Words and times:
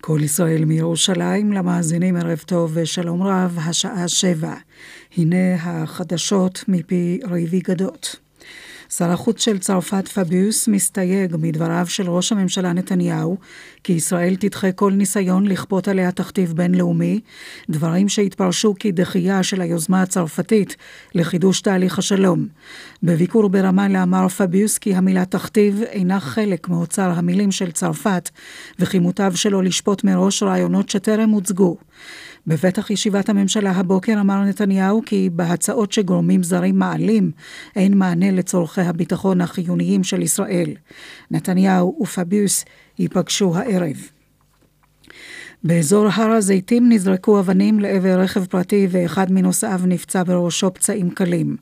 כל 0.00 0.20
ישראל 0.22 0.64
מירושלים, 0.64 1.52
למאזינים 1.52 2.16
ערב 2.16 2.38
טוב 2.46 2.70
ושלום 2.74 3.22
רב, 3.22 3.58
השעה 3.64 4.08
שבע. 4.08 4.54
הנה 5.16 5.54
החדשות 5.54 6.64
מפי 6.68 7.20
ריבי 7.30 7.60
גדות. 7.60 8.27
שר 8.90 9.10
החוץ 9.10 9.44
של 9.44 9.58
צרפת 9.58 10.08
פביוס 10.08 10.68
מסתייג 10.68 11.36
מדבריו 11.38 11.86
של 11.88 12.10
ראש 12.10 12.32
הממשלה 12.32 12.72
נתניהו 12.72 13.36
כי 13.84 13.92
ישראל 13.92 14.36
תדחה 14.36 14.72
כל 14.72 14.92
ניסיון 14.92 15.46
לכפות 15.46 15.88
עליה 15.88 16.12
תכתיב 16.12 16.52
בינלאומי, 16.52 17.20
דברים 17.70 18.08
שהתפרשו 18.08 18.74
כדחייה 18.80 19.42
של 19.42 19.60
היוזמה 19.60 20.02
הצרפתית 20.02 20.76
לחידוש 21.14 21.60
תהליך 21.60 21.98
השלום. 21.98 22.46
בביקור 23.02 23.48
ברמאללה 23.48 24.02
אמר 24.02 24.28
פביוס 24.28 24.78
כי 24.78 24.94
המילה 24.94 25.24
תכתיב 25.24 25.82
אינה 25.82 26.20
חלק 26.20 26.68
מאוצר 26.68 27.10
המילים 27.16 27.52
של 27.52 27.70
צרפת 27.70 28.30
וכי 28.78 28.98
מוטב 28.98 29.32
שלא 29.34 29.62
לשפוט 29.62 30.04
מראש 30.04 30.42
רעיונות 30.42 30.88
שטרם 30.88 31.30
הוצגו. 31.30 31.76
בפתח 32.48 32.90
ישיבת 32.90 33.28
הממשלה 33.28 33.70
הבוקר 33.70 34.20
אמר 34.20 34.44
נתניהו 34.44 35.02
כי 35.06 35.30
בהצעות 35.32 35.92
שגורמים 35.92 36.42
זרים 36.42 36.78
מעלים 36.78 37.30
אין 37.76 37.98
מענה 37.98 38.30
לצורכי 38.30 38.80
הביטחון 38.80 39.40
החיוניים 39.40 40.04
של 40.04 40.22
ישראל. 40.22 40.70
נתניהו 41.30 41.98
ופביוס 42.00 42.64
ייפגשו 42.98 43.56
הערב. 43.56 43.96
באזור 45.64 46.06
הר 46.12 46.30
הזיתים 46.30 46.88
נזרקו 46.88 47.40
אבנים 47.40 47.80
לעבר 47.80 48.20
רכב 48.20 48.44
פרטי 48.44 48.86
ואחד 48.90 49.32
מנוסעיו 49.32 49.80
נפצע 49.86 50.22
בראשו 50.22 50.74
פצעים 50.74 51.10
קלים. 51.10 51.56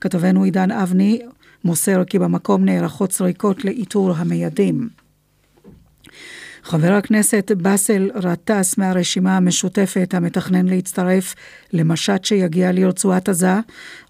כתבנו 0.00 0.44
עידן 0.44 0.70
אבני 0.70 1.20
מוסר 1.64 2.04
כי 2.04 2.18
במקום 2.18 2.64
נערכות 2.64 3.12
זריקות 3.12 3.64
לאיתור 3.64 4.12
המיידים. 4.16 4.88
חבר 6.70 6.92
הכנסת 6.92 7.52
באסל 7.56 8.10
גטאס 8.20 8.78
מהרשימה 8.78 9.36
המשותפת 9.36 10.14
המתכנן 10.14 10.66
להצטרף 10.66 11.34
למשט 11.72 12.24
שיגיע 12.24 12.72
לרצועת 12.72 13.28
עזה, 13.28 13.54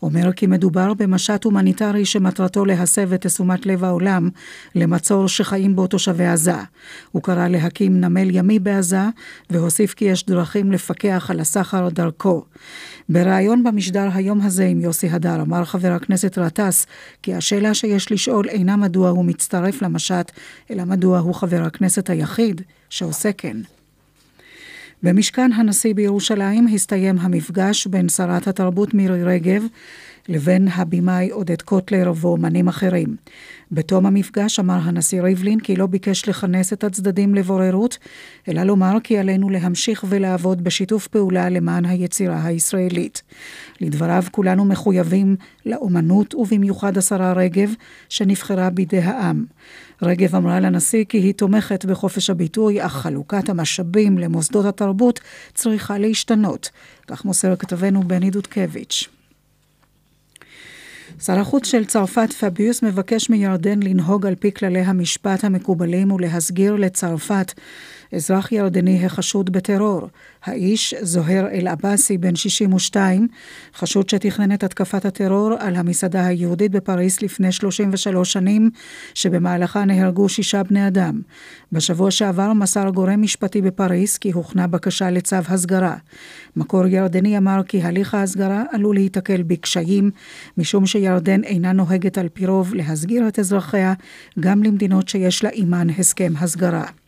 אומר 0.03 0.33
כי 0.33 0.47
מדובר 0.47 0.95
במשט 0.95 1.45
הומניטרי 1.45 2.05
שמטרתו 2.05 2.65
להסב 2.65 3.13
את 3.13 3.27
תשומת 3.27 3.67
לב 3.67 3.85
העולם 3.85 4.29
למצור 4.75 5.29
שחיים 5.29 5.77
בו 5.77 5.87
תושבי 5.87 6.27
עזה. 6.27 6.55
הוא 7.13 7.23
קרא 7.23 7.49
להקים 7.49 8.01
נמל 8.01 8.37
ימי 8.37 8.59
בעזה, 8.59 9.03
והוסיף 9.51 9.95
כי 9.95 10.05
יש 10.05 10.27
דרכים 10.27 10.73
לפקח 10.73 11.31
על 11.31 11.41
הסחר 11.41 11.89
דרכו. 11.89 12.45
בריאיון 13.09 13.65
במשדר 13.65 14.09
היום 14.15 14.41
הזה 14.41 14.67
עם 14.67 14.81
יוסי 14.81 15.09
הדר 15.09 15.43
אמר 15.43 15.65
חבר 15.65 15.93
הכנסת 15.93 16.39
גטאס 16.39 16.87
כי 17.23 17.35
השאלה 17.35 17.75
שיש 17.75 18.13
לשאול 18.13 18.49
אינה 18.49 18.77
מדוע 18.77 19.11
הוא 19.11 19.25
מצטרף 19.25 19.83
למשט, 19.83 20.33
אלא 20.71 20.85
מדוע 20.85 21.19
הוא 21.19 21.35
חבר 21.35 21.63
הכנסת 21.63 22.11
היחיד 22.11 22.50
שעושה 22.91 23.33
כן. 23.33 23.57
במשכן 25.03 25.53
הנשיא 25.53 25.95
בירושלים 25.95 26.67
הסתיים 26.75 27.19
המפגש 27.19 27.87
בין 27.87 28.09
שרת 28.09 28.47
התרבות 28.47 28.95
מירי 28.95 29.25
רגב 29.25 29.63
לבין 30.31 30.69
הבמאי 30.69 31.31
עודד 31.31 31.63
קוטלר 31.63 32.13
ואומנים 32.17 32.69
אחרים. 32.69 33.17
בתום 33.73 34.07
המפגש 34.07 34.61
אמר 34.61 34.79
הנשיא 34.83 35.23
ריבלין 35.23 35.61
כי 35.61 35.77
לא 35.77 35.87
ביקש 35.87 36.29
לכנס 36.29 36.73
את 36.73 36.85
הצדדים 36.85 37.35
לבוררות, 37.35 37.99
אלא 38.49 38.63
לומר 38.63 38.97
כי 39.05 39.19
עלינו 39.19 39.51
להמשיך 39.51 40.05
ולעבוד 40.09 40.65
בשיתוף 40.65 41.07
פעולה 41.07 41.49
למען 41.49 41.85
היצירה 41.85 42.45
הישראלית. 42.45 43.23
לדבריו 43.81 44.25
כולנו 44.31 44.65
מחויבים 44.65 45.37
לאומנות 45.67 46.35
ובמיוחד 46.35 46.99
השרה 46.99 47.33
רגב, 47.33 47.75
שנבחרה 48.09 48.71
בידי 48.71 48.99
העם. 48.99 49.45
רגב 50.03 50.37
אמרה 50.37 50.61
לנשיא 50.61 51.05
כי 51.05 51.19
היא 51.19 51.35
תומכת 51.35 51.85
בחופש 51.85 52.31
הביטוי, 52.31 52.87
אך 52.87 52.93
חלוקת 52.93 53.49
המשאבים 53.49 54.19
למוסדות 54.19 54.65
התרבות 54.65 55.21
צריכה 55.55 55.99
להשתנות. 55.99 56.71
כך 57.07 57.25
מוסר 57.25 57.57
כתבנו 57.57 58.03
בני 58.03 58.31
דודקביץ'. 58.31 59.20
שר 61.19 61.39
החוץ 61.39 61.67
של 61.67 61.85
צרפת 61.85 62.33
פביוס 62.33 62.83
מבקש 62.83 63.31
מירדן 63.31 63.81
לנהוג 63.83 64.27
על 64.27 64.35
פי 64.35 64.53
כללי 64.53 64.81
המשפט 64.81 65.45
המקובלים 65.45 66.13
ולהסגיר 66.13 66.77
לצרפת 66.77 67.53
אזרח 68.15 68.53
ירדני 68.53 69.07
החשוד 69.07 69.51
בטרור. 69.51 70.09
האיש, 70.45 70.95
זוהר 71.01 71.47
אל-עבאסי, 71.53 72.19
בן 72.19 72.37
62, 72.37 73.29
חשוד 73.75 74.09
שתכנן 74.09 74.53
את 74.53 74.65
התקפת 74.65 75.05
הטרור 75.05 75.53
על 75.59 75.77
המסעדה 75.77 76.27
היהודית 76.27 76.71
בפריס 76.71 77.23
לפני 77.23 77.53
33 77.53 78.33
שנים, 78.33 78.71
שבמהלכה 79.15 79.85
נהרגו 79.85 80.29
שישה 80.29 80.63
בני 80.63 80.87
אדם. 80.87 81.21
בשבוע 81.73 82.11
שעבר 82.11 82.53
מסר 82.53 82.91
גורם 82.91 83.23
משפטי 83.23 83.63
בפריס 83.63 84.19
כי 84.19 84.31
הוכנה 84.31 84.67
בקשה 84.67 85.11
לצו 85.11 85.37
הסגרה. 85.49 85.97
מקור 86.57 86.87
ירדני 86.87 87.39
אמר 87.39 87.61
כי 87.69 87.83
הליך 87.83 88.15
ההסגרה 88.15 88.63
עלול 88.73 88.97
להיתקל 88.97 89.43
בקשיים, 89.43 90.11
משום 90.59 90.87
שירדן 90.87 91.45
אינה 91.45 91.73
נוהגת 91.73 92.19
על 92.19 92.29
פי 92.29 92.47
רוב 92.47 92.75
להסגיר 92.75 93.29
את 93.29 93.39
אזרחיה 93.39 93.95
גם 94.41 94.63
למדינות 94.63 95.09
שיש 95.09 95.45
לה 95.45 95.51
עימן 95.51 95.91
הסכם 95.91 96.33
הסגרה. 96.41 97.00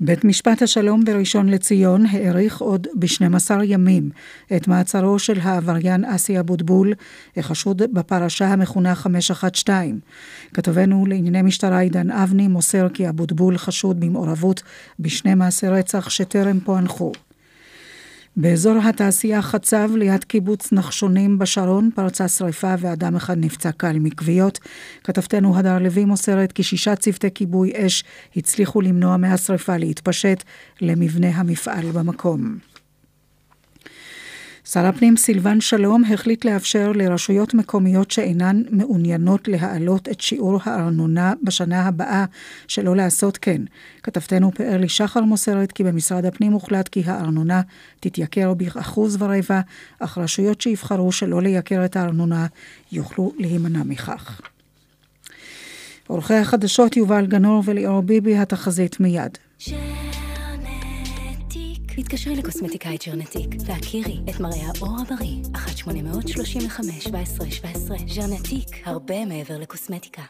בית 0.00 0.24
משפט 0.24 0.62
השלום 0.62 1.04
בראשון 1.04 1.48
לציון 1.48 2.06
האריך 2.06 2.60
עוד 2.60 2.86
ב-12 2.94 3.64
ימים 3.64 4.10
את 4.56 4.68
מעצרו 4.68 5.18
של 5.18 5.40
העבריין 5.40 6.04
אסי 6.04 6.40
אבוטבול, 6.40 6.92
החשוד 7.36 7.82
בפרשה 7.92 8.46
המכונה 8.46 8.94
512. 8.94 9.84
כתבנו 10.54 11.06
לענייני 11.06 11.42
משטרה 11.42 11.78
עידן 11.78 12.10
אבני 12.10 12.48
מוסר 12.48 12.88
כי 12.88 13.08
אבוטבול 13.08 13.58
חשוד 13.58 14.00
במעורבות 14.00 14.62
בשני 15.00 15.34
מעשי 15.34 15.68
רצח 15.68 16.08
שטרם 16.08 16.60
פוענחו. 16.60 17.12
באזור 18.36 18.76
התעשייה 18.84 19.42
חצב 19.42 19.90
ליד 19.96 20.24
קיבוץ 20.24 20.72
נחשונים 20.72 21.38
בשרון 21.38 21.90
פרצה 21.94 22.28
שרפה 22.28 22.74
ואדם 22.78 23.16
אחד 23.16 23.38
נפצע 23.38 23.72
קל 23.72 23.96
מכוויות. 24.00 24.58
כתבתנו 25.04 25.58
הדר 25.58 25.78
לוי 25.78 26.04
מוסרת 26.04 26.52
כי 26.52 26.62
שישה 26.62 26.96
צוותי 26.96 27.28
כיבוי 27.34 27.72
אש 27.76 28.04
הצליחו 28.36 28.80
למנוע 28.80 29.16
מהשרפה 29.16 29.76
להתפשט 29.76 30.42
למבנה 30.80 31.28
המפעל 31.28 31.90
במקום. 31.90 32.73
שר 34.74 34.86
הפנים 34.86 35.16
סילבן 35.16 35.60
שלום 35.60 36.04
החליט 36.04 36.44
לאפשר 36.44 36.92
לרשויות 36.92 37.54
מקומיות 37.54 38.10
שאינן 38.10 38.62
מעוניינות 38.70 39.48
להעלות 39.48 40.08
את 40.08 40.20
שיעור 40.20 40.58
הארנונה 40.64 41.32
בשנה 41.42 41.86
הבאה 41.86 42.24
שלא 42.68 42.96
לעשות 42.96 43.38
כן. 43.38 43.62
כתבתנו 44.02 44.52
פארלי 44.52 44.88
שחר 44.88 45.20
מוסרת 45.20 45.72
כי 45.72 45.84
במשרד 45.84 46.24
הפנים 46.24 46.52
הוחלט 46.52 46.88
כי 46.88 47.02
הארנונה 47.06 47.62
תתייקר 48.00 48.54
באחוז 48.54 49.16
ורבע, 49.22 49.60
אך 49.98 50.18
רשויות 50.18 50.60
שיבחרו 50.60 51.12
שלא 51.12 51.42
לייקר 51.42 51.84
את 51.84 51.96
הארנונה 51.96 52.46
יוכלו 52.92 53.32
להימנע 53.38 53.82
מכך. 53.84 54.40
עורכי 56.06 56.34
החדשות 56.34 56.96
יובל 56.96 57.26
גנור 57.26 57.62
וליאור 57.64 58.00
ביבי, 58.00 58.38
התחזית 58.38 59.00
מיד. 59.00 59.38
ש... 59.58 59.72
התקשרי 61.98 62.36
לקוסמטיקאית 62.36 63.04
ג'רנטיק 63.06 63.50
והכירי 63.66 64.18
את 64.30 64.40
מראה 64.40 64.66
האור 64.76 64.96
הבריא, 65.00 65.42
1-835-1717, 65.54 65.58
ג'רנטיק, 68.16 68.68
הרבה 68.84 69.24
מעבר 69.24 69.58
לקוסמטיקה. 69.58 70.22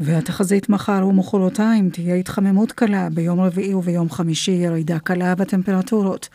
והתחזית 0.00 0.68
מחר 0.68 1.06
ומחרתיים 1.06 1.90
תהיה 1.90 2.14
התחממות 2.14 2.72
קלה, 2.72 3.08
ביום 3.10 3.40
רביעי 3.40 3.74
וביום 3.74 4.10
חמישי 4.10 4.50
ירידה 4.50 4.98
קלה 4.98 5.34
בטמפרטורות. 5.34 6.28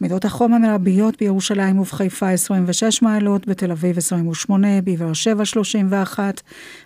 מידות 0.00 0.24
החום 0.24 0.54
המרביות 0.54 1.16
בירושלים 1.20 1.78
ובחיפה 1.78 2.30
26 2.30 3.02
מעלות, 3.02 3.46
בתל 3.46 3.70
אביב 3.70 3.98
28, 3.98 4.80
בבאר 4.80 5.12
שבע 5.12 5.44
31 5.44 6.40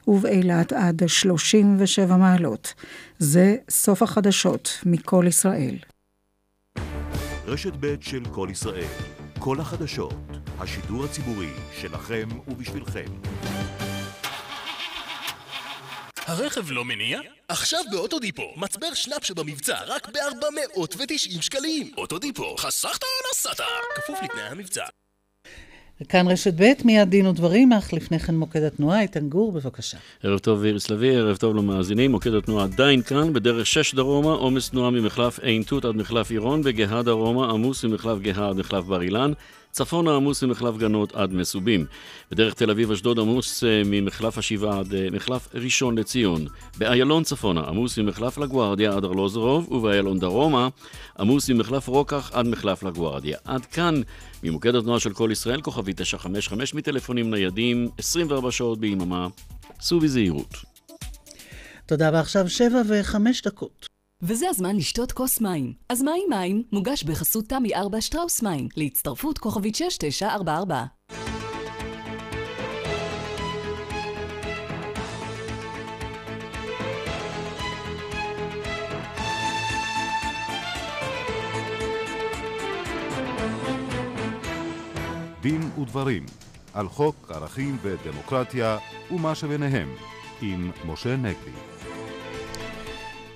ובאילת 0.09 0.72
עד 0.72 1.03
37 1.06 2.16
מעלות. 2.16 2.75
זה 3.19 3.56
סוף 3.70 4.02
החדשות 4.02 4.79
מכל 4.87 5.25
ישראל. 5.29 5.76
רשת 7.46 7.73
ב' 7.81 7.94
של 8.00 8.23
כל 8.32 8.49
ישראל. 8.50 8.88
כל 9.38 9.61
החדשות. 9.61 10.14
השידור 10.58 11.05
הציבורי 11.05 11.50
שלכם 11.81 12.29
ובשבילכם. 12.49 13.05
הרכב 16.17 16.70
לא 16.70 16.85
מניע? 16.85 17.20
עכשיו 17.49 17.81
באוטודיפו, 17.91 18.52
מצבר 18.56 18.94
שנאפ 18.94 19.25
שבמבצע 19.25 19.85
רק 19.87 20.08
ב-490 20.08 21.43
שקלים. 21.43 21.91
אוטודיפו, 21.96 22.56
חסכת 22.56 23.02
או 23.02 23.08
נסעת? 23.31 23.61
כפוף 23.94 24.23
לתנאי 24.23 24.43
המבצע. 24.43 24.85
כאן 26.08 26.29
רשת 26.29 26.55
ב', 26.61 26.73
מיד 26.85 27.11
דין 27.11 27.26
ודברים, 27.26 27.73
אך 27.73 27.93
לפני 27.93 28.19
כן 28.19 28.35
מוקד 28.35 28.62
התנועה, 28.62 29.00
איתן 29.00 29.29
גור, 29.29 29.52
בבקשה. 29.52 29.96
ערב 30.23 30.38
טוב 30.38 30.64
איריס 30.64 30.91
לביא, 30.91 31.12
ערב 31.12 31.37
טוב 31.37 31.56
למאזינים, 31.56 32.11
מוקד 32.11 32.35
התנועה 32.35 32.64
עדיין 32.64 33.02
כאן, 33.02 33.32
בדרך 33.32 33.67
6 33.67 33.94
דרומה, 33.94 34.32
עומס 34.32 34.70
תנועה 34.70 34.91
ממחלף 34.91 35.38
עין 35.38 35.62
תות 35.62 35.85
עד 35.85 35.96
מחלף 35.96 36.31
עירון, 36.31 36.61
וגאה 36.64 37.02
דרומה, 37.02 37.50
עמוס 37.50 37.85
ממחלף 37.85 38.19
גאה 38.19 38.49
עד 38.49 38.56
מחלף 38.56 38.85
בר 38.85 39.02
אילן. 39.02 39.32
צפונה 39.75 40.17
עמוס 40.17 40.43
ממחלף 40.43 40.76
גנות 40.76 41.15
עד 41.15 41.32
מסובים. 41.32 41.87
בדרך 42.31 42.55
תל 42.55 42.71
אביב-אשדוד 42.71 43.19
עמוס 43.19 43.65
אה, 43.65 43.82
ממחלף 43.85 44.38
השבעה 44.38 44.79
עד 44.79 44.94
אה, 44.94 45.09
מחלף 45.12 45.49
ראשון 45.55 45.99
לציון. 45.99 46.47
באיילון 46.79 47.23
צפונה 47.23 47.61
עמוס 47.61 47.99
ממחלף 47.99 48.38
לגוארדיה 48.38 48.97
עד 48.97 49.05
ארלוזרוב, 49.05 49.73
ובאיילון 49.73 50.19
דרומה 50.19 50.69
עמוס 51.19 51.50
ממחלף 51.50 51.88
רוקח 51.88 52.31
עד 52.35 52.47
מחלף 52.47 52.82
לגוארדיה. 52.82 53.38
עד 53.44 53.67
כאן 53.67 54.00
ממוקד 54.43 54.75
התנועה 54.75 55.00
של 55.00 55.12
כל 55.12 55.29
ישראל, 55.32 55.61
כוכבי 55.61 55.93
955 55.93 56.75
מטלפונים 56.75 57.31
ניידים, 57.31 57.88
24 57.99 58.50
שעות 58.50 58.81
ביממה. 58.81 59.29
סעו 59.81 60.00
בזהירות. 60.00 60.55
תודה, 61.87 62.11
ועכשיו 62.12 62.49
שבע 62.49 62.82
וחמש 62.88 63.43
דקות. 63.43 63.94
וזה 64.26 64.49
הזמן 64.49 64.76
לשתות 64.76 65.12
כוס 65.12 65.41
מים. 65.41 65.73
אז 65.88 66.03
מה 66.03 66.11
עם 66.11 66.38
מים? 66.38 66.62
מוגש 66.73 67.05
בחסות 67.05 67.44
תמי 67.49 67.75
4 67.75 68.00
שטראוס 68.00 68.43
מים, 68.43 68.69
להצטרפות 68.76 69.38
כוכבית 69.38 69.75
6944. 69.75 70.85
דין 85.41 85.70
ודברים 85.79 86.27
על 86.75 86.88
חוק 86.88 87.31
ערכים 87.31 87.77
ודמוקרטיה 87.82 88.79
ומה 89.11 89.35
שביניהם 89.35 89.88
עם 90.43 90.70
משה 90.87 91.17
נגבי. 91.17 91.50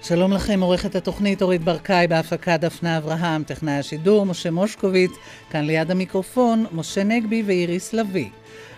שלום 0.09 0.33
לכם, 0.33 0.61
עורכת 0.61 0.95
התוכנית 0.95 1.43
אורית 1.43 1.65
ברקאי 1.65 2.07
בהפקה 2.07 2.57
דפנה 2.57 2.99
אברהם, 2.99 3.43
טכנאי 3.43 3.73
השידור 3.73 4.27
משה 4.27 4.51
מושקוביץ, 4.51 5.11
כאן 5.51 5.65
ליד 5.65 5.91
המיקרופון 5.91 6.67
משה 6.73 7.05
נגבי 7.05 7.43
ואיריס 7.47 7.93
לביא. 7.93 8.29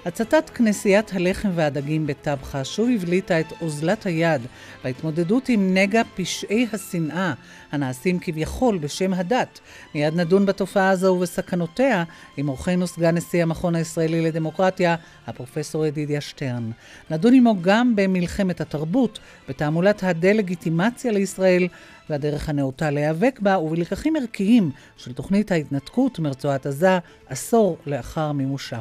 הצתת 0.04 0.50
כנסיית 0.50 1.12
הלחם 1.14 1.48
והדגים 1.54 2.06
בטבחה 2.06 2.64
שוב 2.64 2.88
הבליטה 2.94 3.40
את 3.40 3.46
אוזלת 3.60 4.06
היד 4.06 4.42
בהתמודדות 4.84 5.48
עם 5.48 5.74
נגע 5.74 6.02
פשעי 6.16 6.66
השנאה 6.72 7.32
הנעשים 7.72 8.18
כביכול 8.18 8.78
בשם 8.78 9.14
הדת. 9.14 9.60
מיד 9.94 10.14
נדון 10.14 10.46
בתופעה 10.46 10.90
הזו 10.90 11.06
ובסכנותיה 11.06 12.04
עם 12.36 12.48
אורחנו 12.48 12.86
סגן 12.86 13.16
נשיא 13.16 13.42
המכון 13.42 13.74
הישראלי 13.74 14.20
לדמוקרטיה, 14.20 14.96
הפרופסור 15.26 15.86
ידידיה 15.86 16.20
שטרן. 16.20 16.70
נדון 17.10 17.34
עמו 17.34 17.54
גם 17.60 17.96
במלחמת 17.96 18.60
התרבות, 18.60 19.18
בתעמולת 19.48 20.02
הדה-לגיטימציה 20.02 21.12
לישראל 21.12 21.68
והדרך 22.10 22.48
הנאותה 22.48 22.90
להיאבק 22.90 23.40
בה, 23.42 23.58
ובלקחים 23.58 24.16
ערכיים 24.16 24.70
של 24.96 25.12
תוכנית 25.12 25.52
ההתנתקות 25.52 26.18
מרצועת 26.18 26.66
עזה 26.66 26.98
עשור 27.28 27.78
לאחר 27.86 28.32
מימושה. 28.32 28.78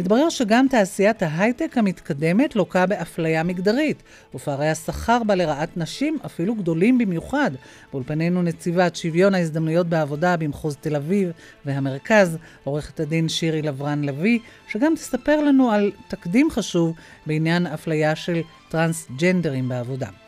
מתברר 0.00 0.28
שגם 0.28 0.66
תעשיית 0.70 1.22
ההייטק 1.22 1.78
המתקדמת 1.78 2.56
לוקה 2.56 2.86
באפליה 2.86 3.42
מגדרית, 3.42 4.02
ופערי 4.34 4.68
השכר 4.68 5.22
בה 5.26 5.34
לרעת 5.34 5.76
נשים 5.76 6.18
אפילו 6.26 6.54
גדולים 6.54 6.98
במיוחד. 6.98 7.50
באולפנינו 7.92 8.42
נציבת 8.42 8.96
שוויון 8.96 9.34
ההזדמנויות 9.34 9.86
בעבודה 9.86 10.36
במחוז 10.36 10.76
תל 10.80 10.96
אביב 10.96 11.30
והמרכז, 11.64 12.38
עורכת 12.64 13.00
הדין 13.00 13.28
שירי 13.28 13.62
לברן 13.62 14.04
לביא, 14.04 14.38
שגם 14.68 14.94
תספר 14.94 15.40
לנו 15.40 15.70
על 15.70 15.92
תקדים 16.08 16.50
חשוב 16.50 16.94
בעניין 17.26 17.66
אפליה 17.66 18.16
של 18.16 18.40
טרנסג'נדרים 18.68 19.68
בעבודה. 19.68 20.19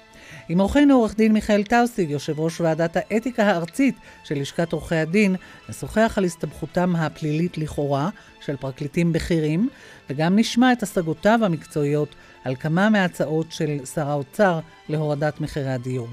עם 0.53 0.61
אורחנו 0.61 0.95
עורך 0.95 1.17
דין 1.17 1.33
מיכאל 1.33 1.63
טאוסיג, 1.63 2.11
יושב 2.11 2.41
ראש 2.41 2.61
ועדת 2.61 2.97
האתיקה 2.97 3.45
הארצית 3.45 3.95
של 4.25 4.41
לשכת 4.41 4.73
עורכי 4.73 4.95
הדין, 4.95 5.37
נשוחח 5.69 6.15
על 6.17 6.25
הסתבכותם 6.25 6.97
הפלילית 6.97 7.59
לכאורה 7.59 8.11
של 8.45 8.57
פרקליטים 8.57 9.13
בכירים, 9.13 9.69
וגם 10.11 10.39
נשמע 10.39 10.73
את 10.73 10.83
השגותיו 10.83 11.41
המקצועיות 11.43 12.15
על 12.45 12.57
כמה 12.57 12.91
מההצעות 12.91 13.47
של 13.53 13.85
שר 13.95 14.09
האוצר 14.09 14.61
להורדת 14.89 15.41
מחירי 15.41 15.73
הדיור. 15.73 16.09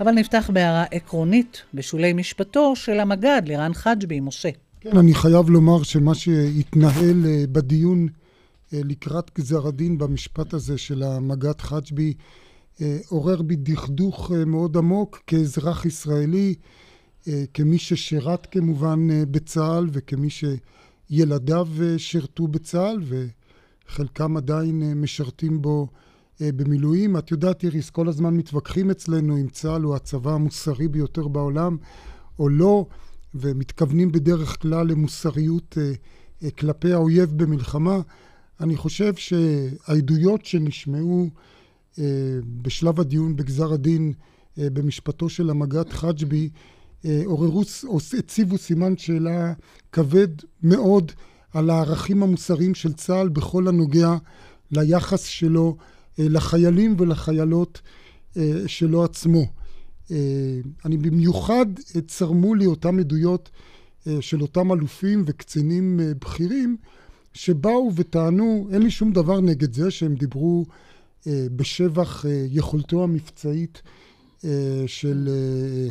אבל 0.00 0.12
נפתח 0.12 0.50
בהערה 0.52 0.84
עקרונית 0.90 1.62
בשולי 1.74 2.12
משפטו 2.12 2.76
של 2.76 3.00
המג"ד 3.00 3.42
לירן 3.46 3.74
חג'בי, 3.74 4.20
משה. 4.20 4.50
כן, 4.80 4.96
אני 4.98 5.14
חייב 5.14 5.50
לומר 5.50 5.82
שמה 5.82 6.14
שהתנהל 6.14 7.26
אה, 7.26 7.44
בדיון 7.52 8.08
אה, 8.74 8.80
לקראת 8.84 9.30
גזר 9.38 9.66
הדין 9.66 9.98
במשפט 9.98 10.54
הזה 10.54 10.78
של 10.78 11.02
המג"ד 11.02 11.60
חג'בי 11.60 12.14
עורר 13.08 13.42
בי 13.42 13.56
דכדוך 13.56 14.32
אה, 14.34 14.44
מאוד 14.44 14.76
עמוק 14.76 15.22
כאזרח 15.26 15.84
ישראלי, 15.84 16.54
אה, 17.28 17.44
כמי 17.54 17.78
ששירת 17.78 18.46
כמובן 18.46 19.08
בצה"ל 19.30 19.88
וכמי 19.92 20.28
שילדיו 20.30 21.68
שירתו 21.96 22.46
בצה"ל 22.46 23.02
וחלקם 23.88 24.36
עדיין 24.36 25.00
משרתים 25.00 25.62
בו 25.62 25.88
במילואים. 26.40 27.16
את 27.16 27.30
יודעת, 27.30 27.64
איריס, 27.64 27.90
כל 27.90 28.08
הזמן 28.08 28.36
מתווכחים 28.36 28.90
אצלנו 28.90 29.36
אם 29.36 29.48
צה"ל 29.48 29.82
הוא 29.82 29.94
הצבא 29.94 30.32
המוסרי 30.32 30.88
ביותר 30.88 31.28
בעולם 31.28 31.76
או 32.38 32.48
לא, 32.48 32.86
ומתכוונים 33.34 34.12
בדרך 34.12 34.62
כלל 34.62 34.86
למוסריות 34.86 35.78
כלפי 36.58 36.92
האויב 36.92 37.30
במלחמה. 37.36 38.00
אני 38.60 38.76
חושב 38.76 39.14
שהעדויות 39.14 40.44
שנשמעו 40.44 41.24
אה, 41.24 41.40
בשלב 42.62 43.00
הדיון 43.00 43.36
בגזר 43.36 43.72
הדין 43.72 44.12
אה, 44.58 44.70
במשפטו 44.70 45.28
של 45.28 45.50
המג"ד 45.50 45.90
חג'בי 45.90 46.48
אה, 47.04 47.22
עוררו, 47.24 47.62
הציבו 48.18 48.58
סימן 48.58 48.96
שאלה 48.96 49.52
כבד 49.92 50.28
מאוד 50.62 51.12
על 51.52 51.70
הערכים 51.70 52.22
המוסריים 52.22 52.74
של 52.74 52.92
צה"ל 52.92 53.28
בכל 53.28 53.68
הנוגע 53.68 54.16
ליחס 54.70 55.24
שלו 55.24 55.76
לחיילים 56.18 56.94
ולחיילות 56.98 57.80
שלו 58.66 59.04
עצמו. 59.04 59.46
אני 60.84 60.96
במיוחד 60.96 61.66
צרמו 62.06 62.54
לי 62.54 62.66
אותם 62.66 62.98
עדויות 62.98 63.50
של 64.20 64.42
אותם 64.42 64.72
אלופים 64.72 65.22
וקצינים 65.26 66.00
בכירים 66.20 66.76
שבאו 67.34 67.90
וטענו, 67.94 68.68
אין 68.72 68.82
לי 68.82 68.90
שום 68.90 69.12
דבר 69.12 69.40
נגד 69.40 69.72
זה 69.72 69.90
שהם 69.90 70.14
דיברו 70.14 70.64
אה, 70.68 70.74
בשבח 71.26 72.26
אה, 72.26 72.46
יכולתו 72.50 73.02
המבצעית 73.04 73.82
אה, 74.44 74.84
של 74.86 75.28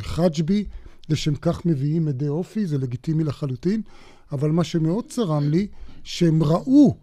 חג'בי, 0.00 0.64
לשם 1.08 1.34
כך 1.34 1.66
מביאים 1.66 2.04
מדי 2.04 2.28
אופי, 2.28 2.66
זה 2.66 2.78
לגיטימי 2.78 3.24
לחלוטין, 3.24 3.82
אבל 4.32 4.50
מה 4.50 4.64
שמאוד 4.64 5.04
צרם 5.08 5.48
לי, 5.48 5.66
שהם 6.04 6.42
ראו 6.42 6.96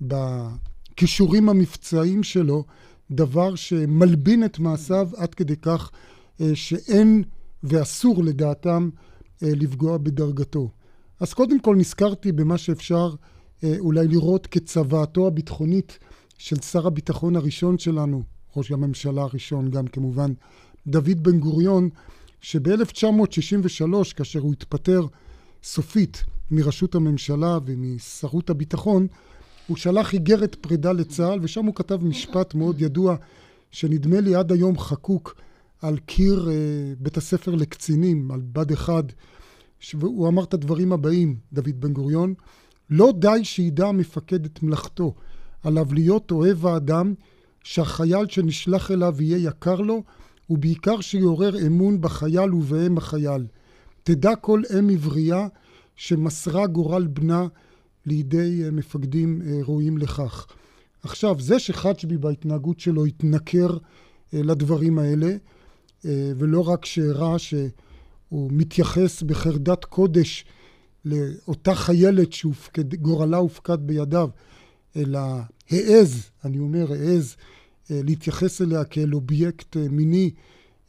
בכישורים 0.00 1.48
המבצעיים 1.48 2.22
שלו 2.22 2.64
דבר 3.10 3.54
שמלבין 3.54 4.44
את 4.44 4.58
מעשיו 4.58 5.08
עד 5.16 5.34
כדי 5.34 5.56
כך 5.56 5.90
שאין 6.54 7.22
ואסור 7.62 8.24
לדעתם 8.24 8.90
לפגוע 9.42 9.98
בדרגתו. 9.98 10.70
אז 11.20 11.34
קודם 11.34 11.60
כל 11.60 11.76
נזכרתי 11.76 12.32
במה 12.32 12.58
שאפשר 12.58 13.14
אולי 13.64 14.08
לראות 14.08 14.46
כצוואתו 14.46 15.26
הביטחונית 15.26 15.98
של 16.38 16.60
שר 16.60 16.86
הביטחון 16.86 17.36
הראשון 17.36 17.78
שלנו, 17.78 18.22
ראש 18.56 18.70
הממשלה 18.70 19.22
הראשון 19.22 19.70
גם 19.70 19.86
כמובן, 19.86 20.32
דוד 20.86 21.22
בן 21.22 21.38
גוריון, 21.38 21.88
שב-1963, 22.40 24.14
כאשר 24.16 24.40
הוא 24.40 24.52
התפטר 24.52 25.06
סופית 25.62 26.24
מראשות 26.50 26.94
הממשלה 26.94 27.58
ומשרות 27.66 28.50
הביטחון, 28.50 29.06
הוא 29.66 29.76
שלח 29.76 30.14
איגרת 30.14 30.54
פרידה 30.54 30.92
לצה"ל, 30.92 31.38
ושם 31.42 31.64
הוא 31.64 31.74
כתב 31.74 32.04
משפט 32.04 32.54
מאוד 32.54 32.82
ידוע, 32.82 33.16
שנדמה 33.70 34.20
לי 34.20 34.34
עד 34.34 34.52
היום 34.52 34.78
חקוק 34.78 35.34
על 35.82 35.98
קיר 35.98 36.48
אה, 36.50 36.54
בית 36.98 37.16
הספר 37.16 37.54
לקצינים, 37.54 38.30
על 38.30 38.40
בד 38.52 38.72
אחד, 38.72 39.02
והוא 39.94 40.28
אמר 40.28 40.44
את 40.44 40.54
הדברים 40.54 40.92
הבאים, 40.92 41.36
דוד 41.52 41.80
בן 41.80 41.92
גוריון, 41.92 42.34
לא 42.90 43.12
די 43.18 43.40
שידע 43.42 43.88
המפקד 43.88 44.44
את 44.44 44.62
מלאכתו, 44.62 45.14
עליו 45.62 45.86
להיות 45.92 46.30
אוהב 46.30 46.66
האדם, 46.66 47.14
שהחייל 47.64 48.26
שנשלח 48.28 48.90
אליו 48.90 49.22
יהיה 49.22 49.48
יקר 49.48 49.80
לו, 49.80 50.02
ובעיקר 50.50 51.00
שיעורר 51.00 51.66
אמון 51.66 52.00
בחייל 52.00 52.54
ובאם 52.54 52.98
החייל. 52.98 53.46
תדע 54.02 54.36
כל 54.36 54.62
אם 54.78 54.90
עברייה 54.90 55.46
שמסרה 55.96 56.66
גורל 56.66 57.06
בנה 57.06 57.46
לידי 58.06 58.64
אה, 58.64 58.70
מפקדים 58.70 59.42
אה, 59.46 59.60
ראויים 59.62 59.98
לכך. 59.98 60.46
עכשיו, 61.02 61.40
זה 61.40 61.58
שחג'בי 61.58 62.16
בהתנהגות 62.16 62.80
שלו 62.80 63.04
התנכר 63.04 63.76
אה, 64.34 64.42
לדברים 64.42 64.98
האלה, 64.98 65.36
ולא 66.36 66.68
רק 66.68 66.84
שהראה 66.84 67.38
שהוא 67.38 68.50
מתייחס 68.52 69.22
בחרדת 69.22 69.84
קודש 69.84 70.44
לאותה 71.04 71.74
חיילת 71.74 72.32
שגורלה 72.32 73.36
הופקד 73.36 73.78
בידיו, 73.86 74.28
אלא 74.96 75.20
העז, 75.70 76.30
אני 76.44 76.58
אומר 76.58 76.92
העז, 76.92 77.36
אה, 77.90 78.00
להתייחס 78.04 78.62
אליה 78.62 78.84
כאל 78.84 79.14
אובייקט 79.14 79.76
אה, 79.76 79.88
מיני 79.88 80.30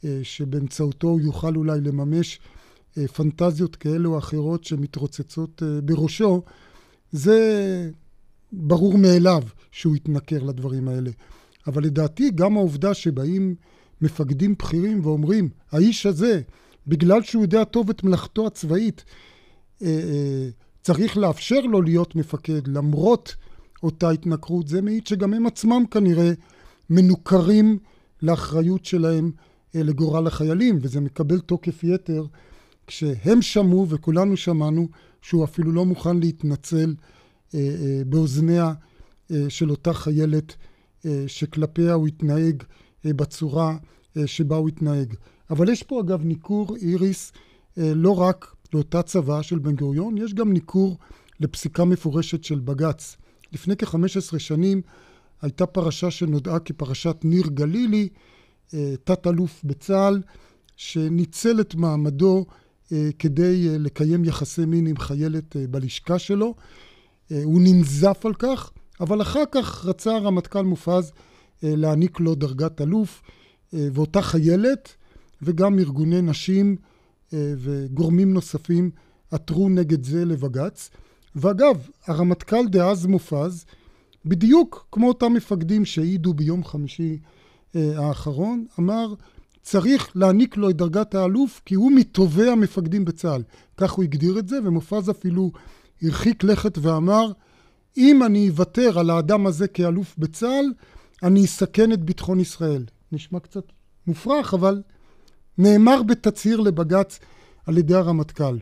אה, 0.04 0.20
שבאמצעותו 0.22 1.08
הוא 1.08 1.20
יוכל 1.20 1.56
אולי 1.56 1.80
לממש 1.80 2.40
פנטזיות 3.14 3.76
כאלה 3.76 4.08
או 4.08 4.18
אחרות 4.18 4.64
שמתרוצצות 4.64 5.62
בראשו, 5.84 6.42
זה 7.12 7.90
ברור 8.52 8.98
מאליו 8.98 9.42
שהוא 9.72 9.96
יתנכר 9.96 10.42
לדברים 10.42 10.88
האלה. 10.88 11.10
אבל 11.66 11.82
לדעתי 11.82 12.30
גם 12.30 12.56
העובדה 12.56 12.94
שבאים 12.94 13.54
מפקדים 14.00 14.54
בכירים 14.58 15.00
ואומרים, 15.06 15.48
האיש 15.72 16.06
הזה, 16.06 16.40
בגלל 16.86 17.22
שהוא 17.22 17.42
יודע 17.42 17.64
טוב 17.64 17.90
את 17.90 18.04
מלאכתו 18.04 18.46
הצבאית, 18.46 19.04
צריך 20.82 21.16
לאפשר 21.16 21.60
לו 21.60 21.82
להיות 21.82 22.16
מפקד 22.16 22.68
למרות 22.68 23.36
אותה 23.84 24.10
התנכרות, 24.10 24.68
זה 24.68 24.82
מעיד 24.82 25.06
שגם 25.06 25.34
הם 25.34 25.46
עצמם 25.46 25.84
כנראה 25.90 26.32
מנוכרים 26.90 27.78
לאחריות 28.22 28.84
שלהם 28.84 29.30
לגורל 29.74 30.26
החיילים, 30.26 30.78
וזה 30.82 31.00
מקבל 31.00 31.40
תוקף 31.40 31.84
יתר 31.84 32.26
כשהם 32.86 33.42
שמעו 33.42 33.88
וכולנו 33.88 34.36
שמענו 34.36 34.88
שהוא 35.22 35.44
אפילו 35.44 35.72
לא 35.72 35.84
מוכן 35.84 36.16
להתנצל 36.16 36.94
אה, 37.54 37.60
אה, 37.60 38.02
באוזניה 38.06 38.72
אה, 39.30 39.44
של 39.48 39.70
אותה 39.70 39.92
חיילת 39.92 40.56
שכלפיה 41.26 41.92
הוא 41.92 42.06
התנהג 42.06 42.62
בצורה 43.04 43.76
שבה 44.26 44.56
הוא 44.56 44.68
התנהג. 44.68 45.14
אבל 45.50 45.68
יש 45.68 45.82
פה 45.82 46.00
אגב 46.00 46.24
ניכור, 46.24 46.76
איריס, 46.76 47.32
לא 47.76 48.20
רק 48.20 48.54
לאותה 48.74 49.02
צבא 49.02 49.42
של 49.42 49.58
בן 49.58 49.76
גוריון, 49.76 50.18
יש 50.18 50.34
גם 50.34 50.52
ניכור 50.52 50.98
לפסיקה 51.40 51.84
מפורשת 51.84 52.44
של 52.44 52.58
בג"ץ. 52.58 53.16
לפני 53.54 53.76
כ-15 53.76 54.38
שנים 54.38 54.82
הייתה 55.42 55.66
פרשה 55.66 56.10
שנודעה 56.10 56.58
כפרשת 56.58 57.16
ניר 57.24 57.46
גלילי, 57.46 58.08
תת-אלוף 59.04 59.64
בצה"ל, 59.64 60.22
שניצל 60.76 61.60
את 61.60 61.74
מעמדו 61.74 62.46
אה, 62.92 63.10
כדי 63.18 63.68
אה, 63.68 63.78
לקיים 63.78 64.24
יחסי 64.24 64.64
מין 64.64 64.86
עם 64.86 64.96
חיילת 64.96 65.56
אה, 65.56 65.66
בלשכה 65.66 66.18
שלו. 66.18 66.54
הוא 67.44 67.60
ננזף 67.60 68.26
על 68.26 68.34
כך, 68.34 68.70
אבל 69.00 69.22
אחר 69.22 69.42
כך 69.50 69.84
רצה 69.84 70.16
הרמטכ"ל 70.16 70.62
מופז 70.62 71.12
להעניק 71.62 72.20
לו 72.20 72.34
דרגת 72.34 72.80
אלוף, 72.80 73.22
ואותה 73.72 74.22
חיילת 74.22 74.94
וגם 75.42 75.78
ארגוני 75.78 76.22
נשים 76.22 76.76
וגורמים 77.32 78.32
נוספים 78.32 78.90
עתרו 79.30 79.68
נגד 79.68 80.04
זה 80.04 80.24
לבג"ץ. 80.24 80.90
ואגב, 81.36 81.88
הרמטכ"ל 82.06 82.68
דאז 82.68 83.06
מופז, 83.06 83.64
בדיוק 84.24 84.86
כמו 84.92 85.08
אותם 85.08 85.32
מפקדים 85.32 85.84
שהעידו 85.84 86.34
ביום 86.34 86.64
חמישי 86.64 87.18
האחרון, 87.74 88.66
אמר 88.78 89.14
צריך 89.62 90.12
להעניק 90.14 90.56
לו 90.56 90.70
את 90.70 90.76
דרגת 90.76 91.14
האלוף 91.14 91.60
כי 91.64 91.74
הוא 91.74 91.92
מטובי 91.92 92.50
המפקדים 92.50 93.04
בצה"ל. 93.04 93.42
כך 93.76 93.92
הוא 93.92 94.04
הגדיר 94.04 94.38
את 94.38 94.48
זה, 94.48 94.58
ומופז 94.64 95.10
אפילו 95.10 95.52
הרחיק 96.02 96.44
לכת 96.44 96.78
ואמר, 96.78 97.32
אם 97.96 98.22
אני 98.22 98.48
אוותר 98.48 98.98
על 98.98 99.10
האדם 99.10 99.46
הזה 99.46 99.68
כאלוף 99.68 100.14
בצה"ל, 100.18 100.72
אני 101.22 101.44
אסכן 101.44 101.92
את 101.92 102.04
ביטחון 102.04 102.40
ישראל. 102.40 102.84
נשמע 103.12 103.40
קצת 103.40 103.64
מופרך, 104.06 104.54
אבל 104.54 104.82
נאמר 105.58 106.02
בתצהיר 106.02 106.60
לבג"ץ 106.60 107.18
על 107.66 107.78
ידי 107.78 107.94
הרמטכ"ל. 107.94 108.58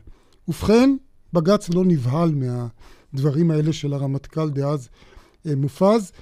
ובכן, 0.49 0.97
בג"ץ 1.33 1.71
לא 1.71 1.85
נבהל 1.85 2.35
מהדברים 2.35 3.51
האלה 3.51 3.73
של 3.73 3.93
הרמטכ"ל 3.93 4.51
דאז 4.51 4.89
אה, 5.47 5.57
מופז, 5.57 6.13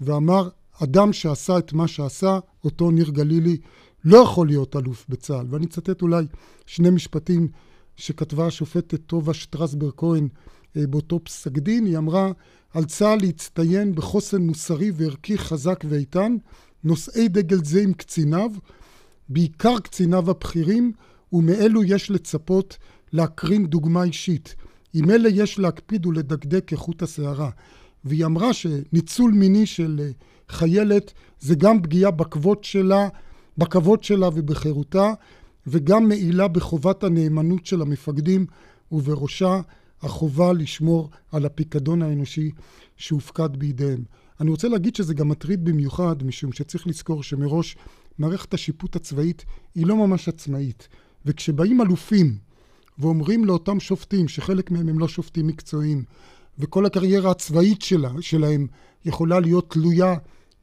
ואמר, 0.00 0.48
אדם 0.82 1.12
שעשה 1.12 1.58
את 1.58 1.72
מה 1.72 1.88
שעשה, 1.88 2.38
אותו 2.64 2.90
ניר 2.90 3.10
גלילי, 3.10 3.56
לא 4.04 4.18
יכול 4.18 4.46
להיות 4.46 4.76
אלוף 4.76 5.06
בצה"ל. 5.08 5.46
ואני 5.48 5.66
אצטט 5.66 6.02
אולי 6.02 6.24
שני 6.66 6.90
משפטים 6.90 7.48
שכתבה 7.96 8.46
השופטת 8.46 9.00
טובה 9.06 9.34
שטרסברג 9.34 9.92
כהן 9.96 10.28
אה, 10.76 10.86
באותו 10.86 11.20
פסק 11.24 11.52
דין. 11.52 11.86
היא 11.86 11.98
אמרה, 11.98 12.32
על 12.74 12.84
צה"ל 12.84 13.18
להצטיין 13.20 13.94
בחוסן 13.94 14.42
מוסרי 14.42 14.90
וערכי 14.94 15.38
חזק 15.38 15.84
ואיתן, 15.88 16.36
נושאי 16.84 17.28
דגל 17.28 17.64
זה 17.64 17.80
עם 17.80 17.92
קציניו, 17.92 18.50
בעיקר 19.28 19.78
קציניו 19.78 20.30
הבכירים, 20.30 20.92
ומאלו 21.32 21.84
יש 21.84 22.10
לצפות 22.10 22.78
להקרין 23.12 23.66
דוגמה 23.66 24.02
אישית. 24.02 24.54
עם 24.94 25.10
אלה 25.10 25.28
יש 25.28 25.58
להקפיד 25.58 26.06
ולדקדק 26.06 26.64
כחוט 26.66 27.02
השערה. 27.02 27.50
והיא 28.04 28.24
אמרה 28.24 28.52
שניצול 28.52 29.32
מיני 29.32 29.66
של 29.66 30.00
אה, 30.02 30.10
חיילת 30.48 31.12
זה 31.40 31.54
גם 31.54 31.82
פגיעה 31.82 32.10
בכבוד 32.10 32.64
שלה, 32.64 33.08
בכבוד 33.58 34.04
שלה 34.04 34.28
ובחירותה, 34.34 35.12
וגם 35.66 36.08
מעילה 36.08 36.48
בחובת 36.48 37.04
הנאמנות 37.04 37.66
של 37.66 37.82
המפקדים, 37.82 38.46
ובראשה 38.92 39.60
החובה 40.02 40.52
לשמור 40.52 41.10
על 41.32 41.46
הפיקדון 41.46 42.02
האנושי 42.02 42.50
שהופקד 42.96 43.56
בידיהם. 43.56 44.04
אני 44.40 44.50
רוצה 44.50 44.68
להגיד 44.68 44.96
שזה 44.96 45.14
גם 45.14 45.28
מטריד 45.28 45.64
במיוחד, 45.64 46.22
משום 46.22 46.52
שצריך 46.52 46.86
לזכור 46.86 47.22
שמראש 47.22 47.76
מערכת 48.18 48.54
השיפוט 48.54 48.96
הצבאית 48.96 49.44
היא 49.74 49.86
לא 49.86 49.96
ממש 49.96 50.28
עצמאית. 50.28 50.88
וכשבאים 51.26 51.80
אלופים 51.80 52.38
ואומרים 53.00 53.44
לאותם 53.44 53.80
שופטים, 53.80 54.28
שחלק 54.28 54.70
מהם 54.70 54.88
הם 54.88 54.98
לא 54.98 55.08
שופטים 55.08 55.46
מקצועיים, 55.46 56.04
וכל 56.58 56.86
הקריירה 56.86 57.30
הצבאית 57.30 57.82
שלה, 57.82 58.10
שלהם 58.20 58.66
יכולה 59.04 59.40
להיות 59.40 59.70
תלויה 59.70 60.14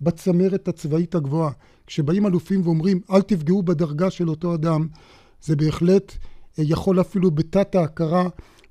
בצמרת 0.02 0.68
הצבאית 0.68 1.16
הגבוהה. 1.16 1.52
כשבאים 1.88 2.26
אלופים 2.26 2.62
ואומרים 2.64 3.02
אל 3.12 3.22
תפגעו 3.22 3.64
בדרגה 3.64 4.10
של 4.10 4.30
אותו 4.30 4.54
אדם, 4.54 4.88
זה 5.42 5.56
בהחלט 5.56 6.12
אה, 6.60 6.64
יכול 6.68 7.02
אפילו 7.02 7.32
בתת 7.32 7.76
ההכרה 7.76 8.28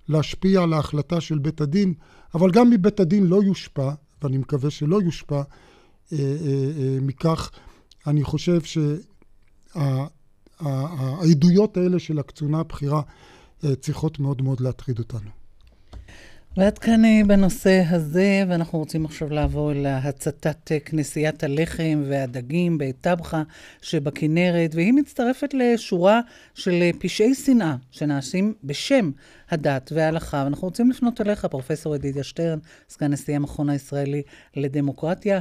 להשפיע 0.09 0.63
על 0.63 0.73
ההחלטה 0.73 1.21
של 1.21 1.39
בית 1.39 1.61
הדין, 1.61 1.95
אבל 2.35 2.51
גם 2.51 2.71
מבית 2.71 3.01
הדין 3.01 3.27
לא 3.27 3.43
יושפע, 3.43 3.91
ואני 4.23 4.39
מקווה 4.39 4.71
שלא 4.71 5.03
יושפע 5.03 5.43
אה, 6.13 6.19
אה, 6.19 6.99
מכך, 7.03 7.51
אני 8.07 8.25
חושב 8.25 8.61
שהעדויות 10.61 11.77
האלה 11.77 11.99
של 11.99 12.19
הקצונה 12.19 12.61
הבכירה 12.61 13.03
צריכות 13.81 14.19
מאוד 14.19 14.43
מאוד 14.43 14.61
להטריד 14.61 14.99
אותנו. 14.99 15.31
ועד 16.57 16.79
כאן 16.79 17.05
אה, 17.05 17.21
בנושא 17.27 17.83
הזה, 17.91 18.45
ואנחנו 18.49 18.79
רוצים 18.79 19.05
עכשיו 19.05 19.31
לעבור 19.31 19.73
להצתת 19.75 20.73
אה, 20.73 20.81
כנסיית 20.81 21.45
הלחם 21.45 22.03
והדגים 22.09 22.79
בטבחה 22.79 23.43
שבכנרת, 23.83 24.75
והיא 24.75 24.93
מצטרפת 24.93 25.55
לשורה 25.55 26.21
של 26.55 26.73
אה, 26.73 26.91
פשעי 26.99 27.35
שנאה 27.35 27.77
שנעשים 27.91 28.55
בשם 28.65 29.11
הדת 29.51 29.93
וההלכה. 29.95 30.43
ואנחנו 30.45 30.69
רוצים 30.69 30.91
לפנות 30.91 31.21
אליך, 31.21 31.45
פרופ' 31.45 31.71
ידידיה 31.95 32.25
שטרן, 32.25 32.59
סגן 32.89 33.13
נשיא 33.13 33.37
המכון 33.37 33.71
הישראלי 33.71 34.23
לדמוקרטיה. 34.57 35.41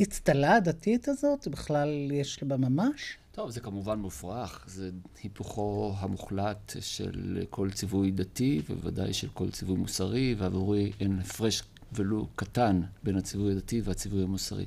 האצטלה 0.00 0.56
הדתית 0.56 1.08
הזאת, 1.08 1.48
בכלל 1.48 2.10
יש 2.12 2.42
בה 2.42 2.56
ממש? 2.56 3.18
טוב, 3.34 3.50
זה 3.50 3.60
כמובן 3.60 3.98
מופרך, 3.98 4.64
זה 4.66 4.90
היפוכו 5.22 5.94
המוחלט 5.98 6.72
של 6.80 7.42
כל 7.50 7.70
ציווי 7.70 8.10
דתי, 8.10 8.62
ובוודאי 8.70 9.12
של 9.12 9.28
כל 9.34 9.50
ציווי 9.50 9.76
מוסרי, 9.76 10.34
ועבורי 10.38 10.92
אין 11.00 11.18
הפרש 11.20 11.62
ולו 11.92 12.26
קטן 12.36 12.80
בין 13.02 13.16
הציווי 13.16 13.52
הדתי 13.52 13.80
והציווי 13.84 14.22
המוסרי. 14.22 14.64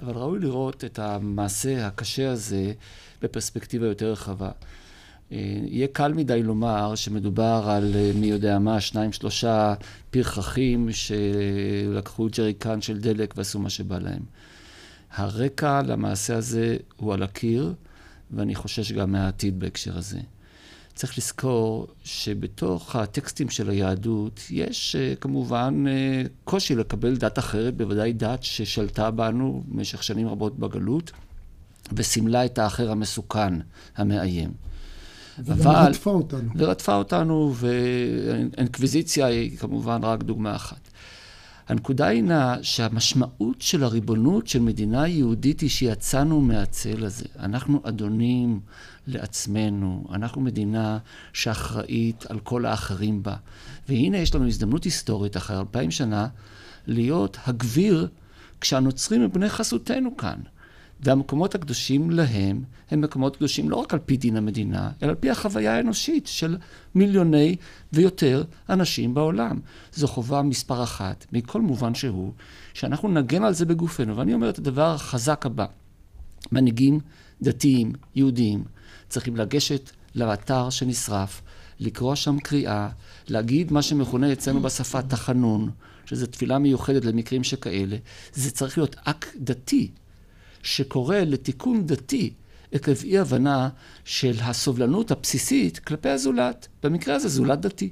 אבל 0.00 0.12
ראוי 0.12 0.38
לראות 0.38 0.84
את 0.84 0.98
המעשה 0.98 1.86
הקשה 1.86 2.30
הזה 2.30 2.72
בפרספקטיבה 3.22 3.86
יותר 3.86 4.12
רחבה. 4.12 4.50
אה, 5.32 5.58
יהיה 5.64 5.86
קל 5.92 6.12
מדי 6.12 6.42
לומר 6.42 6.94
שמדובר 6.94 7.64
על 7.68 7.92
אה, 7.94 8.10
מי 8.14 8.26
יודע 8.26 8.58
מה, 8.58 8.80
שניים, 8.80 9.12
שלושה 9.12 9.74
פרחחים 10.10 10.88
שלקחו 10.92 12.28
ג'ריקן 12.36 12.80
של 12.80 13.00
דלק 13.00 13.34
ועשו 13.36 13.58
מה 13.58 13.70
שבא 13.70 13.98
להם. 13.98 14.22
הרקע 15.10 15.82
למעשה 15.82 16.36
הזה 16.36 16.76
הוא 16.96 17.14
על 17.14 17.22
הקיר. 17.22 17.74
ואני 18.30 18.54
חושש 18.54 18.92
גם 18.92 19.12
מהעתיד 19.12 19.60
בהקשר 19.60 19.98
הזה. 19.98 20.20
צריך 20.94 21.18
לזכור 21.18 21.86
שבתוך 22.04 22.96
הטקסטים 22.96 23.50
של 23.50 23.70
היהדות 23.70 24.40
יש 24.50 24.96
אה, 24.96 25.20
כמובן 25.20 25.84
אה, 25.86 26.28
קושי 26.44 26.74
לקבל 26.74 27.16
דת 27.16 27.38
אחרת, 27.38 27.76
בוודאי 27.76 28.12
דת 28.12 28.42
ששלטה 28.42 29.10
בנו 29.10 29.62
במשך 29.68 30.02
שנים 30.02 30.28
רבות 30.28 30.58
בגלות, 30.58 31.12
וסימלה 31.92 32.44
את 32.44 32.58
האחר 32.58 32.90
המסוכן, 32.90 33.54
המאיים. 33.96 34.52
וגם 35.38 35.58
אבל... 35.58 35.86
רדפה 35.86 36.10
אותנו. 36.10 36.50
ורדפה 36.56 36.94
אותנו, 36.94 37.54
ואינקוויזיציה 37.54 39.26
היא 39.26 39.56
כמובן 39.56 40.04
רק 40.04 40.22
דוגמה 40.22 40.56
אחת. 40.56 40.83
הנקודה 41.68 42.06
היא 42.06 42.22
נא 42.22 42.62
שהמשמעות 42.62 43.60
של 43.60 43.84
הריבונות 43.84 44.46
של 44.46 44.60
מדינה 44.60 45.08
יהודית 45.08 45.60
היא 45.60 45.70
שיצאנו 45.70 46.40
מהצל 46.40 47.04
הזה. 47.04 47.24
אנחנו 47.38 47.80
אדונים 47.84 48.60
לעצמנו, 49.06 50.06
אנחנו 50.12 50.40
מדינה 50.40 50.98
שאחראית 51.32 52.26
על 52.28 52.40
כל 52.40 52.66
האחרים 52.66 53.22
בה. 53.22 53.36
והנה 53.88 54.18
יש 54.18 54.34
לנו 54.34 54.46
הזדמנות 54.46 54.84
היסטורית 54.84 55.36
אחרי 55.36 55.58
אלפיים 55.58 55.90
שנה 55.90 56.28
להיות 56.86 57.38
הגביר 57.46 58.08
כשהנוצרים 58.60 59.22
הם 59.22 59.32
בני 59.32 59.48
חסותנו 59.48 60.16
כאן. 60.16 60.38
והמקומות 61.04 61.54
הקדושים 61.54 62.10
להם 62.10 62.64
הם 62.90 63.00
מקומות 63.00 63.36
קדושים 63.36 63.70
לא 63.70 63.76
רק 63.76 63.92
על 63.94 63.98
פי 63.98 64.16
דין 64.16 64.36
המדינה, 64.36 64.90
אלא 65.02 65.10
על 65.10 65.14
פי 65.14 65.30
החוויה 65.30 65.76
האנושית 65.76 66.26
של 66.26 66.56
מיליוני 66.94 67.56
ויותר 67.92 68.44
אנשים 68.68 69.14
בעולם. 69.14 69.60
זו 69.92 70.08
חובה 70.08 70.42
מספר 70.42 70.82
אחת, 70.82 71.26
מכל 71.32 71.60
מובן 71.60 71.94
שהוא, 71.94 72.32
שאנחנו 72.74 73.08
נגן 73.08 73.44
על 73.44 73.54
זה 73.54 73.66
בגופנו. 73.66 74.16
ואני 74.16 74.34
אומר 74.34 74.50
את 74.50 74.58
הדבר 74.58 74.94
החזק 74.94 75.46
הבא, 75.46 75.66
מנהיגים 76.52 77.00
דתיים, 77.42 77.92
יהודיים, 78.14 78.64
צריכים 79.08 79.36
לגשת 79.36 79.90
לאתר 80.14 80.70
שנשרף, 80.70 81.42
לקרוא 81.80 82.14
שם 82.14 82.38
קריאה, 82.38 82.88
להגיד 83.28 83.72
מה 83.72 83.82
שמכונה 83.82 84.32
אצלנו 84.32 84.60
בשפה 84.60 85.02
תחנון, 85.02 85.70
שזו 86.06 86.26
תפילה 86.26 86.58
מיוחדת 86.58 87.04
למקרים 87.04 87.44
שכאלה. 87.44 87.96
זה 88.32 88.50
צריך 88.50 88.78
להיות 88.78 88.96
אקט 89.04 89.28
דתי, 89.36 89.90
שקורא 90.64 91.16
לתיקון 91.16 91.86
דתי 91.86 92.32
עקב 92.72 92.92
אי 93.04 93.18
הבנה 93.18 93.68
של 94.04 94.34
הסובלנות 94.40 95.10
הבסיסית 95.10 95.78
כלפי 95.78 96.08
הזולת. 96.08 96.68
במקרה 96.82 97.14
הזה 97.14 97.28
זולת 97.28 97.60
דתי. 97.60 97.90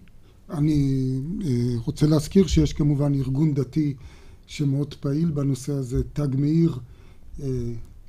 אני 0.50 1.10
אה, 1.44 1.50
רוצה 1.84 2.06
להזכיר 2.06 2.46
שיש 2.46 2.72
כמובן 2.72 3.14
ארגון 3.14 3.54
דתי 3.54 3.94
שמאוד 4.46 4.94
פעיל 4.94 5.30
בנושא 5.30 5.72
הזה, 5.72 6.02
תג 6.12 6.28
מאיר, 6.38 6.78
אה, 7.42 7.46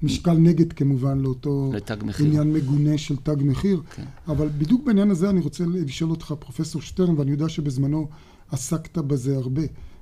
משקל 0.03 0.33
נגד 0.33 0.73
כמובן 0.73 1.19
לאותו 1.19 1.71
עניין 2.19 2.53
מגונה 2.53 2.97
של 2.97 3.15
תג 3.15 3.35
מחיר. 3.39 3.81
כן. 3.95 4.03
אבל 4.27 4.47
בדיוק 4.57 4.85
בעניין 4.85 5.11
הזה 5.11 5.29
אני 5.29 5.39
רוצה 5.39 5.63
לשאול 5.67 6.11
אותך, 6.11 6.33
פרופסור 6.39 6.81
שטרן, 6.81 7.19
ואני 7.19 7.31
יודע 7.31 7.49
שבזמנו 7.49 8.07
עסקת 8.51 8.97
בזה 8.97 9.37
הרבה. 9.37 9.61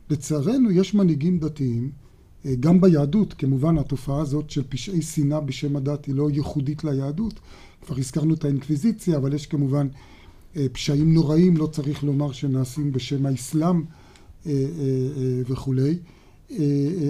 לצערנו 0.09 0.71
יש 0.71 0.93
מנהיגים 0.93 1.39
דתיים, 1.39 1.91
גם 2.59 2.81
ביהדות, 2.81 3.33
כמובן 3.33 3.77
התופעה 3.77 4.21
הזאת 4.21 4.49
של 4.49 4.63
פשעי 4.69 5.01
שנאה 5.01 5.39
בשם 5.39 5.75
הדת 5.75 6.05
היא 6.05 6.15
לא 6.15 6.29
ייחודית 6.29 6.83
ליהדות. 6.83 7.39
כבר 7.81 7.97
הזכרנו 7.97 8.33
את 8.33 8.45
האינקוויזיציה, 8.45 9.17
אבל 9.17 9.33
יש 9.33 9.45
כמובן 9.45 9.87
אה, 10.55 10.65
פשעים 10.71 11.13
נוראים, 11.13 11.57
לא 11.57 11.67
צריך 11.67 12.03
לומר 12.03 12.31
שנעשים 12.31 12.91
בשם 12.91 13.25
האסלאם 13.25 13.83
אה, 14.45 14.51
וכולי. 15.47 15.97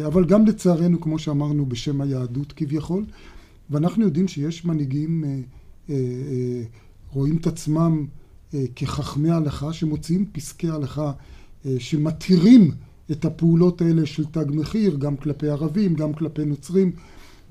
אבל 0.07 0.25
גם 0.25 0.45
לצערנו, 0.45 1.01
כמו 1.01 1.19
שאמרנו, 1.19 1.65
בשם 1.65 2.01
היהדות 2.01 2.53
כביכול. 2.53 3.05
ואנחנו 3.69 4.03
יודעים 4.03 4.27
שיש 4.27 4.65
מנהיגים, 4.65 5.23
רואים 7.11 7.38
את 7.38 7.47
עצמם 7.47 8.05
כחכמי 8.75 9.31
הלכה, 9.31 9.73
שמוציאים 9.73 10.25
פסקי 10.31 10.69
הלכה 10.69 11.11
שמתירים 11.77 12.71
את 13.12 13.25
הפעולות 13.25 13.81
האלה 13.81 14.05
של 14.05 14.25
תג 14.25 14.46
מחיר, 14.50 14.96
גם 14.96 15.17
כלפי 15.17 15.50
ערבים, 15.50 15.93
גם 15.96 16.13
כלפי 16.13 16.46
נוצרים, 16.46 16.91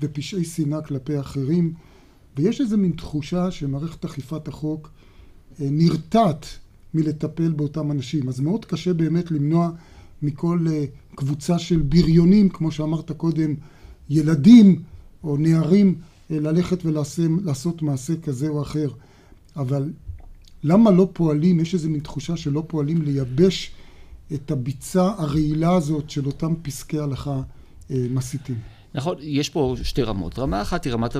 ופשעי 0.01 0.45
שנאה 0.45 0.81
כלפי 0.81 1.19
אחרים. 1.19 1.73
ויש 2.37 2.61
איזו 2.61 2.77
מין 2.77 2.91
תחושה 2.91 3.51
שמערכת 3.51 4.05
אכיפת 4.05 4.47
החוק 4.47 4.89
אה, 5.61 5.67
נרתעת 5.71 6.45
מלטפל 6.93 7.51
באותם 7.51 7.91
אנשים. 7.91 8.29
אז 8.29 8.39
מאוד 8.39 8.65
קשה 8.65 8.93
באמת 8.93 9.31
למנוע 9.31 9.69
מכל 10.21 10.65
אה, 10.69 10.85
קבוצה 11.15 11.59
של 11.59 11.81
בריונים, 11.81 12.49
כמו 12.49 12.71
שאמרת 12.71 13.11
קודם, 13.11 13.55
ילדים 14.09 14.81
או 15.23 15.37
נערים, 15.37 15.95
אה, 16.31 16.39
ללכת 16.39 16.85
ולעשות 16.85 17.81
מעשה 17.81 18.15
כזה 18.15 18.47
או 18.47 18.61
אחר. 18.61 18.89
אבל 19.55 19.91
למה 20.63 20.91
לא 20.91 21.09
פועלים, 21.13 21.59
יש 21.59 21.73
איזו 21.73 21.89
מין 21.89 21.99
תחושה 21.99 22.37
שלא 22.37 22.63
פועלים 22.67 23.01
לייבש 23.01 23.71
את 24.33 24.51
הביצה 24.51 25.11
הרעילה 25.17 25.75
הזאת 25.75 26.09
של 26.09 26.25
אותם 26.25 26.53
פסקי 26.61 26.99
הלכה 26.99 27.41
אה, 27.91 28.05
מסיתים. 28.09 28.57
נכון, 28.93 29.15
יש 29.19 29.49
פה 29.49 29.75
שתי 29.83 30.03
רמות. 30.03 30.39
רמה 30.39 30.61
אחת 30.61 30.85
היא 30.85 30.93
רמת, 30.93 31.15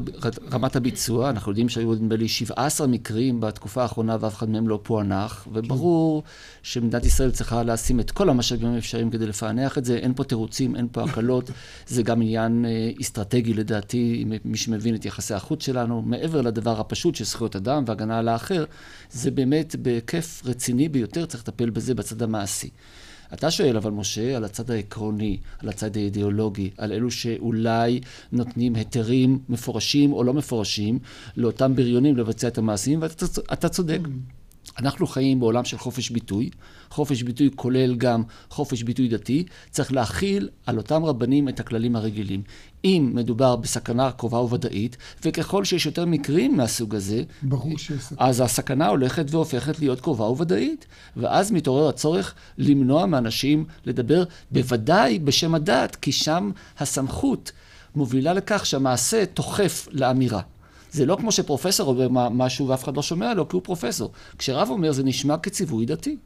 רמת 0.52 0.76
הביצוע, 0.76 1.30
אנחנו 1.30 1.52
יודעים 1.52 1.70
שהיו 1.70 1.94
נדמה 1.94 2.16
לי 2.16 2.28
17 2.28 2.88
מקרים 2.88 3.40
בתקופה 3.40 3.82
האחרונה 3.82 4.18
ואף 4.20 4.36
אחד 4.36 4.50
מהם 4.50 4.68
לא 4.68 4.80
פוענח, 4.84 5.48
וברור 5.54 6.24
שמדינת 6.64 7.06
ישראל 7.06 7.32
צריכה 7.32 7.64
לשים 7.64 8.00
את 8.00 8.12
כל 8.12 8.30
המשאבים 8.30 8.74
האפשריים 8.74 9.10
כדי 9.10 9.28
לפענח 9.28 9.78
את 9.78 9.86
זה, 9.86 9.96
אין 9.96 10.14
פה 10.14 10.24
תירוצים, 10.24 10.76
אין 10.76 10.88
פה 10.92 11.04
הקלות, 11.04 11.52
זה 11.88 12.04
גם 12.04 12.22
עניין 12.22 12.66
אה, 12.66 12.92
אסטרטגי 13.02 13.54
לדעתי, 13.54 14.26
מי 14.46 14.58
שמבין 14.58 14.96
את 14.96 15.06
יחסי 15.06 15.34
החוץ 15.34 15.66
שלנו, 15.66 16.02
מעבר 16.02 16.42
לדבר 16.42 16.80
הפשוט 16.80 17.16
של 17.16 17.26
זכויות 17.26 17.56
אדם 17.56 17.84
והגנה 17.88 18.20
על 18.20 18.28
האחר, 18.28 18.66
זה 19.12 19.32
באמת 19.32 19.76
בהיקף 19.76 20.42
רציני 20.46 20.90
ביותר, 20.90 21.26
צריך 21.26 21.44
לטפל 21.44 21.70
בזה 21.70 21.96
בצד 21.96 22.22
המעשי. 22.22 22.70
אתה 23.34 23.52
שואל 23.52 23.78
אבל, 23.78 23.92
משה, 23.92 24.38
על 24.38 24.44
הצד 24.44 24.72
העקרוני, 24.72 25.38
על 25.60 25.70
הצד 25.70 25.98
האידיאולוגי, 25.98 26.70
על 26.78 26.92
אלו 26.92 27.12
שאולי 27.12 28.00
נותנים 28.32 28.76
היתרים 28.76 29.40
מפורשים 29.50 30.14
או 30.14 30.24
לא 30.24 30.34
מפורשים 30.34 31.00
לאותם 31.38 31.76
בריונים 31.76 32.18
לבצע 32.18 32.48
את 32.48 32.58
המעשים, 32.58 33.02
ואתה 33.02 33.70
צודק. 33.70 34.00
אנחנו 34.80 35.08
חיים 35.08 35.40
בעולם 35.40 35.66
של 35.66 35.78
חופש 35.78 36.10
ביטוי. 36.10 36.50
חופש 36.90 37.24
ביטוי 37.24 37.50
כולל 37.56 37.96
גם 37.96 38.24
חופש 38.50 38.84
ביטוי 38.84 39.08
דתי. 39.08 39.46
צריך 39.70 39.94
להכיל 39.94 40.50
על 40.66 40.78
אותם 40.78 41.06
רבנים 41.06 41.50
את 41.50 41.60
הכללים 41.60 41.96
הרגילים. 41.96 42.44
אם 42.86 43.12
מדובר 43.14 43.56
בסכנה 43.56 44.12
קרובה 44.12 44.38
וודאית, 44.38 44.98
וככל 45.26 45.66
שיש 45.66 45.86
יותר 45.86 46.06
מקרים 46.06 46.58
מהסוג 46.58 46.96
הזה, 46.96 47.24
ברור 47.42 47.78
שיש 47.78 47.98
אז 48.18 48.42
הסכנה 48.42 48.88
הולכת 48.88 49.26
והופכת 49.30 49.80
להיות 49.80 50.02
קרובה 50.02 50.24
וודאית. 50.26 50.86
ואז 51.18 51.52
מתעורר 51.52 51.90
הצורך 51.90 52.34
למנוע 52.58 53.06
מאנשים 53.06 53.66
לדבר, 53.86 54.24
בוודאי 54.52 55.20
בשם 55.20 55.56
הדת, 55.56 55.96
כי 55.96 56.12
שם 56.12 56.52
הסמכות 56.80 57.52
מובילה 57.96 58.34
לכך 58.34 58.66
שהמעשה 58.66 59.26
תוחף 59.26 59.88
לאמירה. 59.92 60.42
זה 60.92 61.06
לא 61.06 61.16
כמו 61.16 61.32
שפרופסור 61.32 61.90
אומר 61.90 62.08
משהו 62.30 62.68
ואף 62.68 62.84
אחד 62.84 62.96
לא 62.96 63.02
שומע 63.02 63.34
לו, 63.34 63.48
כי 63.48 63.56
הוא 63.56 63.64
פרופסור. 63.64 64.12
כשרב 64.38 64.70
אומר, 64.70 64.92
זה 64.92 65.04
נשמע 65.04 65.38
כציווי 65.38 65.86
דתי. 65.86 66.18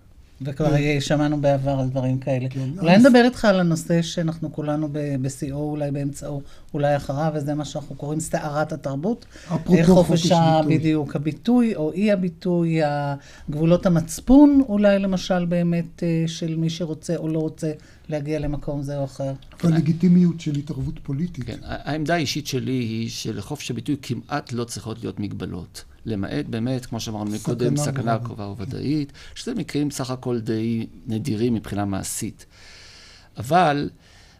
וכבר 0.41 0.75
שמענו 0.99 1.41
בעבר 1.41 1.79
על 1.79 1.89
דברים 1.89 2.19
כאלה. 2.19 2.49
כן, 2.49 2.69
אולי 2.79 2.97
נדבר 2.97 3.21
איתך 3.25 3.45
על 3.45 3.59
הנושא 3.59 4.01
שאנחנו 4.01 4.53
כולנו 4.53 4.89
בשיאו, 5.21 5.69
אולי 5.69 5.91
באמצעו, 5.91 6.41
אולי 6.73 6.95
אחריו, 6.95 7.31
וזה 7.35 7.53
מה 7.53 7.65
שאנחנו 7.65 7.95
קוראים 7.95 8.19
סערת 8.19 8.73
התרבות. 8.73 9.25
אפרופו 9.55 9.95
חופש 9.95 10.31
ביטוי. 10.31 10.77
בדיוק, 10.77 11.15
הביטוי 11.15 11.75
או 11.75 11.91
אי 11.91 12.11
הביטוי, 12.11 12.79
גבולות 13.49 13.85
המצפון, 13.85 14.61
אולי 14.69 14.99
למשל 14.99 15.45
באמת 15.45 16.03
אה, 16.03 16.23
של 16.27 16.55
מי 16.55 16.69
שרוצה 16.69 17.15
או 17.15 17.27
לא 17.27 17.39
רוצה 17.39 17.71
להגיע 18.09 18.39
למקום 18.39 18.81
זה 18.81 18.97
או 18.97 19.03
אחר. 19.03 19.33
והלגיטימיות 19.63 20.39
של 20.39 20.55
התערבות 20.55 20.99
פוליטית. 21.03 21.45
כן, 21.45 21.57
העמדה 21.63 22.13
האישית 22.13 22.47
שלי 22.47 22.71
היא 22.71 23.09
שלחופש 23.09 23.71
הביטוי 23.71 23.95
כמעט 24.01 24.53
לא 24.53 24.63
צריכות 24.63 24.99
להיות 24.99 25.19
מגבלות. 25.19 25.83
למעט 26.05 26.45
באמת, 26.49 26.85
כמו 26.85 26.99
שאמרנו 26.99 27.31
מקודם, 27.31 27.77
סכנה 27.77 28.19
קרובה 28.19 28.43
וודאית, 28.43 29.13
שזה 29.35 29.53
מקרים 29.55 29.91
סך 29.91 30.09
הכל 30.09 30.39
די 30.39 30.87
נדירים 31.07 31.53
מבחינה 31.53 31.85
מעשית. 31.85 32.45
אבל 33.37 33.89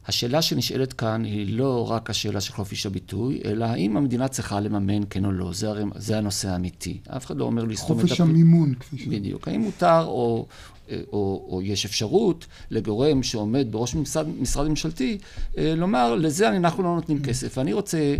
השאלה 0.08 0.42
שנשאלת 0.42 0.94
כאן 0.94 1.24
היא 1.24 1.58
לא 1.58 1.92
רק 1.92 2.10
השאלה 2.10 2.42
של 2.42 2.54
חופש 2.54 2.86
הביטוי, 2.86 3.42
אלא 3.46 3.66
האם 3.66 3.98
המדינה 3.98 4.28
צריכה 4.28 4.60
לממן 4.60 5.04
כן 5.10 5.26
או 5.26 5.32
לא, 5.32 5.54
זה, 5.54 5.70
הרי, 5.70 5.84
זה 5.96 6.18
הנושא 6.18 6.50
האמיתי. 6.50 7.00
אף 7.08 7.26
אחד 7.26 7.38
לא 7.38 7.46
אומר 7.46 7.64
לסתום 7.64 8.00
את... 8.00 8.04
חופש 8.06 8.22
המימון, 8.22 8.74
כפי 8.80 8.98
ש... 8.98 9.08
בדיוק. 9.08 9.48
האם 9.48 9.62
מותר 9.62 10.04
או, 10.06 10.46
או, 10.92 10.96
או, 11.14 11.48
או 11.50 11.62
יש 11.62 11.86
אפשרות 11.86 12.46
לגורם 12.72 13.24
שעומד 13.24 13.68
בראש 13.72 13.96
משרד, 13.96 14.28
משרד 14.40 14.68
ממשלתי 14.68 15.18
אה, 15.58 15.74
לומר, 15.76 16.16
לזה 16.16 16.50
אנחנו 16.50 16.84
לא 16.84 16.96
נותנים 16.96 17.24
כסף. 17.24 17.58
ואני 17.58 17.74
רוצה 17.74 18.16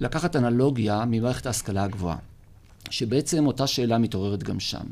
לקחת 0.00 0.36
אנלוגיה 0.36 1.04
ממערכת 1.04 1.46
ההשכלה 1.46 1.84
הגבוהה. 1.84 2.16
שבעצם 2.92 3.46
אותה 3.46 3.66
שאלה 3.66 3.98
מתעוררת 3.98 4.42
גם 4.42 4.60
שם. 4.60 4.84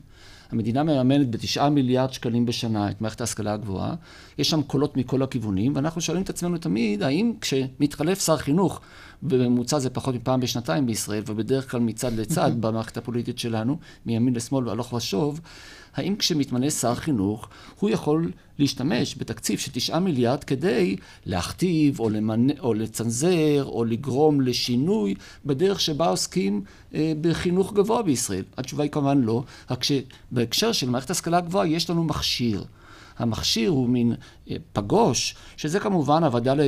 המדינה 0.50 0.82
מממנת 0.82 1.30
בתשעה 1.30 1.70
מיליארד 1.70 2.12
שקלים 2.12 2.46
בשנה 2.46 2.90
את 2.90 3.00
מערכת 3.00 3.20
ההשכלה 3.20 3.52
הגבוהה, 3.52 3.94
יש 4.38 4.50
שם 4.50 4.62
קולות 4.62 4.96
מכל 4.96 5.22
הכיוונים, 5.22 5.76
ואנחנו 5.76 6.00
שואלים 6.00 6.22
את 6.22 6.30
עצמנו 6.30 6.58
תמיד, 6.58 7.02
האם 7.02 7.32
כשמתחלף 7.40 8.24
שר 8.26 8.36
חינוך, 8.36 8.80
בממוצע 9.22 9.78
זה 9.78 9.90
פחות 9.90 10.14
מפעם 10.14 10.40
בשנתיים 10.40 10.86
בישראל, 10.86 11.22
ובדרך 11.26 11.70
כלל 11.70 11.80
מצד 11.80 12.12
לצד 12.12 12.50
במערכת 12.60 12.96
הפוליטית 12.96 13.38
שלנו, 13.38 13.78
מימין 14.06 14.34
לשמאל 14.34 14.68
והלוך 14.68 14.92
ושוב, 14.92 15.40
האם 15.96 16.16
כשמתמנה 16.16 16.70
שר 16.70 16.94
חינוך, 16.94 17.48
הוא 17.80 17.90
יכול 17.90 18.30
להשתמש 18.58 19.16
בתקציב 19.18 19.58
של 19.58 19.70
תשעה 19.72 20.00
מיליארד 20.00 20.44
כדי 20.44 20.96
להכתיב 21.26 22.00
או, 22.00 22.10
למנ... 22.10 22.58
או 22.58 22.74
לצנזר 22.74 23.64
או 23.64 23.84
לגרום 23.84 24.40
לשינוי 24.40 25.14
בדרך 25.46 25.80
שבה 25.80 26.06
עוסקים 26.06 26.62
אה, 26.94 27.12
בחינוך 27.20 27.72
גבוה 27.72 28.02
בישראל? 28.02 28.44
התשובה 28.56 28.82
היא 28.82 28.90
כמובן 28.90 29.20
לא, 29.20 29.42
רק 29.70 29.84
שבהקשר 29.84 30.72
של 30.72 30.90
מערכת 30.90 31.10
השכלה 31.10 31.40
גבוהה 31.40 31.66
יש 31.66 31.90
לנו 31.90 32.04
מכשיר. 32.04 32.64
המכשיר 33.20 33.70
הוא 33.70 33.88
מין 33.88 34.14
אה, 34.50 34.56
פגוש, 34.72 35.34
שזה 35.56 35.80
כמובן 35.80 36.24
הוועדה 36.24 36.54
ל... 36.54 36.60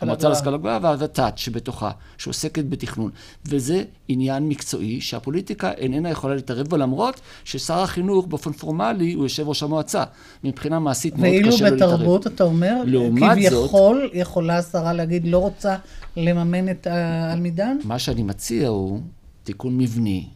המועצה 0.00 0.28
להשכלה 0.28 0.56
גבוהה 0.56 0.78
והוות"ת 0.82 1.38
שבתוכה, 1.38 1.90
שעוסקת 2.18 2.64
בתכנון. 2.64 3.10
וזה 3.46 3.82
עניין 4.08 4.48
מקצועי 4.48 5.00
שהפוליטיקה 5.00 5.72
איננה 5.72 6.10
יכולה 6.10 6.34
להתערב 6.34 6.68
בו, 6.68 6.76
למרות 6.76 7.20
ששר 7.44 7.78
החינוך 7.78 8.26
באופן 8.26 8.52
פורמלי 8.52 9.12
הוא 9.12 9.24
יושב 9.24 9.48
ראש 9.48 9.62
המועצה. 9.62 10.04
מבחינה 10.44 10.78
מעשית 10.78 11.16
מאוד 11.16 11.32
קשה 11.46 11.64
לו 11.64 11.70
להתערב. 11.70 11.80
ואילו 11.80 11.96
בתרבות, 11.96 12.26
אתה 12.26 12.44
אומר, 12.44 12.82
כביכול 13.16 14.10
יכולה 14.12 14.58
השרה 14.58 14.92
להגיד 14.92 15.26
לא 15.26 15.38
רוצה 15.38 15.76
לממן 16.16 16.68
את 16.68 16.86
העלמידן? 16.86 17.76
מה 17.84 17.98
שאני 17.98 18.22
מציע 18.22 18.68
הוא 18.68 19.00
תיקון 19.44 19.78
מבני. 19.78 20.26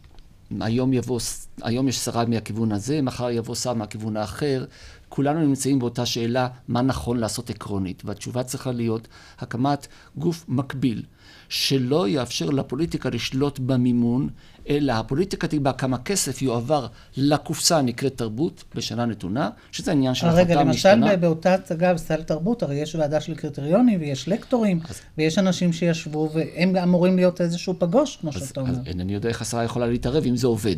היום 0.61 0.93
יבוא, 0.93 1.19
היום 1.61 1.87
יש 1.87 1.97
שרה 1.97 2.25
מהכיוון 2.25 2.71
הזה, 2.71 3.01
מחר 3.01 3.29
יבוא 3.29 3.55
שר 3.55 3.73
מהכיוון 3.73 4.17
האחר. 4.17 4.65
כולנו 5.09 5.39
נמצאים 5.39 5.79
באותה 5.79 6.05
שאלה, 6.05 6.47
מה 6.67 6.81
נכון 6.81 7.17
לעשות 7.17 7.49
עקרונית. 7.49 8.05
והתשובה 8.05 8.43
צריכה 8.43 8.71
להיות 8.71 9.07
הקמת 9.39 9.87
גוף 10.17 10.45
מקביל, 10.47 11.03
שלא 11.49 12.07
יאפשר 12.07 12.49
לפוליטיקה 12.49 13.09
לשלוט 13.09 13.59
במימון, 13.59 14.29
אלא 14.69 14.93
הפוליטיקה 14.93 15.47
תקבע 15.47 15.73
כמה 15.73 15.97
כסף 15.97 16.41
יועבר 16.41 16.87
לקופסה 17.17 17.77
הנקראת 17.77 18.17
תרבות 18.17 18.63
בשנה 18.75 19.05
נתונה, 19.05 19.49
שזה 19.71 19.91
העניין 19.91 20.13
של 20.13 20.27
החלטה 20.27 20.63
משתנה. 20.63 20.93
רגע, 20.93 21.03
למשל 21.03 21.15
באותה 21.15 21.53
הצגה 21.53 21.93
בסל 21.93 22.23
תרבות, 22.23 22.63
הרי 22.63 22.75
יש 22.75 22.95
ועדה 22.95 23.21
של 23.21 23.35
קריטריונים 23.35 23.99
ויש 24.01 24.27
לקטורים, 24.27 24.79
אז... 24.89 25.01
ויש 25.17 25.37
אנשים 25.37 25.73
שישבו 25.73 26.29
והם 26.33 26.75
אמורים 26.75 27.15
להיות 27.15 27.41
איזשהו 27.41 27.75
פגוש, 27.79 28.15
כמו 28.15 28.33
שאתה 28.33 28.61
אומר. 28.61 28.71
אז 28.71 28.79
אינני 28.85 29.13
יודע 29.13 29.29
איך 29.29 29.41
השרה 29.41 29.63
יכולה 29.63 29.87
להתערב 29.87 30.23
אם 30.25 30.35
זה 30.35 30.47
עובד. 30.47 30.75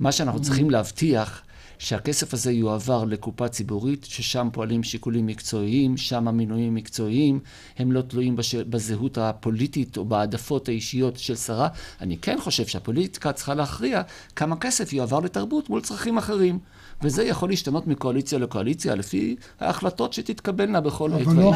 מה 0.00 0.12
שאנחנו 0.12 0.42
צריכים 0.42 0.70
להבטיח 0.70 1.42
שהכסף 1.82 2.34
הזה 2.34 2.52
יועבר 2.52 3.04
לקופה 3.04 3.48
ציבורית, 3.48 4.04
ששם 4.04 4.48
פועלים 4.52 4.82
שיקולים 4.82 5.26
מקצועיים, 5.26 5.96
שם 5.96 6.28
המינויים 6.28 6.74
מקצועיים, 6.74 7.40
הם 7.78 7.92
לא 7.92 8.02
תלויים 8.02 8.36
בש... 8.36 8.54
בזהות 8.54 9.18
הפוליטית 9.18 9.96
או 9.96 10.04
בהעדפות 10.04 10.68
האישיות 10.68 11.18
של 11.18 11.36
שרה. 11.36 11.68
אני 12.00 12.16
כן 12.16 12.38
חושב 12.40 12.66
שהפוליטיקה 12.66 13.32
צריכה 13.32 13.54
להכריע 13.54 14.02
כמה 14.36 14.56
כסף 14.56 14.92
יועבר 14.92 15.20
לתרבות 15.20 15.70
מול 15.70 15.80
צרכים 15.80 16.18
אחרים. 16.18 16.58
וזה 17.02 17.24
יכול 17.24 17.48
להשתנות 17.48 17.86
מקואליציה 17.86 18.38
לקואליציה, 18.38 18.94
לפי 18.94 19.36
ההחלטות 19.60 20.12
שתתקבלנה 20.12 20.80
בכל 20.80 21.12
עת. 21.12 21.26
אבל 21.26 21.36
לא. 21.36 21.52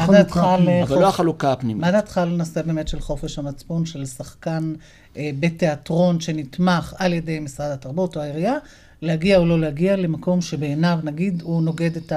אבל 0.83 0.99
לא 0.99 1.07
החלוקה 1.07 1.51
הפנימית. 1.51 1.85
מה 1.85 1.91
דעתך 1.91 2.17
על 2.17 2.29
נושא 2.29 2.61
באמת 2.61 2.87
של 2.87 2.99
חופש 2.99 3.39
המצפון, 3.39 3.85
של 3.85 4.05
שחקן 4.05 4.73
אה, 5.17 5.29
בתיאטרון 5.39 6.19
שנתמך 6.19 6.93
על 6.97 7.13
ידי 7.13 7.39
משרד 7.39 7.71
התרבות 7.71 8.17
או 8.17 8.21
העירייה, 8.21 8.55
להגיע 9.01 9.37
או 9.37 9.45
לא 9.45 9.59
להגיע 9.59 9.95
למקום 9.95 10.41
שבעיניו, 10.41 10.99
נגיד, 11.03 11.41
הוא 11.41 11.63
נוגד 11.63 11.97
את 11.97 12.13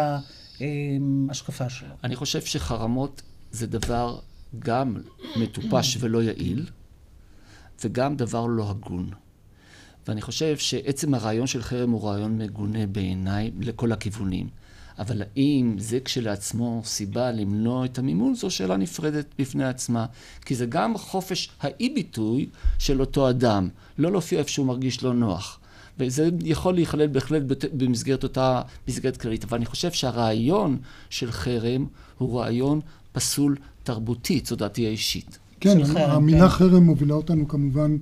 ההשקפה 1.29 1.69
שלו. 1.69 1.95
אני 2.05 2.17
חושב 2.17 2.41
שחרמות 2.41 3.23
זה 3.53 3.67
דבר 3.67 4.19
גם 4.59 4.97
מטופש 5.37 5.97
ולא 6.01 6.23
יעיל, 6.23 6.67
וגם 7.85 8.17
דבר 8.17 8.47
לא 8.47 8.71
הגון. 8.71 9.11
ואני 10.09 10.21
חושב 10.21 10.57
שעצם 10.59 11.15
הרעיון 11.15 11.47
של 11.47 11.63
חרם 11.63 11.91
הוא 11.91 12.05
רעיון 12.05 12.39
מגונה 12.39 12.87
בעיניי 12.87 13.51
לכל 13.61 13.93
הכיוונים. 13.93 14.49
אבל 14.99 15.23
האם 15.23 15.75
זה 15.79 16.01
כשלעצמו 16.01 16.83
סיבה 16.85 17.31
למנוע 17.31 17.85
את 17.85 17.99
המימון, 17.99 18.35
זו 18.35 18.51
שאלה 18.51 18.77
נפרדת 18.77 19.27
בפני 19.39 19.65
עצמה. 19.65 20.07
כי 20.45 20.55
זה 20.55 20.67
גם 20.67 20.99
חופש 20.99 21.51
האי-ביטוי 21.61 22.49
של 22.79 23.01
אותו 23.01 23.31
אדם, 23.31 23.69
לא 23.99 24.13
להופיע 24.13 24.39
איפה 24.39 24.51
שהוא 24.51 24.67
מרגיש 24.67 25.03
לא 25.03 25.15
נוח. 25.15 25.60
וזה 26.01 26.29
יכול 26.45 26.75
להיכלל 26.75 27.07
בהחלט 27.07 27.43
במסגרת 27.73 28.23
אותה 28.23 28.63
מסגרת 28.89 29.17
כללית. 29.17 29.45
אבל 29.45 29.57
אני 29.57 29.67
חושב 29.67 29.91
שהרעיון 29.93 30.79
של 31.11 31.31
חרם 31.31 31.87
הוא 32.19 32.41
רעיון 32.41 32.81
פסול 33.13 33.57
תרבותית, 33.83 34.47
זו 34.47 34.57
דעתי 34.57 34.87
האישית. 34.87 35.39
כן, 35.61 35.85
חרם, 35.85 36.11
המילה 36.11 36.49
כן. 36.49 36.49
חרם 36.49 36.83
מובילה 36.83 37.15
אותנו 37.15 37.49
כמובן 37.49 37.97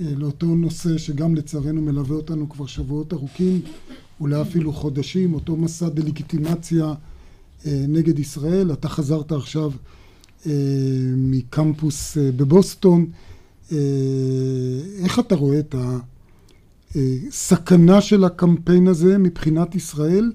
אה, 0.00 0.06
לאותו 0.16 0.46
נושא 0.46 0.98
שגם 0.98 1.34
לצערנו 1.34 1.82
מלווה 1.82 2.16
אותנו 2.16 2.48
כבר 2.48 2.66
שבועות 2.66 3.12
ארוכים, 3.12 3.60
אולי 4.20 4.42
אפילו 4.42 4.72
חודשים, 4.72 5.34
אותו 5.34 5.56
מסע 5.56 5.88
דה-לגיטימציה 5.88 6.94
אה, 7.66 7.84
נגד 7.88 8.18
ישראל. 8.18 8.72
אתה 8.72 8.88
חזרת 8.88 9.32
עכשיו 9.32 9.70
אה, 10.46 10.52
מקמפוס 11.16 12.16
בבוסטון. 12.36 13.06
איך 15.02 15.18
אתה 15.18 15.34
רואה 15.34 15.58
את 15.58 15.74
ה... 15.74 15.98
סכנה 17.30 18.00
של 18.00 18.24
הקמפיין 18.24 18.86
הזה 18.86 19.18
מבחינת 19.18 19.74
ישראל, 19.74 20.32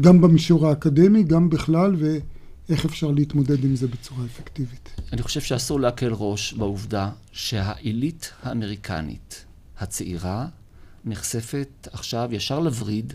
גם 0.00 0.20
במישור 0.20 0.68
האקדמי, 0.68 1.22
גם 1.22 1.50
בכלל, 1.50 1.96
ואיך 1.98 2.84
אפשר 2.84 3.10
להתמודד 3.10 3.64
עם 3.64 3.76
זה 3.76 3.88
בצורה 3.88 4.24
אפקטיבית. 4.24 4.90
אני 5.12 5.22
חושב 5.22 5.40
שאסור 5.40 5.80
להקל 5.80 6.12
ראש 6.12 6.52
בעובדה 6.52 7.10
שהעילית 7.32 8.30
האמריקנית 8.42 9.44
הצעירה 9.78 10.46
נחשפת 11.04 11.88
עכשיו 11.92 12.28
ישר 12.32 12.60
לווריד 12.60 13.12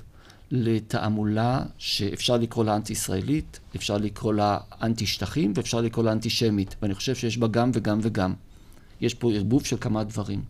לתעמולה 0.51 1.63
שאפשר 1.77 2.37
לקרוא 2.37 2.65
לה 2.65 2.75
אנטי-ישראלית, 2.75 3.59
אפשר 3.75 3.97
לקרוא 3.97 4.33
לה 4.33 4.57
אנטי-שטחים 4.81 5.53
ואפשר 5.55 5.81
לקרוא 5.81 6.05
לה 6.05 6.11
אנטישמית. 6.11 6.75
ואני 6.81 6.93
חושב 6.93 7.15
שיש 7.15 7.37
בה 7.37 7.47
גם 7.47 7.71
וגם 7.73 7.99
וגם. 8.01 8.33
יש 9.01 9.13
פה 9.13 9.33
ערבוב 9.33 9.65
של 9.65 9.77
כמה 9.81 10.03
דברים. 10.03 10.41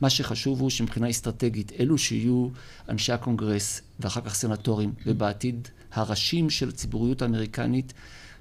מה 0.00 0.10
שחשוב 0.10 0.60
הוא 0.60 0.70
שמבחינה 0.70 1.10
אסטרטגית, 1.10 1.72
אלו 1.80 1.98
שיהיו 1.98 2.48
אנשי 2.88 3.12
הקונגרס 3.12 3.80
ואחר 4.00 4.20
כך 4.20 4.34
סנטורים, 4.34 4.92
ובעתיד 5.06 5.68
הראשים 5.92 6.50
של 6.50 6.68
הציבוריות 6.68 7.22
האמריקנית, 7.22 7.92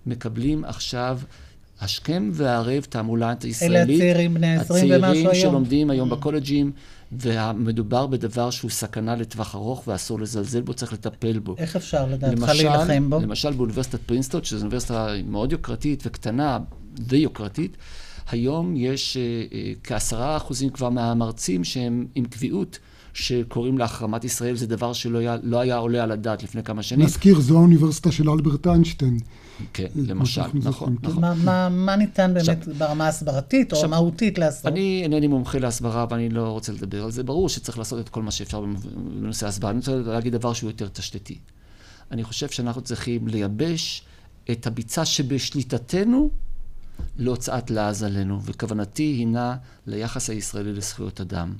מקבלים 0.05 0.65
עכשיו 0.65 1.19
השכם 1.81 2.29
והערב 2.33 2.83
תעמולה 2.89 3.33
ישראלית. 3.43 3.75
אלה 3.75 3.93
הצעירים 3.93 4.33
בני 4.33 4.55
20 4.55 4.83
ומשהו 4.85 5.03
היום. 5.03 5.03
הצעירים 5.03 5.41
שלומדים 5.41 5.89
היום 5.89 6.11
mm. 6.11 6.15
בקולג'ים, 6.15 6.71
ומדובר 7.11 8.07
בדבר 8.07 8.49
שהוא 8.49 8.71
סכנה 8.71 9.15
לטווח 9.15 9.55
ארוך 9.55 9.87
ואסור 9.87 10.19
לזלזל 10.19 10.61
בו, 10.61 10.73
צריך 10.73 10.93
לטפל 10.93 11.39
בו. 11.39 11.55
איך 11.57 11.75
אפשר 11.75 12.05
לדעתך 12.05 12.51
להילחם 12.55 13.09
בו? 13.09 13.19
למשל 13.19 13.53
באוניברסיטת 13.53 13.99
פרינסטון, 14.05 14.43
שזו 14.43 14.59
אוניברסיטה 14.59 15.07
מאוד 15.27 15.51
יוקרתית 15.51 16.03
וקטנה 16.05 16.59
ויוקרתית, 17.07 17.77
היום 18.31 18.73
יש 18.75 19.17
אה, 19.17 19.21
אה, 19.53 19.73
כעשרה 19.83 20.37
אחוזים 20.37 20.69
כבר 20.69 20.89
מהמרצים 20.89 21.63
שהם 21.63 22.05
עם 22.15 22.25
קביעות. 22.25 22.79
שקוראים 23.15 23.77
להחרמת 23.77 24.23
ישראל, 24.23 24.55
זה 24.55 24.67
דבר 24.67 24.93
שלא 24.93 25.17
היה, 25.17 25.37
לא 25.43 25.59
היה 25.59 25.75
עולה 25.75 26.03
על 26.03 26.11
הדעת 26.11 26.43
לפני 26.43 26.63
כמה 26.63 26.83
שנים. 26.83 27.05
נזכיר, 27.05 27.39
זו 27.39 27.57
האוניברסיטה 27.57 28.11
של 28.11 28.29
אלברט 28.29 28.67
איינשטיין. 28.67 29.17
כן, 29.73 29.87
למשל, 29.95 30.41
נכון, 30.53 30.95
נכון. 31.01 31.21
מה, 31.21 31.33
מה, 31.33 31.69
מה 31.69 31.95
ניתן 31.95 32.33
באמת 32.33 32.49
עכשיו, 32.49 32.73
ברמה 32.77 33.07
הסברתית 33.07 33.73
או 33.73 33.89
מהותית 33.89 34.37
לעשות? 34.37 34.65
אני 34.65 34.99
אינני 35.03 35.27
מומחה 35.27 35.59
להסברה 35.59 36.05
ואני 36.09 36.29
לא 36.29 36.49
רוצה 36.49 36.71
לדבר 36.71 37.03
על 37.03 37.11
זה. 37.11 37.23
ברור 37.23 37.49
שצריך 37.49 37.77
לעשות 37.77 37.99
את 37.99 38.09
כל 38.09 38.21
מה 38.21 38.31
שאפשר 38.31 38.65
בנושא 39.21 39.45
ההסברה. 39.45 39.71
אני 39.71 39.77
רוצה 39.77 39.95
להגיד 39.95 40.33
דבר 40.33 40.53
שהוא 40.53 40.69
יותר 40.69 40.87
תשתיתי. 40.87 41.37
אני 42.11 42.23
חושב 42.23 42.49
שאנחנו 42.49 42.81
צריכים 42.81 43.27
לייבש 43.27 44.03
את 44.51 44.67
הביצה 44.67 45.05
שבשליטתנו 45.05 46.29
להוצאת 47.17 47.71
לעז 47.71 48.03
עלינו, 48.03 48.41
וכוונתי 48.43 49.03
הינה 49.03 49.55
ליחס 49.87 50.29
הישראלי 50.29 50.73
לזכויות 50.73 51.21
אדם. 51.21 51.53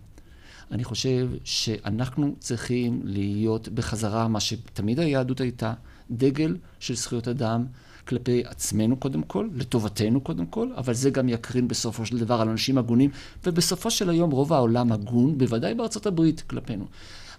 אני 0.72 0.84
חושב 0.84 1.30
שאנחנו 1.44 2.36
צריכים 2.40 3.02
להיות 3.04 3.70
בחזרה, 3.70 4.28
מה 4.28 4.40
שתמיד 4.40 5.00
היהדות 5.00 5.42
הייתה, 5.42 5.74
דגל 6.12 6.58
של 6.80 6.96
זכויות 6.96 7.28
אדם 7.28 7.66
כלפי 8.08 8.44
עצמנו 8.46 8.98
קודם 8.98 9.24
כל, 9.24 9.48
לטובתנו 9.56 10.22
קודם 10.22 10.46
כל, 10.46 10.72
אבל 10.78 10.94
זה 10.94 11.10
גם 11.10 11.30
יקרין 11.30 11.68
בסופו 11.68 12.06
של 12.06 12.18
דבר 12.18 12.42
על 12.42 12.50
אנשים 12.50 12.78
הגונים, 12.78 13.10
ובסופו 13.44 13.92
של 13.92 14.10
היום 14.10 14.32
רוב 14.32 14.54
העולם 14.54 14.92
הגון, 14.92 15.38
בוודאי 15.38 15.74
בארצות 15.74 16.06
הברית, 16.06 16.42
כלפינו. 16.42 16.86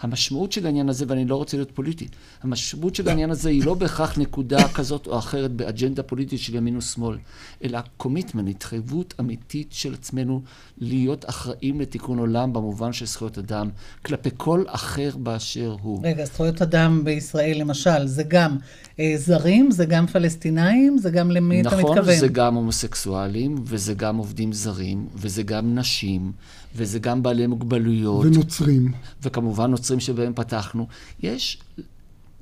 המשמעות 0.00 0.52
של 0.52 0.66
העניין 0.66 0.88
הזה, 0.88 1.04
ואני 1.09 1.24
לא 1.24 1.37
רוצה 1.37 1.56
להיות 1.56 1.70
פוליטי, 1.70 2.09
המשמעות 2.42 2.94
של 2.94 3.09
העניין 3.09 3.30
הזה 3.30 3.48
היא 3.48 3.64
לא 3.64 3.74
בהכרח 3.74 4.18
נקודה 4.18 4.68
כזאת 4.68 5.06
או 5.06 5.18
אחרת 5.18 5.52
באג'נדה 5.52 6.02
פוליטית 6.02 6.40
של 6.40 6.54
ימין 6.54 6.76
ושמאל, 6.76 7.18
אלא 7.64 7.78
קומיטמן, 7.96 8.48
התחייבות 8.48 9.14
אמיתית 9.20 9.68
של 9.70 9.94
עצמנו 9.94 10.42
להיות 10.78 11.28
אחראים 11.28 11.80
לתיקון 11.80 12.18
עולם 12.18 12.52
במובן 12.52 12.92
של 12.92 13.06
זכויות 13.06 13.38
אדם, 13.38 13.70
כלפי 14.04 14.30
כל 14.37 14.64
אחר 14.66 15.11
באשר 15.16 15.76
הוא. 15.82 16.00
רגע, 16.02 16.24
זכויות 16.24 16.62
אדם 16.62 17.04
בישראל 17.04 17.61
למשל, 17.61 18.06
זה 18.06 18.22
גם 18.22 18.56
אה, 19.00 19.14
זרים, 19.16 19.70
זה 19.70 19.85
גם 19.85 20.06
פלסטינאים, 20.06 20.98
זה 20.98 21.11
גם 21.11 21.30
למי 21.30 21.62
נכון, 21.62 21.78
אתה 21.78 21.88
מתכוון? 21.88 22.04
נכון, 22.04 22.20
זה 22.20 22.28
גם 22.28 22.54
הומוסקסואלים, 22.54 23.54
וזה 23.64 23.94
גם 23.94 24.16
עובדים 24.16 24.52
זרים, 24.52 25.06
וזה 25.14 25.42
גם 25.42 25.78
נשים, 25.78 26.32
וזה 26.76 26.98
גם 26.98 27.22
בעלי 27.22 27.46
מוגבלויות. 27.46 28.26
ונוצרים. 28.26 28.92
וכמובן 29.22 29.70
נוצרים 29.70 30.00
שבהם 30.00 30.32
פתחנו. 30.34 30.86
יש, 31.22 31.58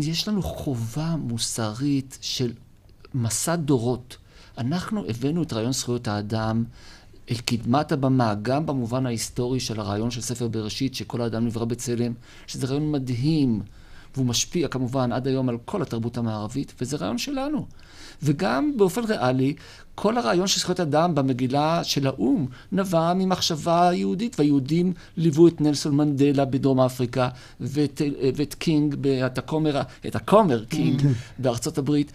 יש 0.01 0.29
לנו 0.29 0.43
חובה 0.43 1.17
מוסרית 1.17 2.19
של 2.21 2.53
מסע 3.15 3.57
דורות. 3.57 4.17
אנחנו 4.59 5.05
הבאנו 5.09 5.43
את 5.43 5.53
רעיון 5.53 5.73
זכויות 5.73 6.09
האדם 6.09 6.65
אל 7.31 7.37
קדמת 7.37 7.93
הבמה, 7.93 8.35
גם 8.43 8.67
במובן 8.67 9.07
ההיסטורי 9.07 9.61
של 9.61 9.81
הרעיון 9.81 10.11
של 10.11 10.21
ספר 10.21 10.49
בראשית, 10.49 10.95
שכל 10.95 11.21
האדם 11.21 11.47
נברא 11.47 11.65
בצלם, 11.65 12.13
שזה 12.47 12.67
רעיון 12.67 12.93
מדהים. 12.93 13.63
והוא 14.17 14.27
משפיע 14.27 14.69
כמובן 14.69 15.13
עד 15.13 15.27
היום 15.27 15.49
על 15.49 15.57
כל 15.65 15.83
התרבות 15.83 16.19
המערבית, 16.19 16.75
וזה 16.81 16.97
רעיון 16.97 17.19
שלנו. 17.19 17.67
וגם 18.23 18.73
באופן 18.77 19.05
ריאלי, 19.05 19.55
כל 19.95 20.19
הרעיון 20.19 20.47
של 20.47 20.61
זכויות 20.61 20.81
אדם 20.81 21.15
במגילה 21.15 21.85
של 21.85 22.07
האו"ם 22.07 22.47
נבע 22.73 23.13
ממחשבה 23.15 23.91
יהודית, 23.95 24.39
והיהודים 24.39 24.93
ליוו 25.17 25.49
את 25.49 25.61
נלסון 25.61 25.97
מנדלה 25.97 26.45
בדרום 26.45 26.81
אפריקה, 26.81 27.29
ואת, 27.61 28.03
ואת 28.37 28.55
קינג, 28.55 28.97
את 29.27 29.39
הכומר, 29.39 29.81
את 30.07 30.17
הכומר 30.17 30.65
קינג. 30.65 31.03
בארצות 31.39 31.79
הברית. 31.79 32.13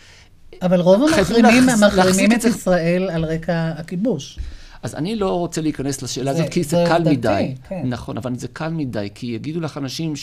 אבל 0.62 0.82
רוב 0.82 1.02
המחרימים 1.04 1.64
מחרימים 1.88 2.32
את 2.32 2.44
ישראל 2.44 3.10
על 3.10 3.26
רקע 3.26 3.72
הכיבוש. 3.78 4.40
אז 4.84 4.96
אני 4.96 5.16
לא 5.16 5.30
רוצה 5.40 5.62
להיכנס 5.62 6.02
לשאלה 6.02 6.34
זה- 6.34 6.40
הזאת, 6.40 6.52
כי 6.54 6.64
זה, 6.64 6.70
זה 6.70 6.84
קל 6.88 6.94
עובדתי, 6.98 7.18
מדי. 7.18 7.54
כן. 7.70 7.82
נכון, 7.86 8.18
אבל 8.18 8.36
זה 8.36 8.48
קל 8.48 8.70
מדי, 8.70 9.08
כי 9.16 9.28
יגידו 9.28 9.60
לך 9.60 9.78
אנשים 9.78 10.14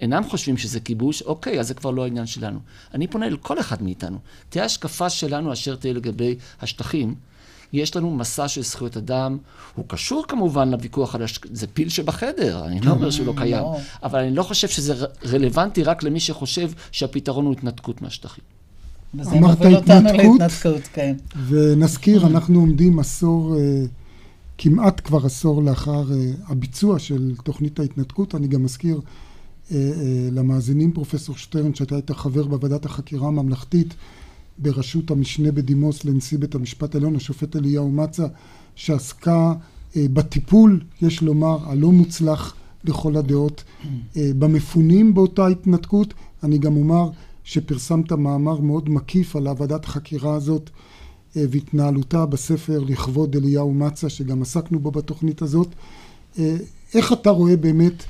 שאינם 0.00 0.22
חושבים 0.28 0.56
שזה 0.56 0.80
כיבוש, 0.80 1.22
אוקיי, 1.22 1.60
אז 1.60 1.68
זה 1.68 1.74
כבר 1.74 1.90
לא 1.90 2.04
העניין 2.04 2.26
שלנו. 2.26 2.58
אני 2.94 3.06
פונה 3.06 3.26
אל 3.26 3.36
כל 3.36 3.60
אחד 3.60 3.82
מאיתנו. 3.82 4.18
תהיה 4.48 4.64
השקפה 4.64 5.10
שלנו 5.10 5.52
אשר 5.52 5.76
תהיה 5.76 5.94
לגבי 5.94 6.36
השטחים. 6.60 7.14
יש 7.72 7.96
לנו 7.96 8.10
מסע 8.10 8.48
של 8.48 8.62
זכויות 8.62 8.96
אדם, 8.96 9.38
הוא 9.74 9.84
קשור 9.88 10.24
כמובן 10.28 10.70
לוויכוח 10.70 11.14
על 11.14 11.22
השטחים, 11.22 11.54
זה 11.54 11.66
פיל 11.66 11.88
שבחדר, 11.88 12.64
אני 12.64 12.80
לא 12.80 12.90
אומר 12.90 13.10
שהוא 13.10 13.26
לא 13.26 13.32
קיים, 13.36 13.62
לא. 13.62 13.76
אבל 14.02 14.18
אני 14.18 14.34
לא 14.34 14.42
חושב 14.42 14.68
שזה 14.68 15.06
רלוונטי 15.32 15.82
רק 15.82 16.02
למי 16.02 16.20
שחושב 16.20 16.70
שהפתרון 16.92 17.44
הוא 17.44 17.52
התנתקות 17.52 18.02
מהשטחים. 18.02 18.44
וזה 19.14 19.30
אמרת 19.30 19.58
מוביל 19.58 19.76
אותנו 19.76 20.08
התנתקות? 20.08 20.40
להתנתקות, 20.40 20.88
כן. 20.92 21.16
ונזכיר, 21.48 22.26
אנחנו 22.26 22.60
עומדים 22.60 22.98
עשור, 22.98 23.56
אה, 23.56 23.84
כמעט 24.58 25.00
כבר 25.04 25.26
עשור 25.26 25.62
לאחר 25.62 26.12
אה, 26.12 26.30
הביצוע 26.48 26.98
של 26.98 27.32
תוכנית 27.44 27.80
ההתנתקות. 27.80 28.34
אני 28.34 28.48
גם 28.48 28.64
מזכיר 28.64 29.00
למאזינים, 30.32 30.92
פרופסור 30.92 31.36
שטרן, 31.36 31.74
שאתה 31.74 31.94
היית 31.94 32.10
חבר 32.10 32.46
בוועדת 32.46 32.84
החקירה 32.84 33.28
הממלכתית 33.28 33.94
בראשות 34.58 35.10
המשנה 35.10 35.52
בדימוס 35.52 36.04
לנשיא 36.04 36.38
בית 36.38 36.54
המשפט 36.54 36.94
העליון, 36.94 37.16
השופט 37.16 37.56
אליהו 37.56 37.90
מצה, 37.90 38.26
שעסקה 38.74 39.54
אה, 39.96 40.06
בטיפול, 40.12 40.80
יש 41.02 41.22
לומר, 41.22 41.58
הלא 41.70 41.92
מוצלח 41.92 42.54
לכל 42.84 43.16
הדעות, 43.16 43.64
אה, 44.16 44.30
במפונים 44.38 45.14
באותה 45.14 45.46
התנתקות. 45.46 46.14
אני 46.42 46.58
גם 46.58 46.76
אומר 46.76 47.10
שפרסמת 47.44 48.12
מאמר 48.12 48.60
מאוד 48.60 48.88
מקיף 48.88 49.36
על 49.36 49.46
ועדת 49.58 49.84
החקירה 49.84 50.34
הזאת 50.34 50.70
אה, 51.36 51.44
והתנהלותה 51.50 52.26
בספר 52.26 52.80
לכבוד 52.86 53.36
אליהו 53.36 53.74
מצה, 53.74 54.08
שגם 54.08 54.42
עסקנו 54.42 54.78
בו 54.78 54.90
בתוכנית 54.90 55.42
הזאת. 55.42 55.68
אה, 56.38 56.56
איך 56.94 57.12
אתה 57.12 57.30
רואה 57.30 57.56
באמת 57.56 58.04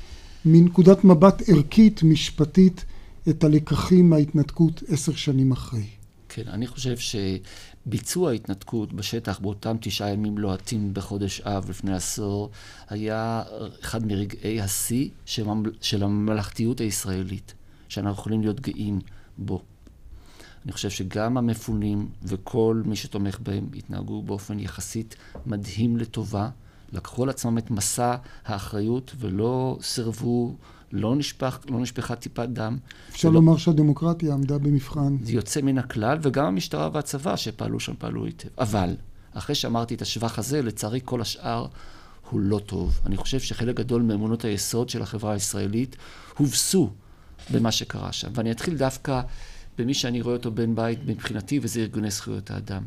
מנקודת 0.45 1.03
מבט 1.03 1.49
ערכית, 1.49 2.03
משפטית, 2.03 2.85
את 3.29 3.43
הלקחים 3.43 4.09
מההתנתקות 4.09 4.83
עשר 4.87 5.15
שנים 5.15 5.51
אחרי? 5.51 5.85
כן, 6.29 6.47
אני 6.47 6.67
חושב 6.67 6.95
שביצוע 6.97 8.29
ההתנתקות 8.31 8.93
בשטח 8.93 9.39
באותם 9.39 9.77
תשעה 9.81 10.09
ימים 10.09 10.37
לוהטים 10.37 10.93
בחודש 10.93 11.41
אב 11.41 11.69
לפני 11.69 11.93
עשור, 11.93 12.49
היה 12.89 13.43
אחד 13.81 14.05
מרגעי 14.05 14.61
השיא 14.61 15.09
של 15.25 15.45
של 15.81 16.03
הממלכתיות 16.03 16.79
הישראלית, 16.81 17.53
שאנחנו 17.87 18.21
יכולים 18.21 18.41
להיות 18.41 18.59
גאים 18.59 18.99
בו. 19.37 19.61
אני 20.65 20.71
חושב 20.71 20.89
שגם 20.89 21.37
המפונים 21.37 22.09
וכל 22.23 22.81
מי 22.85 22.95
שתומך 22.95 23.39
בהם 23.39 23.67
התנהגו 23.75 24.21
באופן 24.21 24.59
יחסית 24.59 25.15
מדהים 25.45 25.97
לטובה, 25.97 26.49
לקחו 26.93 27.23
על 27.23 27.29
עצמם 27.29 27.57
את 27.57 27.71
מסע 27.71 28.15
האחריות 28.45 29.15
ולא 29.19 29.77
סירבו, 29.81 30.55
לא, 30.91 31.15
נשפך, 31.15 31.59
לא 31.69 31.79
נשפכה 31.79 32.15
טיפת 32.15 32.49
דם. 32.49 32.77
אפשר 33.09 33.27
ולא- 33.27 33.35
לומר 33.35 33.57
שהדמוקרטיה 33.57 34.33
עמדה 34.33 34.57
במבחן. 34.57 35.17
זה 35.23 35.31
יוצא 35.31 35.61
מן 35.61 35.77
הכלל, 35.77 36.17
וגם 36.21 36.45
המשטרה 36.45 36.89
והצבא 36.93 37.35
שפעלו 37.35 37.79
שם 37.79 37.93
פעלו 37.97 38.25
היטב. 38.25 38.47
אבל, 38.59 38.95
אחרי 39.33 39.55
שאמרתי 39.55 39.95
את 39.95 40.01
השבח 40.01 40.39
הזה, 40.39 40.61
לצערי 40.61 40.99
כל 41.05 41.21
השאר 41.21 41.65
הוא 42.29 42.39
לא 42.39 42.59
טוב. 42.65 42.99
אני 43.05 43.17
חושב 43.17 43.39
שחלק 43.39 43.75
גדול 43.75 44.01
מאמונות 44.01 44.45
היסוד 44.45 44.89
של 44.89 45.01
החברה 45.01 45.33
הישראלית 45.33 45.95
הובסו 46.37 46.89
במה 47.53 47.71
שקרה 47.71 48.11
שם. 48.11 48.29
ואני 48.35 48.51
אתחיל 48.51 48.77
דווקא 48.77 49.21
במי 49.77 49.93
שאני 49.93 50.21
רואה 50.21 50.35
אותו 50.35 50.51
בן 50.51 50.75
בית 50.75 50.99
מבחינתי, 51.05 51.59
וזה 51.61 51.79
ארגוני 51.79 52.11
זכויות 52.11 52.51
האדם. 52.51 52.83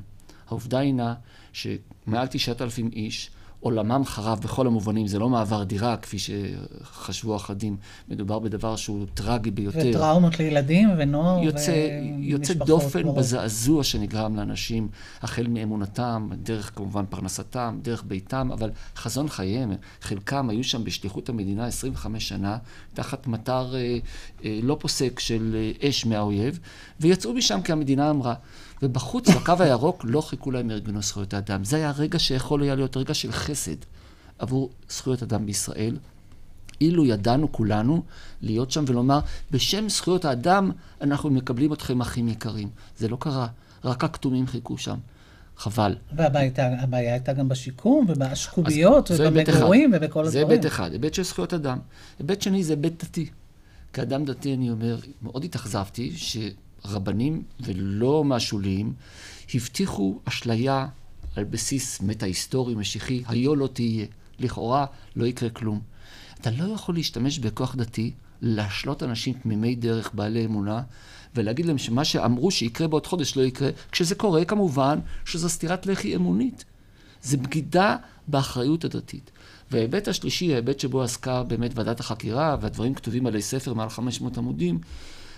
העובדה 0.49 0.79
הינה 0.79 1.15
שמעל 1.53 2.27
תשעת 2.31 2.63
אלפים 2.63 2.91
איש, 2.93 3.31
עולמם 3.65 4.03
חרב 4.05 4.41
בכל 4.41 4.67
המובנים, 4.67 5.07
זה 5.07 5.19
לא 5.19 5.29
מעבר 5.29 5.65
דירה, 5.65 5.97
כפי 5.97 6.17
שחשבו 6.19 7.37
אחדים, 7.37 7.77
מדובר 8.09 8.39
בדבר 8.39 8.77
שהוא 8.77 9.07
טרגי 9.15 9.51
ביותר. 9.51 9.91
וטראומות 9.91 10.39
לילדים 10.39 10.91
ונוער 10.99 11.43
יוצא, 11.43 12.01
יוצא 12.19 12.53
ומשפחות 12.53 12.69
דופן 12.69 13.03
מורות. 13.03 13.19
בזעזוע 13.19 13.85
שנגרם 13.85 14.37
לאנשים, 14.37 14.89
החל 15.23 15.47
מאמונתם, 15.49 16.29
דרך 16.43 16.71
כמובן 16.75 17.05
פרנסתם, 17.11 17.79
דרך 17.83 18.05
ביתם, 18.07 18.51
אבל 18.53 18.71
חזון 18.97 19.29
חייהם, 19.29 19.73
חלקם 20.01 20.51
היו 20.51 20.65
שם 20.65 20.85
בשליחות 20.85 21.29
המדינה 21.29 21.67
25 21.67 22.29
שנה, 22.29 22.59
תחת 22.95 23.27
מטר 23.27 23.75
אה, 23.75 23.99
אה, 24.45 24.59
לא 24.63 24.77
פוסק 24.81 25.21
של 25.21 25.57
אה, 25.83 25.89
אש 25.89 26.07
מהאויב, 26.07 26.59
ויצאו 27.01 27.35
משם 27.35 27.63
כי 27.63 27.73
המדינה 27.73 28.11
אמרה. 28.11 28.35
ובחוץ, 28.85 29.29
בקו 29.29 29.53
הירוק, 29.59 30.05
לא 30.09 30.21
חיכו 30.21 30.51
להם 30.51 30.71
ארגוני 30.71 31.03
זכויות 31.03 31.35
האדם. 31.35 31.65
זה 31.65 31.77
היה 31.77 31.91
רגע 31.91 32.19
שיכול 32.19 32.63
היה 32.63 32.75
להיות 32.75 32.97
רגע 32.97 33.15
של 33.15 33.33
חסד 33.33 33.77
עבור 34.39 34.71
זכויות 34.89 35.23
אדם 35.23 35.47
בישראל. 35.47 35.97
אילו 36.81 37.07
ידענו 37.07 37.53
כולנו 37.53 38.03
להיות 38.43 38.71
שם 38.71 38.85
ולומר, 38.87 39.21
בשם 39.51 39.89
זכויות 39.89 40.25
האדם 40.25 40.71
אנחנו 41.01 41.31
מקבלים 41.31 41.73
אתכם 41.73 42.01
אחים 42.01 42.29
יקרים. 42.29 42.69
זה 42.97 43.09
לא 43.09 43.17
קרה, 43.21 43.47
רק 43.85 44.05
הכתומים 44.05 44.47
חיכו 44.47 44.79
שם. 44.79 44.97
חבל. 45.57 45.97
והבעיה 46.17 47.13
הייתה 47.13 47.33
גם 47.33 47.49
בשיקום 47.49 48.07
זה 49.17 49.25
היבט 49.25 49.51
ובמגורים. 49.51 49.93
ובכל 49.95 50.27
זה 50.29 50.39
הדברים. 50.39 50.61
היבט 50.61 50.67
אחד, 50.67 50.93
היבט 50.93 51.15
של 51.15 51.23
זכויות 51.23 51.55
אדם. 51.55 51.79
היבט 52.19 52.43
שני 52.43 52.65
זה 52.65 52.73
היבט 52.73 53.05
דתי. 53.05 53.31
כאדם 53.93 54.25
דתי 54.25 54.55
אני 54.55 54.71
אומר, 54.71 54.99
מאוד 55.23 55.45
התאכזבתי 55.45 56.13
שרבנים 56.87 57.43
ולא 57.61 58.25
מהשוליים 58.25 58.93
הבטיחו 59.55 60.21
אשליה 60.25 60.87
על 61.37 61.45
בסיס 61.45 62.01
מטה 62.01 62.27
היסטורי 62.27 62.75
משיחי, 62.75 63.23
היה 63.29 63.51
לא 63.57 63.67
תהיה. 63.73 64.07
לכאורה 64.39 64.87
לא 65.17 65.27
יקרה 65.27 65.51
כלום. 65.51 65.81
אתה 66.41 66.51
לא 66.51 66.75
יכול 66.75 66.95
להשתמש 66.95 67.39
בכוח 67.39 67.75
דתי, 67.77 68.13
להשלות 68.43 69.03
אנשים 69.03 69.35
תמימי 69.35 69.75
דרך, 69.75 70.11
בעלי 70.15 70.45
אמונה, 70.45 70.83
ולהגיד 71.35 71.67
להם 71.67 71.79
שמה 71.79 72.05
שאמרו 72.05 72.51
שיקרה 72.51 72.89
בעוד 72.89 73.07
חודש 73.07 73.37
לא 73.37 73.43
יקרה, 73.43 73.71
כשזה 73.93 74.15
קורה 74.15 74.45
כמובן 74.45 74.99
שזו 75.25 75.49
סטירת 75.49 75.87
לחי 75.87 76.17
אמונית. 76.17 76.65
זה 77.23 77.37
בגידה 77.37 77.97
באחריות 78.29 78.85
הדתית. 78.85 79.31
וההיבט 79.71 80.09
השלישי, 80.09 80.53
ההיבט 80.53 80.81
שבו 80.81 81.03
עסקה 81.03 81.43
באמת 81.43 81.71
ועדת 81.75 82.01
החקירה, 82.01 82.57
והדברים 82.61 82.95
כתובים 82.95 83.27
עלי 83.27 83.43
ספר 83.43 83.75
מעל 83.75 83.89
500 83.89 84.39
עמודים, 84.39 84.79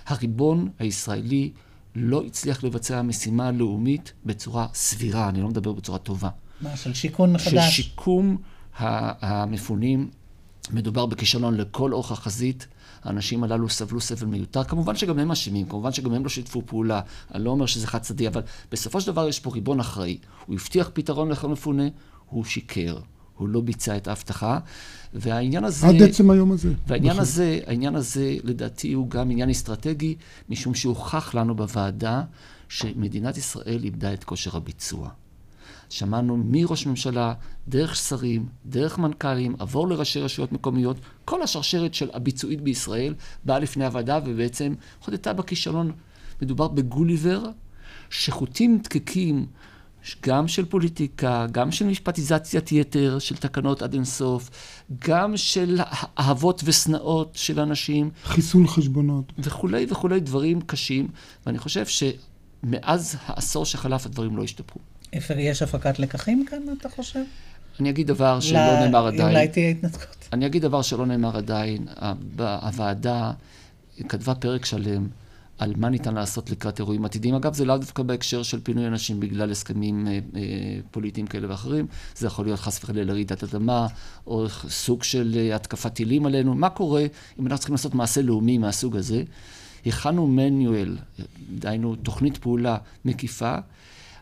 הריבון 0.07 0.69
הישראלי 0.79 1.51
לא 1.95 2.23
הצליח 2.27 2.65
לבצע 2.65 3.03
משימה 3.03 3.51
לאומית 3.51 4.13
בצורה 4.25 4.67
סבירה, 4.75 5.29
אני 5.29 5.41
לא 5.41 5.49
מדבר 5.49 5.73
בצורה 5.73 5.99
טובה. 5.99 6.29
מה, 6.61 6.77
של 6.77 6.95
שיכון 6.95 7.33
מחדש? 7.33 7.53
של 7.53 7.83
שיקום 7.83 8.37
המפונים. 8.79 10.11
מדובר 10.73 11.07
בכישלון 11.07 11.57
לכל 11.57 11.93
אורך 11.93 12.13
החזית. 12.13 12.67
האנשים 13.05 13.45
הללו 13.45 13.69
סבלו 13.69 14.01
סבל 14.01 14.27
מיותר. 14.27 14.65
כמובן 14.65 14.97
שגם 14.97 15.19
הם 15.19 15.31
אשמים, 15.31 15.69
כמובן 15.69 15.93
שגם 15.93 16.13
הם 16.13 16.23
לא 16.23 16.29
שיתפו 16.29 16.63
פעולה. 16.67 17.01
אני 17.35 17.45
לא 17.45 17.51
אומר 17.51 17.67
שזה 17.67 17.87
חד 17.87 17.99
צדדי, 17.99 18.29
אבל 18.29 18.43
בסופו 18.73 19.01
של 19.01 19.07
דבר 19.07 19.29
יש 19.29 19.41
פה 19.41 19.51
ריבון 19.51 19.81
אחראי. 19.81 20.19
הוא 20.47 20.57
הבטיח 20.57 20.91
פתרון 20.95 21.29
לכל 21.29 21.49
מפונה, 21.49 21.83
הוא 22.27 22.45
שיקר. 22.45 22.99
הוא 23.37 23.49
לא 23.49 23.61
ביצע 23.61 23.97
את 23.97 24.09
ההבטחה, 24.09 24.59
והעניין 25.15 25.65
הזה... 25.65 25.87
עד 25.87 26.03
עצם 26.03 26.31
היום 26.31 26.53
הזה. 26.53 26.73
והעניין 26.87 27.13
נכון. 27.13 27.23
הזה, 27.23 27.61
העניין 27.67 27.95
הזה, 27.95 28.37
לדעתי, 28.45 28.93
הוא 28.93 29.11
גם 29.11 29.31
עניין 29.31 29.51
אסטרטגי, 29.51 30.17
משום 30.49 30.75
שהוכח 30.75 31.35
לנו 31.35 31.55
בוועדה 31.55 32.23
שמדינת 32.69 33.37
ישראל 33.37 33.81
איבדה 33.85 34.13
את 34.13 34.25
כושר 34.25 34.57
הביצוע. 34.57 35.11
שמענו 35.89 36.37
מראש 36.37 36.87
ממשלה, 36.87 37.35
דרך 37.69 37.97
שרים, 37.97 38.47
דרך 38.67 38.99
מנכ"לים, 38.99 39.57
עבור 39.59 39.89
לראשי 39.89 40.21
רשויות 40.21 40.53
מקומיות, 40.53 40.97
כל 41.25 41.43
השרשרת 41.43 41.95
של 41.95 42.11
הביצועית 42.13 42.61
בישראל 42.61 43.15
באה 43.45 43.59
לפני 43.59 43.85
הוועדה 43.85 44.19
ובעצם 44.25 44.75
חודתה 45.01 45.33
בכישלון. 45.33 45.93
מדובר 46.43 46.69
בגוליבר, 46.69 47.45
שחוטים 48.11 48.79
דקקים 48.79 49.47
גם 50.27 50.49
של 50.49 50.65
פוליטיקה, 50.65 51.47
גם 51.53 51.71
של 51.73 51.87
משפטיזציית 51.87 52.73
יתר, 52.73 53.19
של 53.19 53.37
תקנות 53.37 53.83
עד 53.83 53.95
אינסוף, 53.95 54.51
גם 55.09 55.37
של 55.37 55.81
אהבות 56.19 56.63
ושנאות 56.65 57.31
של 57.35 57.61
אנשים. 57.61 58.11
חיסול 58.25 58.69
חשבונות. 58.69 59.33
וכולי 59.39 59.87
וכולי 59.91 60.21
דברים 60.21 60.61
קשים, 60.61 61.09
ואני 61.47 61.59
חושב 61.59 61.85
שמאז 61.87 63.17
העשור 63.27 63.65
שחלף 63.65 64.07
הדברים 64.07 64.37
לא 64.37 64.43
השתפרו. 64.43 64.81
אפר, 65.19 65.39
יש 65.39 65.63
הפקת 65.63 65.99
לקחים 65.99 66.45
כאן, 66.51 66.59
אתה 66.79 66.89
חושב? 66.89 67.21
אני 67.81 67.91
אגיד 67.91 68.07
דבר 68.07 68.41
שלא 68.41 68.59
ל- 68.59 68.85
נאמר 68.85 69.07
עדיין. 69.07 69.29
אולי 69.37 69.49
תהיה 69.49 69.71
התנתקות. 69.71 70.29
אני 70.33 70.47
אגיד 70.47 70.63
דבר 70.63 70.83
שלא 70.83 71.07
נאמר 71.07 71.37
עדיין. 71.37 71.87
הוועדה 72.39 73.33
כתבה 74.09 74.35
פרק 74.35 74.65
שלם 74.65 75.09
על 75.59 75.73
מה 75.77 75.89
ניתן 75.89 76.15
לעשות 76.15 76.51
לקראת 76.51 76.79
אירועים 76.79 77.05
עתידיים. 77.05 77.35
אגב, 77.35 77.55
זה 77.55 77.65
לאו 77.65 77.79
דווקא 77.79 78.03
בהקשר 78.03 78.43
של 78.43 78.61
פינוי 78.61 78.87
אנשים 78.87 79.21
בגלל 79.21 79.51
הסכמים 79.51 80.07
אה, 80.07 80.13
אה, 80.13 80.41
פוליטיים 80.91 81.27
כאלה 81.27 81.51
ואחרים. 81.51 81.87
זה 82.17 82.27
יכול 82.27 82.45
להיות 82.45 82.61
חס 82.61 82.85
וחלילה 82.85 83.05
לרעידת 83.05 83.43
אדמה, 83.43 83.87
או 84.27 84.49
סוג 84.69 85.03
של 85.03 85.35
אה, 85.37 85.57
התקפת 85.57 85.95
טילים 85.95 86.27
עלינו. 86.27 86.55
מה 86.55 86.71
קורה 86.71 87.03
אם 87.39 87.47
אנחנו 87.47 87.59
צריכים 87.59 87.75
לעשות 87.75 87.95
מעשה 87.95 88.23
לאומי 88.23 88.59
מהסוג 88.59 88.97
הזה? 88.97 89.23
הכנו 89.87 90.27
מניואל, 90.27 90.97
דהיינו 91.51 91.97
תוכנית 91.97 92.37
פעולה 92.37 92.77
מקיפה. 93.05 93.55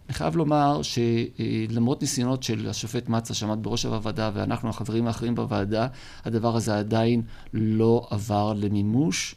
אני 0.08 0.14
חייב 0.14 0.36
לומר 0.36 0.80
שלמרות 0.82 2.00
ניסיונות 2.02 2.42
של 2.42 2.68
השופט 2.68 3.08
מצה 3.08 3.34
שעמד 3.34 3.58
בראש 3.62 3.84
הוועדה 3.84 4.30
ואנחנו 4.34 4.68
החברים 4.68 5.06
האחרים 5.06 5.34
בוועדה, 5.34 5.86
הדבר 6.24 6.56
הזה 6.56 6.78
עדיין 6.78 7.22
לא 7.52 8.06
עבר 8.10 8.52
למימוש. 8.56 9.34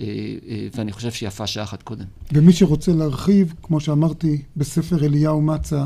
אה, 0.00 0.04
אה, 0.48 0.66
ואני 0.74 0.92
חושב 0.92 1.10
שיפה 1.10 1.46
שעה 1.46 1.64
אחת 1.64 1.82
קודם. 1.82 2.04
ומי 2.32 2.52
שרוצה 2.52 2.92
להרחיב, 2.92 3.54
כמו 3.62 3.80
שאמרתי, 3.80 4.42
בספר 4.56 5.04
אליהו 5.04 5.42
מצה, 5.42 5.84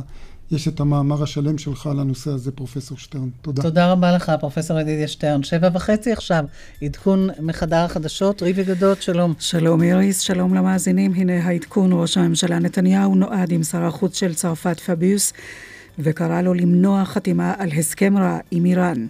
יש 0.51 0.69
את 0.69 0.81
המאמר 0.81 1.23
השלם 1.23 1.59
שלך 1.59 1.87
על 1.87 2.01
הנושא 2.01 2.31
הזה, 2.31 2.53
פרופסור 2.53 2.99
שטרן. 2.99 3.29
תודה. 3.43 3.63
תודה 3.63 3.93
רבה 3.93 4.13
לך, 4.13 4.33
פרופסור 4.41 4.81
ידידיה 4.81 5.09
שטרן. 5.09 5.43
שבע 5.43 5.69
וחצי 5.75 6.13
עכשיו, 6.13 6.45
עדכון 6.83 7.29
מחדר 7.41 7.77
החדשות, 7.77 8.43
ריבי 8.43 8.65
גדות, 8.65 9.03
שלום. 9.03 9.35
שלום 9.39 9.83
איריס, 9.83 10.21
שלום 10.21 10.55
למאזינים. 10.55 11.15
הנה 11.15 11.45
העדכון, 11.45 11.91
ראש 11.93 12.17
הממשלה 12.17 12.59
נתניהו 12.59 13.15
נועד 13.15 13.53
עם 13.53 13.63
שר 13.63 13.85
החוץ 13.85 14.19
של 14.19 14.35
צרפת 14.35 14.81
פביוס, 14.81 15.33
וקרא 16.03 16.43
לו 16.43 16.55
למנוע 16.55 17.05
חתימה 17.05 17.55
על 17.59 17.69
הסכם 17.79 18.19
רע 18.19 18.39
עם 18.51 18.65
איראן. 18.65 19.07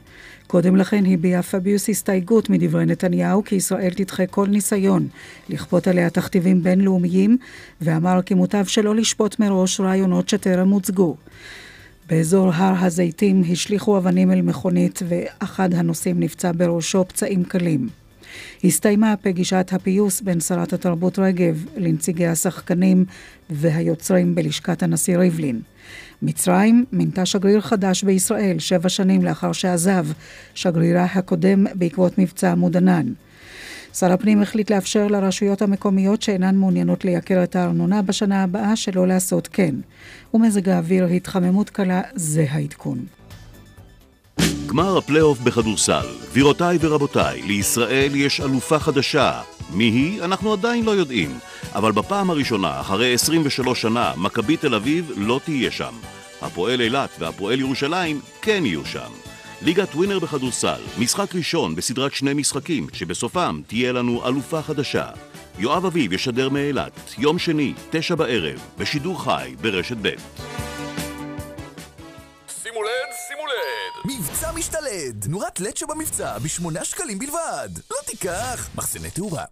קודם 0.46 0.76
לכן 0.76 1.04
הביע 1.06 1.42
פביוס 1.42 1.88
הסתייגות 1.88 2.50
מדברי 2.50 2.86
נתניהו 2.86 3.44
כי 3.44 3.54
ישראל 3.54 3.90
תדחה 3.90 4.26
כל 4.26 4.46
ניסיון 4.46 5.08
לכפות 5.48 5.88
עליה 5.88 6.10
תכתיבים 6.10 6.62
בינלאומיים, 6.62 7.36
ואמר 7.80 8.22
כי 8.22 8.34
מוטב 8.34 8.64
שלא 8.64 8.94
לשפוט 8.94 9.38
מראש 9.38 9.80
רעיונות 9.80 10.28
שטרם 10.28 10.68
הוצגו. 10.68 11.16
באזור 12.08 12.50
הר 12.54 12.84
הזיתים 12.84 13.42
השליכו 13.52 13.98
אבנים 13.98 14.32
אל 14.32 14.42
מכונית 14.42 15.02
ואחד 15.08 15.74
הנוסעים 15.74 16.20
נפצע 16.20 16.52
בראשו 16.56 17.04
פצעים 17.08 17.44
קלים. 17.44 17.88
הסתיימה 18.64 19.14
פגישת 19.22 19.68
הפיוס 19.72 20.20
בין 20.20 20.40
שרת 20.40 20.72
התרבות 20.72 21.18
רגב 21.18 21.64
לנציגי 21.76 22.26
השחקנים 22.26 23.04
והיוצרים 23.50 24.34
בלשכת 24.34 24.82
הנשיא 24.82 25.18
ריבלין. 25.18 25.60
מצרים 26.22 26.84
מינתה 26.92 27.26
שגריר 27.26 27.60
חדש 27.60 28.04
בישראל 28.04 28.58
שבע 28.58 28.88
שנים 28.88 29.22
לאחר 29.22 29.52
שעזב 29.52 30.06
שגרירה 30.54 31.04
הקודם 31.04 31.66
בעקבות 31.74 32.18
מבצע 32.18 32.52
עמוד 32.52 32.76
ענן. 32.76 33.06
שר 33.94 34.12
הפנים 34.12 34.42
החליט 34.42 34.70
לאפשר 34.70 35.06
לרשויות 35.06 35.62
המקומיות 35.62 36.22
שאינן 36.22 36.56
מעוניינות 36.56 37.04
לייקר 37.04 37.42
את 37.42 37.56
הארנונה 37.56 38.02
בשנה 38.02 38.42
הבאה 38.42 38.76
שלא 38.76 39.06
לעשות 39.06 39.48
כן. 39.52 39.74
ומזג 40.34 40.68
האוויר 40.68 41.04
התחממות 41.04 41.70
קלה 41.70 42.02
זה 42.14 42.46
העדכון. 42.50 42.98
גמר 44.66 44.96
הפלייאוף 44.96 45.38
בכדורסל. 45.40 46.06
גבירותיי 46.30 46.78
ורבותיי, 46.80 47.42
לישראל 47.42 48.10
יש 48.14 48.40
אלופה 48.40 48.78
חדשה. 48.78 49.40
מי 49.72 49.84
היא? 49.84 50.24
אנחנו 50.24 50.52
עדיין 50.52 50.84
לא 50.84 50.90
יודעים. 50.90 51.38
אבל 51.74 51.92
בפעם 51.92 52.30
הראשונה, 52.30 52.80
אחרי 52.80 53.14
23 53.14 53.82
שנה, 53.82 54.12
מכבי 54.16 54.56
תל 54.56 54.74
אביב 54.74 55.12
לא 55.16 55.40
תהיה 55.44 55.70
שם. 55.70 55.94
הפועל 56.42 56.80
אילת 56.80 57.10
והפועל 57.18 57.60
ירושלים 57.60 58.20
כן 58.42 58.62
יהיו 58.66 58.84
שם. 58.84 59.10
ליגת 59.62 59.94
ווינר 59.94 60.18
בכדורסל, 60.18 60.80
משחק 60.98 61.34
ראשון 61.34 61.74
בסדרת 61.74 62.14
שני 62.14 62.34
משחקים, 62.34 62.86
שבסופם 62.92 63.60
תהיה 63.66 63.92
לנו 63.92 64.26
אלופה 64.28 64.62
חדשה. 64.62 65.06
יואב 65.58 65.86
אביב 65.86 66.12
ישדר 66.12 66.48
מאילת, 66.48 67.14
יום 67.18 67.38
שני, 67.38 67.74
תשע 67.90 68.14
בערב, 68.14 68.60
בשידור 68.78 69.24
חי 69.24 69.54
ברשת 69.60 69.96
ב'. 70.02 70.08
שימו 72.62 72.82
לד! 72.82 73.19
מבצע 74.04 74.52
משתלד! 74.52 75.26
נורת 75.28 75.60
לד 75.60 75.76
שבמבצע 75.76 76.38
בשמונה 76.38 76.84
שקלים 76.84 77.18
בלבד! 77.18 77.68
לא 77.90 77.96
תיקח! 78.06 78.68
מחסני 78.74 79.10
תאורה. 79.10 79.44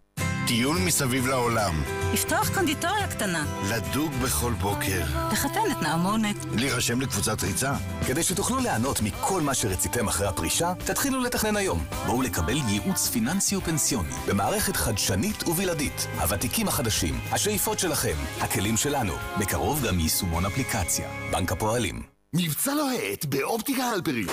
טיול 0.47 0.79
מסביב 0.79 1.27
לעולם. 1.27 1.83
לפתוח 2.13 2.55
קונדיטוריה 2.55 3.09
קטנה. 3.09 3.47
לדוג 3.71 4.13
בכל 4.23 4.53
בוקר. 4.53 5.05
לחתן 5.33 5.71
את 5.73 5.83
נעמונת. 5.83 6.37
להירשם 6.57 7.01
לקבוצת 7.01 7.43
ריצה. 7.43 7.73
כדי 8.07 8.23
שתוכלו 8.23 8.59
ליהנות 8.59 9.01
מכל 9.01 9.41
מה 9.41 9.55
שרציתם 9.55 10.09
אחרי 10.09 10.27
הפרישה, 10.27 10.73
תתחילו 10.85 11.21
לתכנן 11.21 11.57
היום. 11.57 11.85
בואו 12.07 12.23
לקבל 12.23 12.57
ייעוץ 12.69 13.09
פיננסי 13.09 13.57
ופנסיוני 13.57 14.15
במערכת 14.29 14.77
חדשנית 14.77 15.49
ובלעדית. 15.49 16.07
הוותיקים 16.21 16.69
החדשים, 16.69 17.21
השאיפות 17.33 17.79
שלכם, 17.79 18.17
הכלים 18.41 18.77
שלנו. 18.77 19.13
בקרוב 19.41 19.87
גם 19.87 20.01
יישומון 20.01 20.47
אפליקציה. 20.47 21.09
בנק 21.33 21.53
הפועלים. 21.53 22.18
מבצע 22.35 22.75
לוהט 22.75 23.25
באופטיקה 23.25 23.85
הלפרין. 23.85 24.27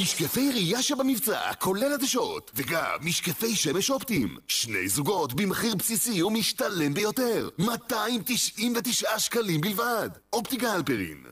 משקפי 0.00 0.50
ראייה 0.52 0.82
שבמבצע, 0.82 1.52
כולל 1.60 1.92
עדשות, 1.92 2.50
וגם 2.54 2.96
משקפי 3.00 3.56
שמש 3.56 3.90
אופטיים. 3.90 4.36
שני 4.48 4.88
זוגות 4.88 5.34
במחיר 5.34 5.74
בסיסי 5.74 6.22
ומשתלם 6.22 6.94
ביותר. 6.94 7.48
299 7.58 9.18
שקלים 9.18 9.60
בלבד. 9.60 10.08
אופטיקה 10.32 10.72
הלפרין. 10.72 11.24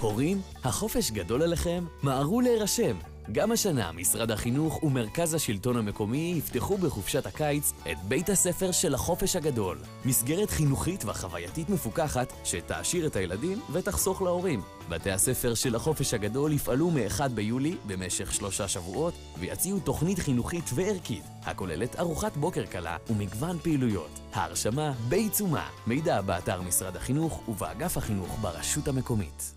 הורים, 0.00 0.40
החופש 0.64 1.10
גדול 1.10 1.42
עליכם? 1.42 1.84
מהרו 2.02 2.40
להירשם. 2.40 2.96
גם 3.32 3.52
השנה 3.52 3.92
משרד 3.92 4.30
החינוך 4.30 4.82
ומרכז 4.82 5.34
השלטון 5.34 5.76
המקומי 5.76 6.34
יפתחו 6.38 6.78
בחופשת 6.78 7.26
הקיץ 7.26 7.72
את 7.92 7.96
בית 8.08 8.28
הספר 8.28 8.72
של 8.72 8.94
החופש 8.94 9.36
הגדול. 9.36 9.78
מסגרת 10.04 10.50
חינוכית 10.50 11.04
וחווייתית 11.04 11.70
מפוקחת 11.70 12.32
שתעשיר 12.44 13.06
את 13.06 13.16
הילדים 13.16 13.60
ותחסוך 13.72 14.22
להורים. 14.22 14.60
בתי 14.88 15.10
הספר 15.10 15.54
של 15.54 15.74
החופש 15.74 16.14
הגדול 16.14 16.52
יפעלו 16.52 16.90
מ-1 16.90 17.28
ביולי 17.28 17.76
במשך 17.86 18.32
שלושה 18.32 18.68
שבועות 18.68 19.14
ויציעו 19.38 19.80
תוכנית 19.80 20.18
חינוכית 20.18 20.70
וערכית 20.74 21.24
הכוללת 21.44 21.98
ארוחת 21.98 22.36
בוקר 22.36 22.66
קלה 22.66 22.96
ומגוון 23.10 23.58
פעילויות. 23.58 24.20
ההרשמה 24.32 24.92
בעיצומה. 25.08 25.68
מידע 25.86 26.20
באתר 26.20 26.62
משרד 26.62 26.96
החינוך 26.96 27.48
ובאגף 27.48 27.96
החינוך 27.96 28.38
ברשות 28.40 28.88
המקומית. 28.88 29.55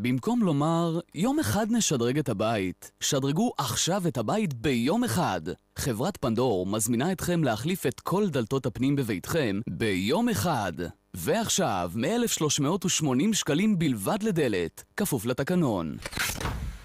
במקום 0.00 0.42
לומר, 0.42 1.00
יום 1.14 1.38
אחד 1.38 1.66
נשדרג 1.70 2.18
את 2.18 2.28
הבית, 2.28 2.90
שדרגו 3.00 3.52
עכשיו 3.58 4.02
את 4.08 4.18
הבית 4.18 4.54
ביום 4.54 5.04
אחד. 5.04 5.40
חברת 5.76 6.16
פנדור 6.16 6.66
מזמינה 6.66 7.12
אתכם 7.12 7.44
להחליף 7.44 7.86
את 7.86 8.00
כל 8.00 8.28
דלתות 8.28 8.66
הפנים 8.66 8.96
בביתכם 8.96 9.60
ביום 9.70 10.28
אחד. 10.28 10.72
ועכשיו, 11.14 11.90
מ-1,380 11.94 13.06
שקלים 13.32 13.78
בלבד 13.78 14.22
לדלת, 14.22 14.84
כפוף 14.96 15.26
לתקנון. 15.26 15.96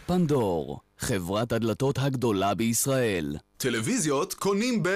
פנדור, 0.06 0.80
חברת 0.98 1.52
הדלתות 1.52 1.98
הגדולה 1.98 2.54
בישראל. 2.54 3.38
טלוויזיות 3.58 4.34
קונים 4.34 4.84
ב... 4.84 4.90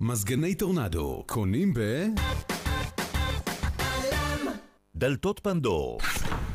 מזגני 0.00 0.54
טורנדו 0.54 1.24
קונים 1.26 1.74
ב... 1.74 1.78
דלתות 5.02 5.40
פנדור, 5.42 5.98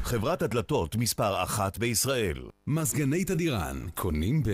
חברת 0.04 0.42
הדלתות 0.42 0.96
מספר 0.96 1.44
אחת 1.44 1.78
בישראל. 1.78 2.38
מזגני 2.68 3.24
תדירן, 3.24 3.78
קונים 3.96 4.44
ב... 4.44 4.50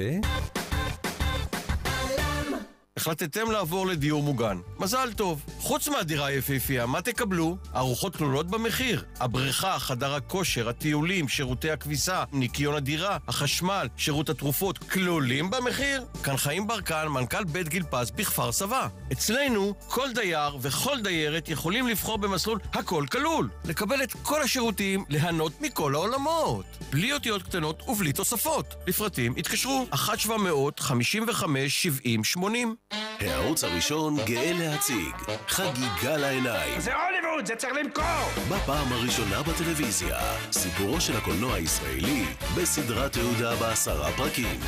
החלטתם 2.97 3.51
לעבור 3.51 3.87
לדיור 3.87 4.23
מוגן. 4.23 4.57
מזל 4.79 5.13
טוב. 5.13 5.41
חוץ 5.59 5.87
מהדירה 5.87 6.27
היפהפייה, 6.27 6.85
מה 6.85 7.01
תקבלו? 7.01 7.57
ארוחות 7.75 8.15
כלולות 8.15 8.47
במחיר. 8.47 9.03
הבריכה, 9.19 9.79
חדר 9.79 10.13
הכושר, 10.13 10.69
הטיולים, 10.69 11.27
שירותי 11.27 11.71
הכביסה, 11.71 12.23
ניקיון 12.31 12.75
הדירה, 12.75 13.17
החשמל, 13.27 13.87
שירות 13.97 14.29
התרופות, 14.29 14.77
כלולים 14.77 15.49
במחיר? 15.49 16.05
כאן 16.23 16.37
חיים 16.37 16.67
ברקן, 16.67 17.07
מנכ"ל 17.07 17.43
בית 17.43 17.69
גיל 17.69 17.83
פז 17.83 18.11
בכפר 18.11 18.51
סבא. 18.51 18.87
אצלנו, 19.11 19.73
כל 19.87 20.13
דייר 20.13 20.57
וכל 20.61 21.01
דיירת 21.01 21.49
יכולים 21.49 21.87
לבחור 21.87 22.17
במסלול 22.17 22.59
הכל 22.73 23.05
כלול. 23.11 23.49
לקבל 23.65 24.03
את 24.03 24.13
כל 24.21 24.41
השירותים, 24.41 25.05
ליהנות 25.09 25.61
מכל 25.61 25.95
העולמות. 25.95 26.65
בלי 26.91 27.13
אותיות 27.13 27.43
קטנות 27.43 27.89
ובלי 27.89 28.13
תוספות. 28.13 28.75
לפרטים 28.87 29.33
התקשרו 29.37 29.85
1-700-55-70-80 29.93 32.83
הערוץ 33.19 33.63
הראשון 33.63 34.15
גאה 34.25 34.51
להציג 34.53 35.15
חגיגה 35.47 36.17
לעיניים. 36.17 36.79
זה 36.79 36.91
הוליווד, 36.95 37.45
זה 37.45 37.55
צריך 37.55 37.73
למכור! 37.73 38.43
בפעם 38.49 38.93
הראשונה 38.93 39.43
בטלוויזיה, 39.43 40.17
סיפורו 40.51 41.01
של 41.01 41.17
הקולנוע 41.17 41.55
הישראלי 41.55 42.25
בסדרת 42.57 43.13
תעודה 43.13 43.55
בעשרה 43.55 44.11
פרקים. 44.11 44.59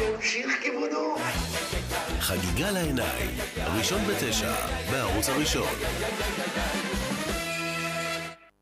ימשיך 0.00 0.46
כיוונו! 0.62 1.16
חגיגה 2.20 2.70
לעיניים, 2.70 3.30
הראשון 3.56 4.00
בתשע, 4.04 4.54
בערוץ 4.90 5.28
הראשון. 5.28 5.68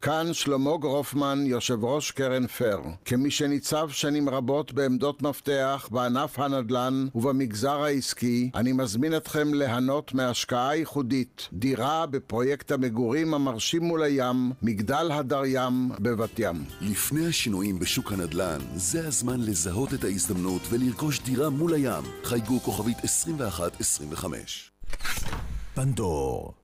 כאן 0.03 0.32
שלמה 0.32 0.76
גרופמן, 0.76 1.42
יושב 1.46 1.84
ראש 1.84 2.11
קרן 2.11 2.46
פר. 2.46 2.80
כמי 3.05 3.30
שניצב 3.30 3.90
שנים 3.90 4.28
רבות 4.28 4.72
בעמדות 4.72 5.22
מפתח 5.22 5.88
בענף 5.90 6.38
הנדל"ן 6.38 7.07
ובמגזר 7.14 7.82
העסקי, 7.82 8.51
אני 8.55 8.72
מזמין 8.72 9.16
אתכם 9.16 9.55
ליהנות 9.55 10.14
מהשקעה 10.14 10.76
ייחודית, 10.76 11.48
דירה 11.53 12.07
בפרויקט 12.07 12.72
המגורים 12.72 13.34
המרשים 13.34 13.82
מול 13.82 14.03
הים, 14.03 14.53
מגדל 14.62 15.11
הדר 15.12 15.42
ים 15.44 15.90
בבת 15.98 16.38
ים. 16.38 16.64
לפני 16.80 17.26
השינויים 17.26 17.78
בשוק 17.78 18.12
הנדל"ן, 18.12 18.59
זה 18.74 19.07
הזמן 19.09 19.40
לזהות 19.40 19.94
את 19.94 20.05
ההזדמנות 20.05 20.62
ולרכוש 20.70 21.20
דירה 21.20 21.51
מול 21.51 21.74
הים. 21.74 22.05
חייגו 22.24 22.61
כוכבית 22.61 22.96
2125. 23.05 24.70
פנדור. 25.74 26.55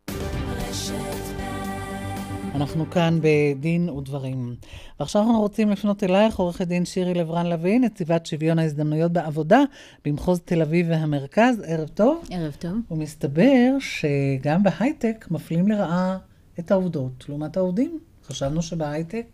אנחנו 2.57 2.91
כאן 2.91 3.19
בדין 3.23 3.89
ודברים. 3.89 4.55
ועכשיו 5.01 5.23
אנחנו 5.23 5.41
רוצים 5.41 5.71
לפנות 5.71 6.05
אלייך, 6.05 6.37
עורכת 6.37 6.67
דין 6.67 6.85
שירי 6.85 7.15
לברן 7.15 7.47
לביא, 7.47 7.81
נציבת 7.81 8.27
שוויון 8.27 8.59
ההזדמנויות 8.59 9.13
בעבודה 9.13 9.61
במחוז 10.05 10.41
תל 10.45 10.63
אביב 10.63 10.87
והמרכז. 10.91 11.63
ערב 11.67 11.89
טוב. 11.89 12.25
ערב 12.31 12.57
טוב. 12.59 12.73
ומסתבר 12.91 13.77
שגם 13.81 14.63
בהייטק 14.63 15.27
מפלים 15.31 15.69
לרעה 15.69 16.19
את 16.59 16.71
העובדות 16.71 17.25
לעומת 17.29 17.57
העובדים. 17.57 17.99
חשבנו 18.27 18.63
שבהייטק 18.63 19.27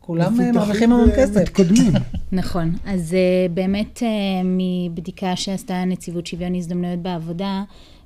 כולם 0.00 0.40
אה, 0.40 0.52
מרוויחים 0.52 0.92
המון 0.92 1.10
כסף. 1.16 1.40
מתקדמים. 1.40 1.92
נכון. 2.32 2.72
אז 2.84 3.12
uh, 3.12 3.52
באמת 3.52 3.98
uh, 3.98 4.04
מבדיקה 4.44 5.36
שעשתה 5.36 5.84
נציבות 5.84 6.26
שוויון 6.26 6.54
הזדמנויות 6.54 6.98
בעבודה, 6.98 7.62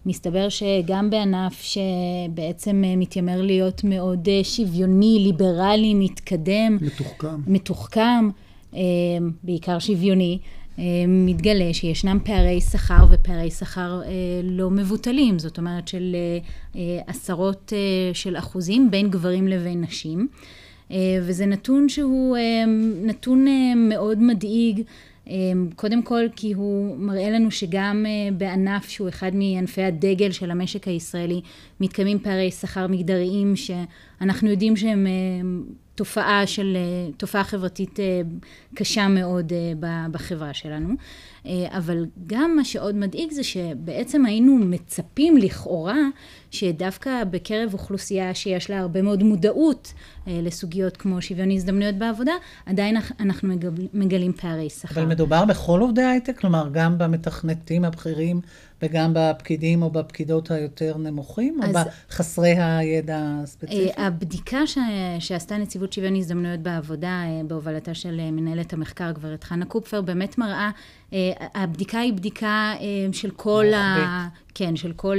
מסתבר 0.09 0.49
שגם 0.49 1.11
בענף 1.11 1.63
שבעצם 1.63 2.85
מתיימר 2.97 3.43
להיות 3.43 3.85
מאוד 3.85 4.29
שוויוני, 4.43 5.19
ליברלי, 5.21 5.95
מתקדם, 5.95 6.79
מתוחכם, 6.81 7.41
מתוחכם 7.47 8.29
בעיקר 9.43 9.79
שוויוני, 9.79 10.39
מתגלה 11.09 11.75
שישנם 11.75 12.19
פערי 12.25 12.61
שכר 12.61 13.07
ופערי 13.11 13.51
שכר 13.51 14.01
לא 14.43 14.71
מבוטלים, 14.71 15.39
זאת 15.39 15.59
אומרת 15.59 15.89
של 15.89 16.17
עשרות 17.07 17.73
של 18.13 18.37
אחוזים 18.37 18.91
בין 18.91 19.11
גברים 19.11 19.49
לבין 19.49 19.81
נשים. 19.81 20.29
וזה 21.23 21.47
נתון 21.47 21.89
שהוא 21.89 22.37
נתון 23.05 23.47
מאוד 23.77 24.19
מדאיג. 24.23 24.83
קודם 25.77 26.03
כל 26.03 26.25
כי 26.37 26.53
הוא 26.53 26.97
מראה 26.97 27.31
לנו 27.31 27.51
שגם 27.51 28.07
בענף 28.37 28.89
שהוא 28.89 29.09
אחד 29.09 29.31
מענפי 29.35 29.83
הדגל 29.83 30.31
של 30.31 30.51
המשק 30.51 30.89
הישראלי 30.89 31.41
מתקיימים 31.81 32.19
פערי 32.19 32.51
שכר 32.51 32.87
מגדריים 32.87 33.57
שאנחנו 33.57 34.51
יודעים 34.51 34.77
שהם 34.77 35.07
תופעה 35.95 36.47
של, 36.47 36.77
תופעה 37.17 37.45
חברתית 37.45 37.99
קשה 38.75 39.09
מאוד 39.09 39.53
בחברה 40.11 40.55
שלנו. 40.55 40.95
אבל 41.69 42.07
גם 42.27 42.57
מה 42.57 42.65
שעוד 42.65 42.95
מדאיג 42.95 43.33
זה 43.33 43.45
שבעצם 43.45 44.25
היינו 44.27 44.55
מצפים 44.59 45.37
לכאורה 45.37 45.99
שדווקא 46.51 47.25
בקרב 47.25 47.73
אוכלוסייה 47.73 48.35
שיש 48.35 48.71
לה 48.71 48.79
הרבה 48.79 49.03
מאוד 49.03 49.23
מודעות 49.23 49.93
לסוגיות 50.29 50.97
כמו 50.97 51.23
שוויון 51.23 51.51
הזדמנויות 51.51 51.95
בעבודה, 51.95 52.33
עדיין 52.67 52.97
אנחנו 53.21 53.55
מגלים 53.95 54.33
פערי 54.33 54.71
שכר. 54.71 55.01
אבל 55.01 55.09
מדובר 55.09 55.45
בכל 55.45 55.81
עובדי 55.81 56.03
הייטק? 56.03 56.39
כלומר, 56.41 56.69
גם 56.73 56.99
במתכנתים 56.99 57.85
הבכירים 57.85 58.41
וגם 58.83 59.13
בפקידים 59.15 59.83
או 59.83 59.91
בפקידות 59.91 60.51
היותר 60.51 60.99
נמוכים? 60.99 61.61
אז, 61.63 61.77
או 61.77 61.81
בחסרי 62.11 62.55
הידע 62.59 63.19
הספציפי? 63.43 63.91
הבדיקה 63.97 64.67
ש... 64.67 64.79
שעשתה 65.19 65.57
נציבות 65.57 65.93
שוויון 65.93 66.17
הזדמנויות 66.17 66.61
בעבודה, 66.61 67.23
בהובלתה 67.47 67.95
של 67.95 68.31
מנהלת 68.31 68.73
המחקר, 68.73 69.13
גברת 69.13 69.45
חנה 69.45 69.65
קופפר, 69.65 70.01
באמת 70.01 70.39
מראה 70.39 70.71
הבדיקה 71.55 71.99
היא 71.99 72.13
בדיקה 72.13 72.75
של 73.13 73.31
כל 73.31 73.67
ה... 73.75 74.29
כן, 74.55 74.77
של 74.77 74.93
כל, 74.93 75.17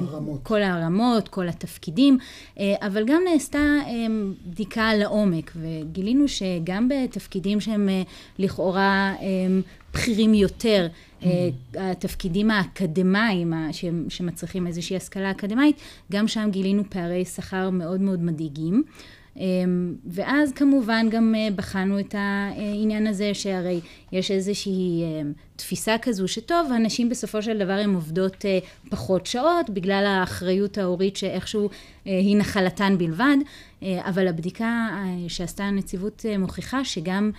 הרמות. 0.00 0.40
כל 0.42 0.62
הרמות, 0.62 1.28
כל 1.28 1.48
התפקידים, 1.48 2.18
אבל 2.60 3.04
גם 3.06 3.22
נעשתה 3.32 3.78
בדיקה 4.46 4.94
לעומק, 4.94 5.52
וגילינו 5.56 6.28
שגם 6.28 6.88
בתפקידים 6.88 7.60
שהם 7.60 7.88
לכאורה 8.38 9.14
בכירים 9.94 10.34
יותר, 10.34 10.86
התפקידים 11.74 12.50
האקדמיים 12.50 13.52
שמצריכים 14.08 14.66
איזושהי 14.66 14.96
השכלה 14.96 15.30
אקדמית, 15.30 15.76
גם 16.12 16.28
שם 16.28 16.48
גילינו 16.50 16.82
פערי 16.90 17.24
שכר 17.24 17.70
מאוד 17.70 18.00
מאוד 18.00 18.22
מדאיגים. 18.22 18.82
ואז 20.06 20.52
כמובן 20.52 21.06
גם 21.10 21.34
בחנו 21.56 22.00
את 22.00 22.14
העניין 22.18 23.06
הזה 23.06 23.34
שהרי 23.34 23.80
יש 24.12 24.30
איזושהי 24.30 25.02
תפיסה 25.56 25.96
כזו 26.02 26.28
שטוב, 26.28 26.72
הנשים 26.72 27.08
בסופו 27.08 27.42
של 27.42 27.58
דבר 27.58 27.72
הן 27.72 27.94
עובדות 27.94 28.44
פחות 28.90 29.26
שעות 29.26 29.70
בגלל 29.70 30.04
האחריות 30.06 30.78
ההורית 30.78 31.16
שאיכשהו 31.16 31.70
היא 32.04 32.36
נחלתן 32.36 32.98
בלבד, 32.98 33.36
אבל 33.82 34.28
הבדיקה 34.28 34.88
שעשתה 35.28 35.64
הנציבות 35.64 36.24
מוכיחה 36.38 36.84
שגם 36.84 37.30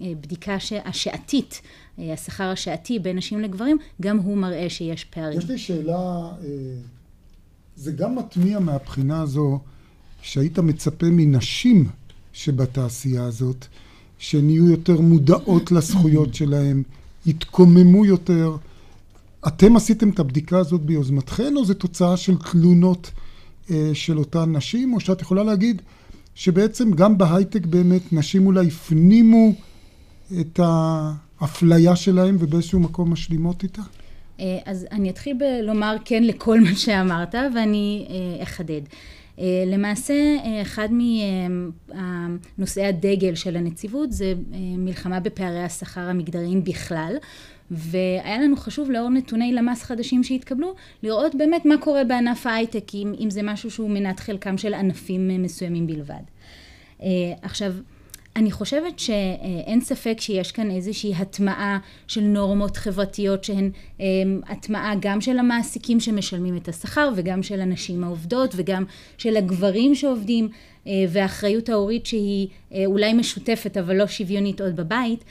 הבדיקה 0.00 0.56
השעתית, 0.84 1.62
השכר 1.98 2.44
השעתי 2.44 2.98
בין 2.98 3.16
נשים 3.16 3.40
לגברים, 3.40 3.78
גם 4.02 4.18
הוא 4.18 4.36
מראה 4.36 4.70
שיש 4.70 5.04
פערים. 5.04 5.38
יש 5.38 5.50
לי 5.50 5.58
שאלה, 5.58 6.30
זה 7.76 7.92
גם 7.92 8.16
מטמיע 8.16 8.58
מהבחינה 8.58 9.22
הזו 9.22 9.60
שהיית 10.26 10.58
מצפה 10.58 11.06
מנשים 11.10 11.88
שבתעשייה 12.32 13.24
הזאת, 13.24 13.66
שהן 14.18 14.50
יהיו 14.50 14.70
יותר 14.70 15.00
מודעות 15.00 15.72
לזכויות 15.72 16.34
שלהן, 16.34 16.82
יתקוממו 17.26 18.04
יותר. 18.04 18.56
אתם 19.46 19.76
עשיתם 19.76 20.10
את 20.10 20.18
הבדיקה 20.18 20.58
הזאת 20.58 20.80
ביוזמתכן, 20.80 21.56
או 21.56 21.64
זו 21.64 21.74
תוצאה 21.74 22.16
של 22.16 22.36
תלונות 22.36 23.10
אה, 23.70 23.90
של 23.94 24.18
אותן 24.18 24.56
נשים, 24.56 24.94
או 24.94 25.00
שאת 25.00 25.22
יכולה 25.22 25.44
להגיד 25.44 25.82
שבעצם 26.34 26.90
גם 26.90 27.18
בהייטק 27.18 27.66
באמת 27.66 28.12
נשים 28.12 28.46
אולי 28.46 28.66
הפנימו 28.66 29.52
את 30.40 30.60
האפליה 30.62 31.96
שלהם 31.96 32.36
ובאיזשהו 32.40 32.80
מקום 32.80 33.12
משלימות 33.12 33.62
איתה? 33.62 33.82
אז 34.64 34.86
אני 34.92 35.10
אתחיל 35.10 35.36
בלומר 35.38 35.96
כן 36.04 36.24
לכל 36.24 36.60
מה 36.60 36.74
שאמרת, 36.74 37.34
ואני 37.54 38.06
אחדד. 38.42 38.80
למעשה, 39.66 40.14
אחד 40.62 40.88
מנושאי 42.58 42.84
הדגל 42.86 43.34
של 43.34 43.56
הנציבות 43.56 44.12
זה 44.12 44.34
מלחמה 44.78 45.20
בפערי 45.20 45.62
השכר 45.62 46.00
המגדריים 46.00 46.64
בכלל. 46.64 47.16
והיה 47.70 48.38
לנו 48.38 48.56
חשוב 48.56 48.90
לאור 48.90 49.08
נתוני 49.08 49.52
למ"ס 49.52 49.82
חדשים 49.82 50.24
שהתקבלו, 50.24 50.74
לראות 51.02 51.34
באמת 51.34 51.64
מה 51.64 51.76
קורה 51.78 52.04
בענף 52.04 52.46
ההייטק, 52.46 52.94
אם, 52.94 53.14
אם 53.20 53.30
זה 53.30 53.42
משהו 53.42 53.70
שהוא 53.70 53.90
מנת 53.90 54.20
חלקם 54.20 54.58
של 54.58 54.74
ענפים 54.74 55.42
מסוימים 55.42 55.86
בלבד. 55.86 56.22
עכשיו, 57.42 57.72
אני 58.36 58.50
חושבת 58.52 58.98
שאין 58.98 59.80
ספק 59.80 60.16
שיש 60.20 60.52
כאן 60.52 60.70
איזושהי 60.70 61.14
הטמעה 61.14 61.78
של 62.08 62.20
נורמות 62.20 62.76
חברתיות 62.76 63.44
שהן 63.44 63.70
הטמעה 64.46 64.94
גם 65.00 65.20
של 65.20 65.38
המעסיקים 65.38 66.00
שמשלמים 66.00 66.56
את 66.56 66.68
השכר 66.68 67.10
וגם 67.16 67.42
של 67.42 67.60
הנשים 67.60 68.04
העובדות 68.04 68.54
וגם 68.56 68.84
של 69.18 69.36
הגברים 69.36 69.94
שעובדים 69.94 70.48
והאחריות 71.08 71.68
ההורית 71.68 72.06
שהיא 72.06 72.48
אולי 72.86 73.12
משותפת 73.12 73.76
אבל 73.76 73.96
לא 73.96 74.06
שוויונית 74.06 74.60
עוד 74.60 74.76
בבית. 74.76 75.24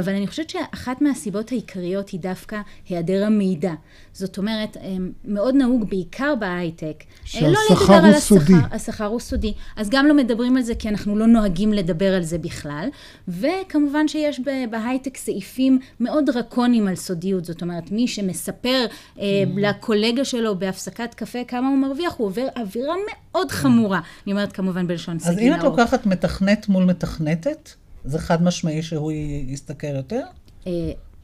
אבל 0.00 0.14
אני 0.14 0.26
חושבת 0.26 0.50
שאחת 0.50 1.02
מהסיבות 1.02 1.52
העיקריות 1.52 2.08
היא 2.08 2.20
דווקא 2.20 2.60
היעדר 2.88 3.24
המידע. 3.24 3.72
זאת 4.12 4.38
אומרת, 4.38 4.76
מאוד 5.24 5.54
נהוג 5.54 5.90
בעיקר 5.90 6.34
בהייטק. 6.40 7.04
שהשכר 7.24 7.50
לא 7.50 7.58
הוא 7.68 7.76
השכר, 7.76 8.20
סודי. 8.20 8.52
השכר 8.70 9.04
הוא 9.04 9.20
סודי. 9.20 9.52
אז 9.76 9.90
גם 9.90 10.06
לא 10.06 10.14
מדברים 10.14 10.56
על 10.56 10.62
זה 10.62 10.74
כי 10.74 10.88
אנחנו 10.88 11.16
לא 11.16 11.26
נוהגים 11.26 11.72
לדבר 11.72 12.14
על 12.14 12.22
זה 12.22 12.38
בכלל. 12.38 12.88
וכמובן 13.28 14.08
שיש 14.08 14.40
בהייטק 14.70 15.16
סעיפים 15.16 15.78
מאוד 16.00 16.26
דרקוניים 16.26 16.88
על 16.88 16.94
סודיות. 16.96 17.44
זאת 17.44 17.62
אומרת, 17.62 17.90
מי 17.90 18.08
שמספר 18.08 18.86
mm. 19.16 19.20
לקולגה 19.56 20.24
שלו 20.24 20.58
בהפסקת 20.58 21.14
קפה 21.14 21.44
כמה 21.44 21.68
הוא 21.68 21.78
מרוויח, 21.78 22.14
הוא 22.16 22.26
עובר 22.26 22.46
אווירה 22.56 22.94
מאוד 23.08 23.50
חמורה. 23.50 24.00
אני 24.26 24.32
אומרת 24.32 24.52
כמובן 24.52 24.86
בלשון 24.96 25.18
סגי. 25.18 25.30
אז 25.30 25.38
אם 25.38 25.54
את 25.54 25.62
לוקחת 25.64 26.06
מתכנת 26.06 26.68
מול 26.68 26.84
מתכנתת, 26.84 27.70
זה 28.04 28.18
חד 28.18 28.42
משמעי 28.42 28.82
שהוא 28.82 29.12
יסתכל 29.46 29.96
יותר? 29.96 30.22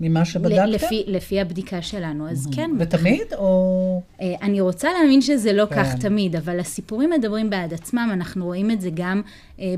ממה 0.01 0.25
שבדקתם? 0.25 0.67
לפי, 0.67 1.05
לפי 1.07 1.41
הבדיקה 1.41 1.83
שלנו, 1.83 2.31
אז 2.31 2.49
כן. 2.55 2.71
ותמיד, 2.79 3.35
או...? 3.37 4.03
אני 4.21 4.61
רוצה 4.61 4.89
להאמין 4.93 5.21
שזה 5.21 5.53
לא 5.53 5.67
כן. 5.67 5.85
כך 5.85 5.95
תמיד, 5.95 6.37
אבל 6.37 6.61
הסיפורים 6.61 7.11
מדברים 7.11 7.51
בעד 7.51 7.75
עצמם, 7.75 8.11
אנחנו 8.13 8.45
רואים 8.45 8.71
את 8.71 8.81
זה 8.81 8.91
גם 8.95 9.23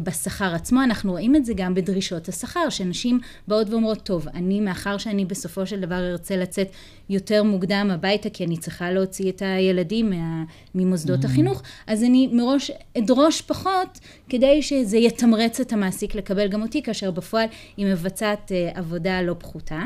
בשכר 0.03 0.55
עצמו, 0.55 0.83
אנחנו 0.83 1.13
רואים 1.13 1.37
את 1.37 1.45
זה 1.45 1.53
גם 1.57 1.75
בדרישות 1.75 2.29
השכר, 2.29 2.69
שנשים 2.71 3.21
באות 3.49 3.71
ואומרות, 3.71 4.03
טוב, 4.03 4.29
אני 4.35 4.61
מאחר 4.61 4.99
שאני 4.99 5.25
בסופו 5.25 5.67
של 5.67 5.81
דבר 5.81 6.11
ארצה 6.11 6.37
לצאת 6.37 6.69
יותר 7.09 7.43
מוקדם 7.43 7.91
הביתה, 7.95 8.31
כי 8.31 8.45
אני 8.45 8.57
צריכה 8.57 8.91
להוציא 8.91 9.31
את 9.31 9.43
הילדים 9.43 10.11
מה, 10.11 10.45
ממוסדות 10.75 11.23
mm. 11.23 11.27
החינוך, 11.27 11.63
אז 11.87 12.03
אני 12.03 12.27
מראש 12.33 12.71
אדרוש 12.99 13.43
פחות, 13.43 13.99
כדי 14.29 14.63
שזה 14.63 14.97
יתמרץ 14.97 15.61
את 15.61 15.73
המעסיק 15.73 16.15
לקבל 16.15 16.49
גם 16.49 16.63
אותי, 16.63 16.83
כאשר 16.83 17.11
בפועל 17.11 17.47
היא 17.77 17.87
מבצעת 17.87 18.53
עבודה 18.75 19.23
לא 19.23 19.35
פחותה. 19.39 19.83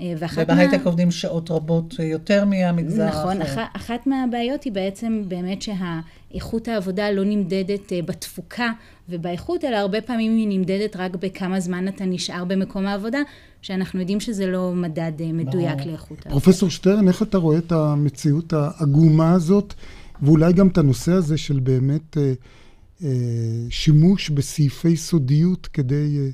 ובהייטק 0.00 0.78
מה... 0.78 0.84
עובדים 0.84 1.10
שעות 1.10 1.50
רבות 1.50 1.94
יותר 1.98 2.44
מהמגזר 2.44 3.02
האחר. 3.02 3.18
נכון, 3.18 3.42
אח, 3.42 3.58
אחת 3.72 4.06
מהבעיות 4.06 4.64
היא 4.64 4.72
בעצם 4.72 5.22
באמת 5.28 5.62
שהאיכות 5.62 6.68
העבודה 6.68 7.10
לא 7.10 7.24
נמדדת 7.24 7.92
בתפוקה 8.06 8.70
ובאיכות, 9.08 9.64
אלא 9.64 9.76
הרבה 9.76 10.00
פעמים 10.00 10.36
היא 10.36 10.58
נמדדת 10.58 10.96
רק 10.96 11.16
בכמה 11.16 11.60
זמן 11.60 11.88
אתה 11.88 12.04
נשאר 12.04 12.44
במקום 12.44 12.86
העבודה, 12.86 13.18
שאנחנו 13.62 14.00
יודעים 14.00 14.20
שזה 14.20 14.46
לא 14.46 14.72
מדד 14.74 15.12
מדויק 15.32 15.76
ברור. 15.76 15.88
לאיכות 15.88 16.18
העבודה. 16.18 16.30
פרופסור 16.30 16.70
שטרן, 16.70 17.08
איך 17.08 17.22
אתה 17.22 17.38
רואה 17.38 17.58
את 17.58 17.72
המציאות 17.72 18.52
העגומה 18.52 19.32
הזאת, 19.32 19.74
ואולי 20.22 20.52
גם 20.52 20.68
את 20.68 20.78
הנושא 20.78 21.12
הזה 21.12 21.38
של 21.38 21.60
באמת 21.60 22.18
אה, 22.18 22.32
אה, 23.04 23.08
שימוש 23.70 24.30
בסעיפי 24.30 24.96
סודיות 24.96 25.66
כדי... 25.66 26.18
אה, 26.18 26.28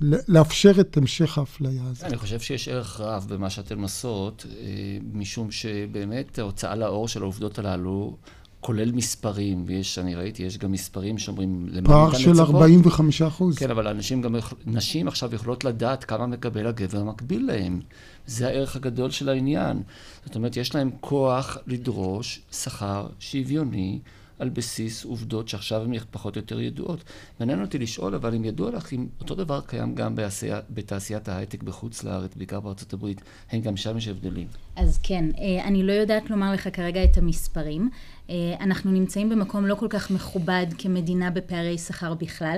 לאפשר 0.00 0.72
את 0.80 0.96
המשך 0.96 1.38
האפליה 1.38 1.82
הזאת. 1.90 2.04
אני 2.04 2.16
חושב 2.16 2.40
שיש 2.40 2.68
ערך 2.68 3.00
רב 3.00 3.26
במה 3.28 3.50
שאתן 3.50 3.82
עושות, 3.82 4.46
אה, 4.60 4.64
משום 5.12 5.50
שבאמת 5.50 6.38
ההוצאה 6.38 6.74
לאור 6.74 7.08
של 7.08 7.22
העובדות 7.22 7.58
הללו 7.58 8.16
כולל 8.60 8.92
מספרים, 8.92 9.64
ויש, 9.66 9.98
אני 9.98 10.14
ראיתי, 10.14 10.42
יש 10.42 10.58
גם 10.58 10.72
מספרים 10.72 11.18
שאומרים... 11.18 11.68
פער 11.84 12.14
של 12.14 12.40
45 12.40 13.22
אחוז. 13.22 13.58
כן, 13.58 13.70
אבל 13.70 13.88
אנשים 13.88 14.22
גם, 14.22 14.36
נשים 14.66 15.08
עכשיו 15.08 15.34
יכולות 15.34 15.64
לדעת 15.64 16.04
כמה 16.04 16.26
מקבל 16.26 16.66
הגבר 16.66 16.98
המקביל 16.98 17.46
להם. 17.46 17.80
זה 18.26 18.46
הערך 18.46 18.76
הגדול 18.76 19.10
של 19.10 19.28
העניין. 19.28 19.82
זאת 20.24 20.36
אומרת, 20.36 20.56
יש 20.56 20.74
להם 20.74 20.90
כוח 21.00 21.58
לדרוש 21.66 22.40
שכר 22.52 23.06
שוויוני. 23.18 23.98
על 24.38 24.48
בסיס 24.48 25.04
עובדות 25.04 25.48
שעכשיו 25.48 25.82
הן 25.82 25.98
פחות 26.10 26.36
או 26.36 26.40
יותר 26.40 26.60
ידועות. 26.60 27.04
מעניין 27.40 27.62
אותי 27.62 27.78
לשאול, 27.78 28.14
אבל 28.14 28.34
אם 28.34 28.44
ידוע 28.44 28.70
לך 28.70 28.92
אם 28.92 29.06
אותו 29.20 29.34
דבר 29.34 29.60
קיים 29.60 29.94
גם 29.94 30.14
בעשייה, 30.14 30.60
בתעשיית 30.70 31.28
ההייטק 31.28 31.62
בחוץ 31.62 32.04
לארץ, 32.04 32.34
בעיקר 32.34 32.60
בארצות 32.60 32.92
הברית, 32.92 33.20
האם 33.50 33.60
גם 33.60 33.76
שם 33.76 33.98
יש 33.98 34.08
הבדלים? 34.08 34.46
אז 34.76 34.98
כן, 35.02 35.24
אה, 35.38 35.64
אני 35.64 35.82
לא 35.82 35.92
יודעת 35.92 36.30
לומר 36.30 36.52
לך 36.52 36.68
כרגע 36.72 37.04
את 37.04 37.18
המספרים. 37.18 37.90
אה, 38.30 38.54
אנחנו 38.60 38.90
נמצאים 38.90 39.28
במקום 39.28 39.66
לא 39.66 39.74
כל 39.74 39.86
כך 39.90 40.10
מכובד 40.10 40.66
כמדינה 40.78 41.30
בפערי 41.30 41.78
שכר 41.78 42.14
בכלל, 42.14 42.56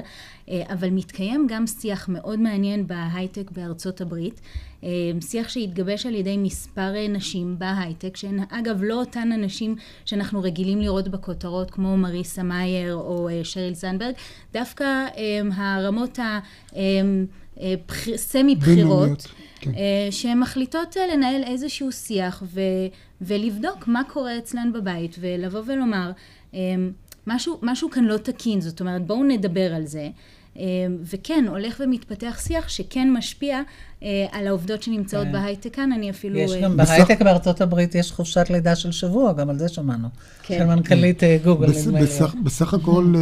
אה, 0.48 0.62
אבל 0.72 0.90
מתקיים 0.90 1.46
גם 1.50 1.66
שיח 1.66 2.08
מאוד 2.08 2.38
מעניין 2.38 2.86
בהייטק 2.86 3.50
בארצות 3.50 4.00
הברית, 4.00 4.40
שיח 5.20 5.48
שהתגבש 5.48 6.06
על 6.06 6.14
ידי 6.14 6.36
מספר 6.36 6.92
נשים 7.08 7.58
בהייטק, 7.58 8.16
שהן 8.16 8.40
אגב 8.50 8.82
לא 8.82 8.94
אותן 8.94 9.32
הנשים 9.32 9.76
שאנחנו 10.04 10.42
רגילים 10.42 10.80
לראות 10.80 11.08
בכותרות 11.08 11.70
כמו 11.70 11.96
מריסה 11.96 12.42
מאייר 12.42 12.94
או 12.94 13.28
שריל 13.42 13.74
זנברג, 13.74 14.14
דווקא 14.52 15.06
הרמות 15.56 16.18
הסמי 17.56 18.54
בחירות. 18.54 19.26
כן. 19.72 19.78
אה, 19.78 20.08
שהן 20.10 20.40
מחליטות 20.40 20.96
אה, 20.96 21.14
לנהל 21.14 21.42
איזשהו 21.44 21.92
שיח 21.92 22.42
ו, 22.54 22.60
ולבדוק 23.20 23.88
מה 23.88 24.02
קורה 24.12 24.38
אצלן 24.38 24.72
בבית 24.72 25.16
ולבוא 25.20 25.60
ולומר 25.66 26.10
אה, 26.54 26.60
משהו, 27.26 27.58
משהו 27.62 27.90
כאן 27.90 28.04
לא 28.04 28.16
תקין, 28.16 28.60
זאת 28.60 28.80
אומרת 28.80 29.06
בואו 29.06 29.24
נדבר 29.24 29.74
על 29.74 29.86
זה. 29.86 30.08
וכן, 31.02 31.44
הולך 31.48 31.80
ומתפתח 31.84 32.40
שיח 32.42 32.68
שכן 32.68 33.12
משפיע 33.12 33.60
על 34.32 34.46
העובדות 34.46 34.82
שנמצאות 34.82 35.26
כן. 35.26 35.32
בהייטק 35.32 35.74
כאן, 35.74 35.92
אני 35.92 36.10
אפילו... 36.10 36.38
יש 36.38 36.52
גם 36.62 36.76
בסך... 36.76 36.90
בהייטק 36.90 37.22
בארצות 37.22 37.60
הברית 37.60 37.94
יש 37.94 38.12
חופשת 38.12 38.50
לידה 38.50 38.76
של 38.76 38.92
שבוע, 38.92 39.32
גם 39.32 39.50
על 39.50 39.58
זה 39.58 39.68
שמענו. 39.68 40.08
כן. 40.42 40.58
של 40.58 40.64
מנכ"לית 40.64 41.22
גוגל, 41.44 41.66
נדמה 41.66 42.00
לי. 42.00 42.06
בסך 42.44 42.74
הכל 42.74 43.14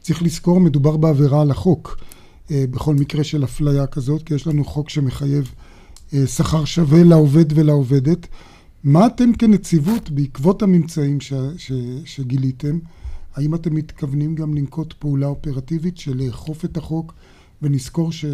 צריך 0.00 0.22
לזכור, 0.22 0.60
מדובר 0.60 0.96
בעבירה 0.96 1.40
על 1.40 1.50
החוק. 1.50 1.98
אה, 2.50 2.64
בכל 2.70 2.94
מקרה 2.94 3.24
של 3.24 3.44
אפליה 3.44 3.86
כזאת, 3.86 4.22
כי 4.22 4.34
יש 4.34 4.46
לנו 4.46 4.64
חוק 4.64 4.90
שמחייב 4.90 5.54
אה, 6.14 6.26
שכר 6.26 6.64
שווה 6.64 7.04
לעובד 7.04 7.58
ולעובדת. 7.58 8.26
מה 8.84 9.06
אתם 9.06 9.32
כנציבות, 9.32 10.10
בעקבות 10.10 10.62
הממצאים 10.62 11.20
ש, 11.20 11.32
ש, 11.56 11.72
שגיליתם, 12.04 12.78
האם 13.34 13.54
אתם 13.54 13.74
מתכוונים 13.74 14.34
גם 14.34 14.54
לנקוט 14.54 14.92
פעולה 14.92 15.26
אופרטיבית 15.26 15.98
של 15.98 16.16
לאכוף 16.16 16.64
את 16.64 16.76
החוק 16.76 17.14
ונזכור 17.62 18.12
ש... 18.12 18.24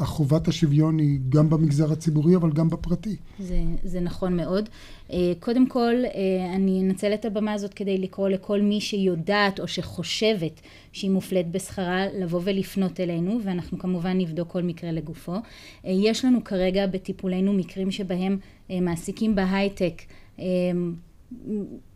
החובת 0.00 0.48
השוויון 0.48 0.98
היא 0.98 1.18
גם 1.28 1.50
במגזר 1.50 1.92
הציבורי, 1.92 2.36
אבל 2.36 2.52
גם 2.52 2.70
בפרטי. 2.70 3.16
זה, 3.38 3.62
זה 3.84 4.00
נכון 4.00 4.36
מאוד. 4.36 4.68
אה, 5.12 5.32
קודם 5.40 5.66
כל, 5.66 5.94
אה, 6.04 6.54
אני 6.54 6.82
אנצל 6.82 7.14
את 7.14 7.24
הבמה 7.24 7.52
הזאת 7.52 7.74
כדי 7.74 7.98
לקרוא 7.98 8.28
לכל 8.28 8.60
מי 8.62 8.80
שיודעת 8.80 9.60
או 9.60 9.68
שחושבת 9.68 10.60
שהיא 10.92 11.10
מופלית 11.10 11.50
בשכרה, 11.50 12.06
לבוא 12.18 12.40
ולפנות 12.44 13.00
אלינו, 13.00 13.40
ואנחנו 13.44 13.78
כמובן 13.78 14.18
נבדוק 14.18 14.48
כל 14.48 14.62
מקרה 14.62 14.92
לגופו. 14.92 15.34
אה, 15.34 15.40
יש 15.84 16.24
לנו 16.24 16.44
כרגע 16.44 16.86
בטיפולנו 16.86 17.52
מקרים 17.52 17.90
שבהם 17.90 18.38
מעסיקים 18.70 19.34
בהייטק 19.34 20.02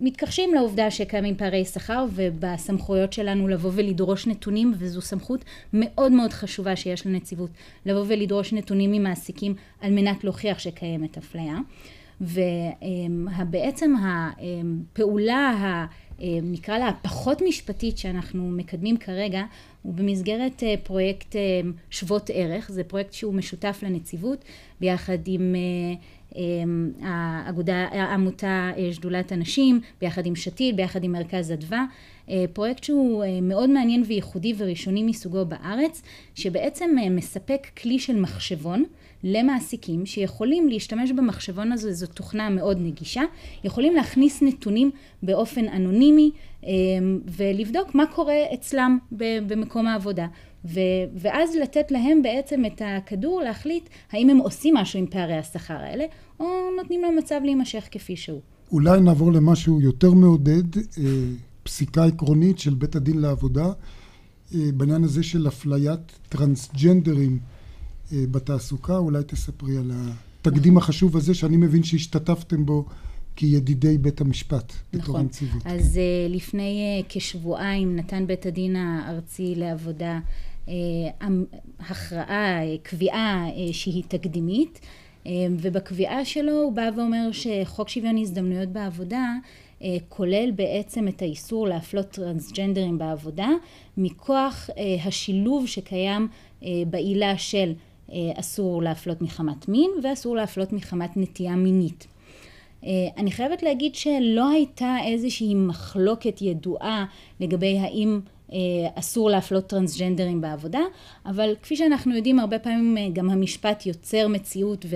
מתכחשים 0.01 0.55
לעובדה 0.55 0.91
שקיימים 0.91 1.37
פערי 1.37 1.65
שכר 1.65 2.07
ובסמכויות 2.15 3.13
שלנו 3.13 3.49
לבוא 3.49 3.71
ולדרוש 3.75 4.27
נתונים 4.27 4.73
וזו 4.79 5.01
סמכות 5.01 5.45
מאוד 5.73 6.13
מאוד 6.13 6.33
חשובה 6.33 6.77
שיש 6.77 7.07
לנציבות 7.07 7.51
לבוא 7.87 8.05
ולדרוש 8.09 8.53
נתונים 8.53 8.93
ממעסיקים 8.93 9.55
על 9.81 9.93
מנת 9.93 10.25
להוכיח 10.25 10.59
שקיימת 10.59 11.19
אפליה. 11.19 11.59
ובעצם 12.21 13.95
הפעולה 14.03 15.87
נקרא 16.43 16.79
לה 16.79 16.89
הפחות 16.89 17.43
משפטית 17.49 17.99
שאנחנו 17.99 18.51
מקדמים 18.51 18.97
כרגע 18.97 19.43
הוא 19.83 19.95
במסגרת 19.95 20.63
פרויקט 20.83 21.37
שוות 21.91 22.31
ערך. 22.35 22.71
זה 22.71 22.85
פרויקט 22.85 23.13
שהוא 23.13 23.35
משותף 23.35 23.81
לנציבות 23.83 24.45
ביחד 24.81 25.19
עם 25.27 25.55
אמ, 25.55 25.95
האגודה, 27.03 27.87
העמותה 27.91 28.71
אה, 28.77 28.93
שדולת 28.93 29.33
הנשים, 29.33 29.81
ביחד 30.01 30.27
עם 30.27 30.37
שתיל, 30.37 30.75
ביחד 30.75 31.05
עם 31.05 31.13
מרכז 31.13 31.53
אדווה, 31.53 31.85
אה, 32.31 32.45
פרויקט 32.53 32.85
שהוא 32.85 33.25
אה, 33.25 33.41
מאוד 33.43 33.71
מעניין 33.71 34.03
וייחודי 34.07 34.55
וראשוני 34.59 35.03
מסוגו 35.03 35.45
בארץ, 35.45 36.03
שבעצם 36.35 36.91
מספק 37.11 37.67
כלי 37.83 37.99
של 37.99 38.21
מחשבון 38.21 38.85
למעסיקים 39.25 40.07
שיכולים 40.07 40.69
להשתמש 40.69 41.13
במחשבון 41.13 41.73
הזה, 41.73 41.93
זו 41.93 42.07
תוכנה 42.07 42.51
מאוד 42.51 42.79
נגישה, 42.81 43.23
יכולים 43.65 43.95
להכניס 43.95 44.43
נתונים 44.43 44.91
באופן 45.23 45.69
אנונימי 45.69 46.31
ולבדוק 47.27 47.95
מה 47.95 48.07
קורה 48.07 48.55
אצלם 48.55 48.99
במקום 49.47 49.87
העבודה. 49.87 50.27
ו, 50.65 50.81
ואז 51.15 51.57
לתת 51.57 51.91
להם 51.91 52.23
בעצם 52.23 52.65
את 52.65 52.83
הכדור 52.85 53.43
להחליט 53.43 53.89
האם 54.13 54.31
הם 54.31 54.39
עושים 54.39 54.75
משהו 54.75 54.99
עם 54.99 55.07
פערי 55.07 55.37
השכר 55.37 55.77
האלה, 55.77 56.05
או 56.41 56.47
נותנים 56.77 57.03
להם 57.03 57.17
מצב 57.17 57.41
להימשך 57.45 57.85
כפי 57.91 58.17
שהוא. 58.17 58.41
אולי 58.73 59.01
נעבור 59.01 59.33
למשהו 59.33 59.81
יותר 59.81 60.13
מעודד, 60.13 60.77
אה, 60.77 60.83
פסיקה 61.63 62.05
עקרונית 62.05 62.59
של 62.59 62.75
בית 62.75 62.97
הדין 62.97 63.19
לעבודה, 63.19 63.73
אה, 64.55 64.61
בעניין 64.75 65.05
הזה 65.05 65.23
של 65.23 65.49
אפליית 65.49 66.19
טרנסג'נדרים 66.29 67.39
אה, 68.13 68.25
בתעסוקה, 68.31 68.97
אולי 68.97 69.23
תספרי 69.27 69.77
על 69.77 69.91
התקדים 69.95 70.77
החשוב 70.77 71.17
הזה 71.17 71.35
שאני 71.35 71.57
מבין 71.57 71.83
שהשתתפתם 71.83 72.67
בו 72.67 72.85
כידידי 73.37 73.99
בית 73.99 74.21
המשפט 74.21 74.73
בתור 74.93 75.19
הנציבות. 75.19 75.67
נכון, 75.67 75.73
אז 75.73 76.01
לפני 76.29 77.03
כשבועיים 77.09 77.97
נתן 77.97 78.27
בית 78.27 78.47
הדין 78.47 78.77
הארצי 78.77 79.55
לעבודה 79.57 80.21
הכרעה, 81.79 82.61
קביעה 82.83 83.47
שהיא 83.73 84.03
תקדימית 84.09 84.81
ובקביעה 85.61 86.25
שלו 86.25 86.53
הוא 86.53 86.73
בא 86.73 86.91
ואומר 86.97 87.29
שחוק 87.33 87.89
שוויון 87.89 88.19
הזדמנויות 88.19 88.69
בעבודה 88.69 89.35
כולל 90.09 90.51
בעצם 90.51 91.09
את 91.09 91.23
האיסור 91.23 91.69
להפלות 91.69 92.07
טרנסג'נדרים 92.07 92.99
בעבודה 92.99 93.49
מכוח 93.97 94.71
השילוב 95.05 95.67
שקיים 95.67 96.29
בעילה 96.87 97.39
של 97.39 97.73
אסור 98.13 98.83
להפלות 98.83 99.23
מחמת 99.23 99.69
מין 99.69 99.91
ואסור 100.03 100.37
להפלות 100.37 100.73
מחמת 100.73 101.17
נטייה 101.17 101.57
מינית. 101.57 102.07
אני 103.17 103.31
חייבת 103.31 103.63
להגיד 103.63 103.95
שלא 103.95 104.51
הייתה 104.51 104.97
איזושהי 105.07 105.55
מחלוקת 105.55 106.43
ידועה 106.43 107.07
לגבי 107.41 107.79
האם 107.79 108.21
אה, 108.25 108.34
אסור 108.95 109.31
להפלות 109.31 109.67
טרנסג'נדרים 109.67 110.41
בעבודה, 110.41 110.81
אבל 111.27 111.55
כפי 111.63 111.77
שאנחנו 111.77 112.17
יודעים 112.17 112.39
הרבה 112.39 112.59
פעמים 112.59 112.99
אה, 112.99 113.09
גם 113.13 113.31
המשפט 113.31 113.87
יוצר 113.87 114.29
מציאות 114.29 114.87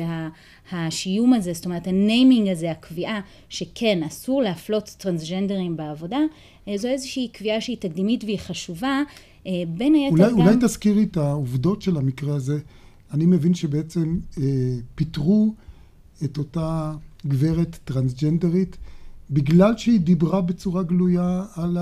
והשיום 0.73 1.33
הזה, 1.33 1.53
זאת 1.53 1.65
אומרת 1.65 1.87
הניימינג 1.87 2.49
הזה, 2.49 2.71
הקביעה 2.71 3.21
שכן 3.49 4.03
אסור 4.03 4.43
להפלות 4.43 4.95
טרנסג'נדרים 4.99 5.77
בעבודה, 5.77 6.19
אה, 6.69 6.77
זו 6.77 6.89
איזושהי 6.89 7.29
קביעה 7.29 7.61
שהיא 7.61 7.77
תקדימית 7.77 8.25
והיא 8.25 8.39
חשובה 8.39 9.03
בין 9.69 9.95
היתר 9.95 10.17
אולי, 10.17 10.31
גם... 10.31 10.41
אולי 10.41 10.57
תזכירי 10.61 11.03
את 11.03 11.17
העובדות 11.17 11.83
של 11.83 11.97
המקרה 11.97 12.35
הזה. 12.35 12.59
אני 13.13 13.27
מבין 13.27 13.55
שבעצם 13.55 14.19
אה, 14.39 14.43
פיטרו 14.95 15.55
את 16.25 16.39
אותה 16.39 16.93
גברת 17.27 17.79
טרנסג'נדרית 17.85 18.77
בגלל 19.31 19.77
שהיא 19.77 20.01
דיברה 20.01 20.41
בצורה 20.41 20.83
גלויה 20.83 21.45
על 21.55 21.77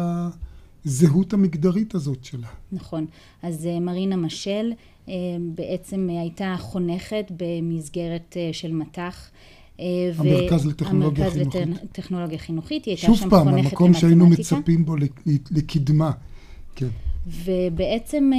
הזהות 0.86 1.32
המגדרית 1.32 1.94
הזאת 1.94 2.24
שלה. 2.24 2.46
נכון. 2.72 3.06
אז 3.42 3.66
אה, 3.66 3.80
מרינה 3.80 4.16
משל 4.16 4.72
אה, 5.08 5.14
בעצם 5.54 6.08
הייתה 6.10 6.56
חונכת 6.58 7.32
במסגרת 7.36 8.36
אה, 8.36 8.50
של 8.52 8.72
מט"ח. 8.72 9.30
המרכז 10.18 10.66
לטכנולוגיה 10.66 11.24
המרכז 11.24 11.38
חינוכית. 11.38 11.62
המרכז 11.62 11.84
לטכנולוגיה 11.84 12.38
חינוכית, 12.38 12.84
היא 12.84 12.92
הייתה 12.92 13.06
שוב 13.06 13.16
שם 13.16 13.30
פעם, 13.30 13.38
חונכת 13.38 13.52
במתמטיקה. 13.52 13.84
המקום 13.84 13.94
שהיינו 13.94 14.26
מצפים 14.26 14.84
בו 14.84 14.96
לקדמה. 15.50 16.10
כן. 16.74 16.88
ובעצם 17.26 18.30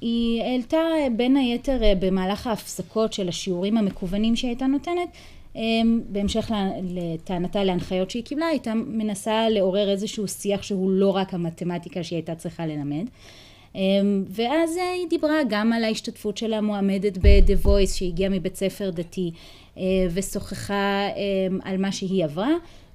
היא 0.00 0.42
העלתה 0.42 0.78
בין 1.16 1.36
היתר 1.36 1.80
במהלך 2.00 2.46
ההפסקות 2.46 3.12
של 3.12 3.28
השיעורים 3.28 3.76
המקוונים 3.76 4.36
שהייתה 4.36 4.66
נותנת, 4.66 5.08
בהמשך 6.08 6.50
לטענתה 6.82 7.64
להנחיות 7.64 8.10
שהיא 8.10 8.24
קיבלה, 8.24 8.46
הייתה 8.46 8.74
מנסה 8.74 9.48
לעורר 9.48 9.90
איזשהו 9.90 10.28
שיח 10.28 10.62
שהוא 10.62 10.90
לא 10.90 11.16
רק 11.16 11.34
המתמטיקה 11.34 12.02
שהיא 12.02 12.16
הייתה 12.16 12.34
צריכה 12.34 12.66
ללמד. 12.66 13.04
ואז 14.28 14.76
היא 14.76 15.08
דיברה 15.10 15.38
גם 15.48 15.72
על 15.72 15.84
ההשתתפות 15.84 16.36
של 16.36 16.52
המועמדת 16.52 17.18
ב-The 17.18 17.66
Voice 17.66 17.94
שהגיעה 17.94 18.30
מבית 18.30 18.56
ספר 18.56 18.90
דתי 18.90 19.30
ושוחחה 20.12 21.08
על 21.62 21.76
מה 21.76 21.92
שהיא 21.92 22.24
עברה. 22.24 22.50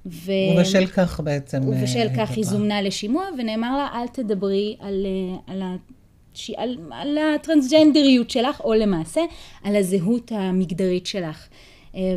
ו... 0.06 0.32
ובשל 0.56 0.86
כך 0.86 1.20
בעצם... 1.20 1.68
ובשל 1.68 2.08
כך 2.18 2.30
היא 2.30 2.44
זומנה 2.44 2.82
לשימוע 2.82 3.24
ונאמר 3.38 3.76
לה 3.76 3.88
אל 3.94 4.08
תדברי 4.08 4.76
על, 4.80 5.06
על, 5.46 5.62
הש... 5.62 6.50
על, 6.50 6.78
על 6.90 7.18
הטרנסג'נדריות 7.18 8.30
שלך 8.30 8.60
או 8.60 8.74
למעשה 8.74 9.20
על 9.64 9.76
הזהות 9.76 10.32
המגדרית 10.34 11.06
שלך. 11.06 11.48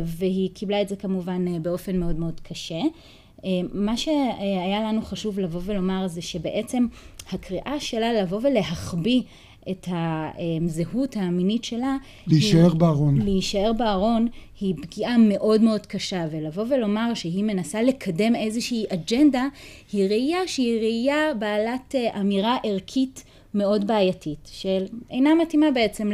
והיא 0.04 0.50
קיבלה 0.54 0.82
את 0.82 0.88
זה 0.88 0.96
כמובן 0.96 1.62
באופן 1.62 1.96
מאוד 1.96 2.18
מאוד 2.18 2.40
קשה. 2.40 2.80
מה 3.72 3.96
שהיה 3.96 4.82
לנו 4.88 5.02
חשוב 5.02 5.40
לבוא 5.40 5.60
ולומר 5.64 6.08
זה 6.08 6.22
שבעצם 6.22 6.86
הקריאה 7.32 7.80
שלה 7.80 8.22
לבוא 8.22 8.40
ולהחביא 8.42 9.22
את 9.70 9.88
הזהות 9.90 11.16
המינית 11.16 11.64
שלה. 11.64 11.96
להישאר 12.26 12.68
היא, 12.70 12.74
בארון. 12.74 13.22
להישאר 13.22 13.72
בארון 13.72 14.28
היא 14.60 14.74
פגיעה 14.82 15.18
מאוד 15.18 15.60
מאוד 15.60 15.86
קשה, 15.86 16.26
ולבוא 16.30 16.64
ולומר 16.70 17.14
שהיא 17.14 17.44
מנסה 17.44 17.82
לקדם 17.82 18.36
איזושהי 18.36 18.84
אג'נדה, 18.88 19.46
היא 19.92 20.08
ראייה 20.08 20.38
שהיא 20.46 20.78
ראייה 20.78 21.34
בעלת 21.38 21.94
אמירה 22.20 22.58
ערכית 22.64 23.24
מאוד 23.54 23.86
בעייתית, 23.86 24.48
שאינה 24.52 25.30
מתאימה 25.42 25.66
בעצם 25.74 26.10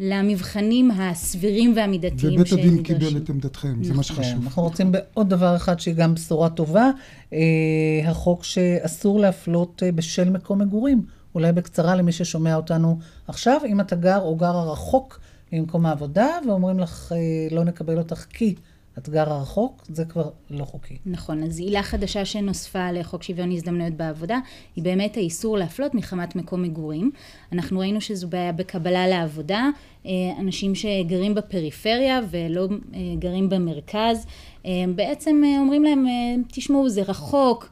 למבחנים 0.00 0.90
הסבירים 0.90 1.72
והמידתיים 1.76 2.40
ובית 2.40 2.52
הדין 2.52 2.82
קיבל 2.82 3.16
את 3.16 3.28
עמדתכם, 3.28 3.84
זה 3.84 3.94
מה 3.94 4.02
שחשוב. 4.02 4.44
אנחנו 4.44 4.62
רוצים 4.62 4.92
בעוד 4.92 5.28
דבר 5.28 5.56
אחד 5.56 5.80
שהיא 5.80 5.94
גם 5.94 6.14
בשורה 6.14 6.50
טובה, 6.50 6.90
החוק 8.04 8.44
שאסור 8.44 9.20
להפלות 9.20 9.82
בשל 9.94 10.30
מקום 10.30 10.58
מגורים. 10.58 11.02
אולי 11.34 11.52
בקצרה 11.52 11.96
למי 11.96 12.12
ששומע 12.12 12.56
אותנו 12.56 12.98
עכשיו, 13.28 13.60
אם 13.66 13.80
אתה 13.80 13.96
גר 13.96 14.20
או 14.20 14.36
גרה 14.36 14.72
רחוק 14.72 15.20
ממקום 15.52 15.86
העבודה, 15.86 16.26
ואומרים 16.48 16.78
לך 16.78 17.12
לא 17.50 17.64
נקבל 17.64 17.98
אותך 17.98 18.24
כי 18.30 18.54
את 18.98 19.08
גרה 19.08 19.42
רחוק, 19.42 19.84
זה 19.88 20.04
כבר 20.04 20.30
לא 20.50 20.64
חוקי. 20.64 20.96
נכון, 21.06 21.42
אז 21.42 21.58
עילה 21.58 21.82
חדשה 21.82 22.24
שנוספה 22.24 22.92
לחוק 22.92 23.22
שוויון 23.22 23.52
הזדמנויות 23.52 23.94
בעבודה, 23.94 24.38
היא 24.76 24.84
באמת 24.84 25.16
האיסור 25.16 25.58
להפלות 25.58 25.94
מחמת 25.94 26.36
מקום 26.36 26.62
מגורים. 26.62 27.10
אנחנו 27.52 27.78
ראינו 27.78 28.00
שזו 28.00 28.28
בעיה 28.28 28.52
בקבלה 28.52 29.08
לעבודה, 29.08 29.68
אנשים 30.40 30.74
שגרים 30.74 31.34
בפריפריה 31.34 32.20
ולא 32.30 32.68
גרים 33.18 33.48
במרכז, 33.48 34.26
בעצם 34.94 35.42
אומרים 35.58 35.84
להם, 35.84 36.06
תשמעו, 36.48 36.88
זה 36.88 37.02
רחוק, 37.02 37.68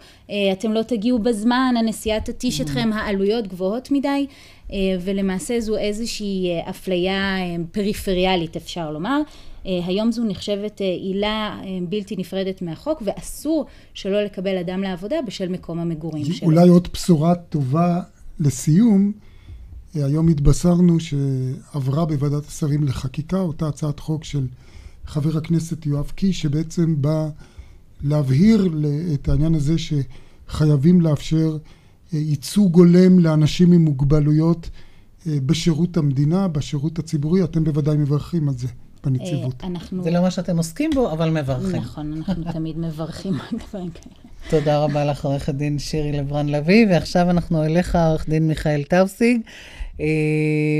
אתם 0.53 0.73
לא 0.73 0.83
תגיעו 0.83 1.19
בזמן, 1.19 1.75
הנסיעה 1.79 2.21
תתיש 2.21 2.61
אתכם, 2.61 2.91
העלויות 2.93 3.47
גבוהות 3.47 3.91
מדי, 3.91 4.27
ולמעשה 5.01 5.61
זו 5.61 5.77
איזושהי 5.77 6.61
אפליה 6.71 7.37
פריפריאלית, 7.73 8.57
אפשר 8.57 8.91
לומר. 8.91 9.21
היום 9.65 10.13
זו 10.13 10.25
נחשבת 10.25 10.81
עילה 10.81 11.61
בלתי 11.89 12.17
נפרדת 12.17 12.63
מהחוק, 12.63 13.03
ואסור 13.05 13.67
שלא 13.95 14.23
לקבל 14.23 14.57
אדם 14.59 14.83
לעבודה 14.83 15.17
בשל 15.27 15.49
מקום 15.49 15.79
המגורים 15.79 16.25
שלו. 16.25 16.47
אולי 16.47 16.69
עוד 16.69 16.89
בשורה 16.93 17.35
טובה 17.35 18.01
לסיום, 18.41 19.13
היום 19.95 20.29
התבשרנו 20.29 20.97
שעברה 21.01 22.05
בוועדת 22.05 22.47
השרים 22.47 22.85
לחקיקה 22.85 23.41
אותה 23.41 23.69
הצעת 23.69 24.01
חוק 24.01 24.25
של 24.25 24.47
חבר 25.07 25.37
הכנסת 25.39 25.87
יואב 25.87 26.13
קיש, 26.15 26.43
שבעצם 26.43 27.03
בא 27.03 27.29
להבהיר 28.03 28.69
את 29.15 29.29
העניין 29.29 29.55
הזה 29.55 29.75
שחייבים 29.79 31.01
לאפשר 31.01 31.57
ייצוג 32.13 32.77
הולם 32.77 33.19
לאנשים 33.19 33.73
עם 33.73 33.85
מוגבלויות 33.85 34.71
בשירות 35.27 35.97
המדינה, 35.97 36.49
בשירות 36.49 36.99
הציבורי. 36.99 37.45
אתם 37.45 37.65
בוודאי 37.65 37.97
מברכים 37.97 38.49
על 38.49 38.55
זה. 38.55 38.69
בנציבות. 39.07 39.65
אנחנו... 39.65 40.05
זה 40.05 40.11
לא 40.11 40.21
מה 40.21 40.31
שאתם 40.31 40.57
עוסקים 40.57 40.91
בו, 40.95 41.13
אבל 41.13 41.31
מברכים. 41.31 41.77
נכון, 41.77 42.13
אנחנו 42.17 42.45
תמיד 42.53 42.79
מברכים 42.79 43.35
על 43.35 43.59
דברים 43.59 43.91
כאלה. 43.91 44.15
תודה 44.51 44.79
רבה 44.79 45.05
לך, 45.05 45.25
עורכת 45.25 45.55
דין 45.55 45.79
שירי 45.79 46.13
לברן 46.13 46.49
לביא, 46.49 46.87
ועכשיו 46.91 47.31
אנחנו 47.31 47.65
אליך, 47.65 47.99
עורך 48.11 48.29
דין 48.29 48.49
מיכאל 48.49 48.83
טאוסיג. 48.83 49.41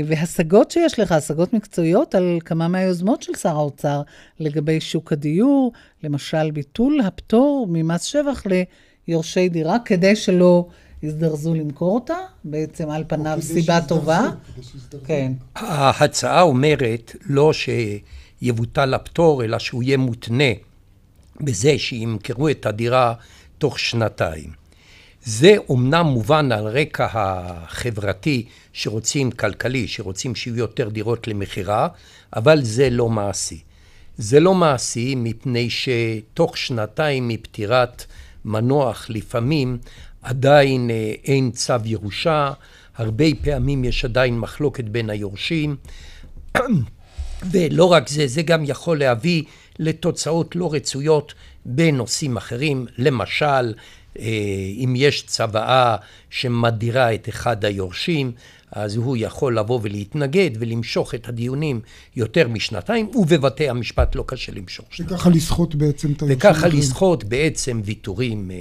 והשגות 0.05 0.71
שיש 0.71 0.99
לך, 0.99 1.11
השגות 1.11 1.53
מקצועיות 1.53 2.15
על 2.15 2.39
כמה 2.45 2.67
מהיוזמות 2.67 3.21
של 3.21 3.35
שר 3.35 3.57
האוצר 3.57 4.01
לגבי 4.39 4.79
שוק 4.81 5.13
הדיור, 5.13 5.71
למשל 6.03 6.51
ביטול 6.51 7.01
הפטור 7.01 7.67
ממס 7.69 8.03
שבח 8.03 8.43
ליורשי 9.07 9.49
דירה, 9.49 9.77
כדי 9.85 10.15
שלא 10.15 10.67
יזדרזו 11.03 11.53
למכור 11.53 11.95
אותה, 11.95 12.17
בעצם 12.43 12.89
על 12.89 13.03
פניו 13.07 13.37
סיבה 13.41 13.81
טובה. 13.87 14.21
כן. 15.05 15.31
ההצעה 15.55 16.41
אומרת 16.41 17.15
לא 17.25 17.51
שיבוטל 17.53 18.93
הפטור, 18.93 19.43
אלא 19.43 19.59
שהוא 19.59 19.83
יהיה 19.83 19.97
מותנה 19.97 20.53
בזה 21.41 21.77
שימכרו 21.77 22.49
את 22.49 22.65
הדירה 22.65 23.13
תוך 23.57 23.79
שנתיים. 23.79 24.65
זה 25.23 25.55
אומנם 25.69 26.05
מובן 26.05 26.51
על 26.51 26.67
רקע 26.67 27.07
החברתי 27.11 28.45
שרוצים, 28.73 29.31
כלכלי, 29.31 29.87
שרוצים 29.87 30.35
שיהיו 30.35 30.57
יותר 30.57 30.89
דירות 30.89 31.27
למכירה, 31.27 31.87
אבל 32.35 32.63
זה 32.63 32.89
לא 32.89 33.09
מעשי. 33.09 33.59
זה 34.17 34.39
לא 34.39 34.53
מעשי 34.53 35.15
מפני 35.17 35.69
שתוך 35.69 36.57
שנתיים 36.57 37.27
מפטירת 37.27 38.05
מנוח 38.45 39.05
לפעמים 39.09 39.77
עדיין 40.25 40.89
אין 41.23 41.51
צו 41.51 41.73
ירושה, 41.85 42.51
הרבה 42.97 43.25
פעמים 43.41 43.83
יש 43.83 44.05
עדיין 44.05 44.39
מחלוקת 44.39 44.83
בין 44.83 45.09
היורשים, 45.09 45.75
ולא 47.51 47.85
רק 47.85 48.07
זה, 48.09 48.27
זה 48.27 48.41
גם 48.41 48.63
יכול 48.65 48.99
להביא 48.99 49.43
לתוצאות 49.79 50.55
לא 50.55 50.73
רצויות 50.73 51.33
בנושאים 51.65 52.37
אחרים, 52.37 52.85
למשל, 52.97 53.73
אם 54.83 54.93
יש 54.97 55.23
צוואה 55.27 55.95
שמדירה 56.29 57.13
את 57.13 57.29
אחד 57.29 57.65
היורשים, 57.65 58.31
אז 58.71 58.95
הוא 58.95 59.17
יכול 59.19 59.57
לבוא 59.57 59.79
ולהתנגד 59.81 60.49
ולמשוך 60.59 61.15
את 61.15 61.29
הדיונים 61.29 61.81
יותר 62.15 62.47
משנתיים, 62.47 63.11
ובבתי 63.15 63.69
המשפט 63.69 64.15
לא 64.15 64.23
קשה 64.27 64.51
למשוך 64.51 64.85
שנתיים. 64.89 65.15
וככה 65.15 65.29
לסחוט 65.29 65.75
בעצם 65.75 66.11
את 66.11 66.21
היורשים. 66.21 66.37
וככה 66.37 66.67
לסחוט 66.67 67.23
בעצם 67.23 67.81
ויתורים. 67.85 68.51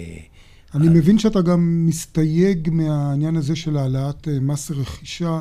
אני 0.75 0.89
מבין 0.89 1.19
שאתה 1.19 1.43
גם 1.43 1.87
מסתייג 1.87 2.71
מהעניין 2.73 3.37
הזה 3.37 3.57
של 3.57 3.77
העלאת 3.77 4.29
מס 4.43 4.71
רכישה 4.71 5.41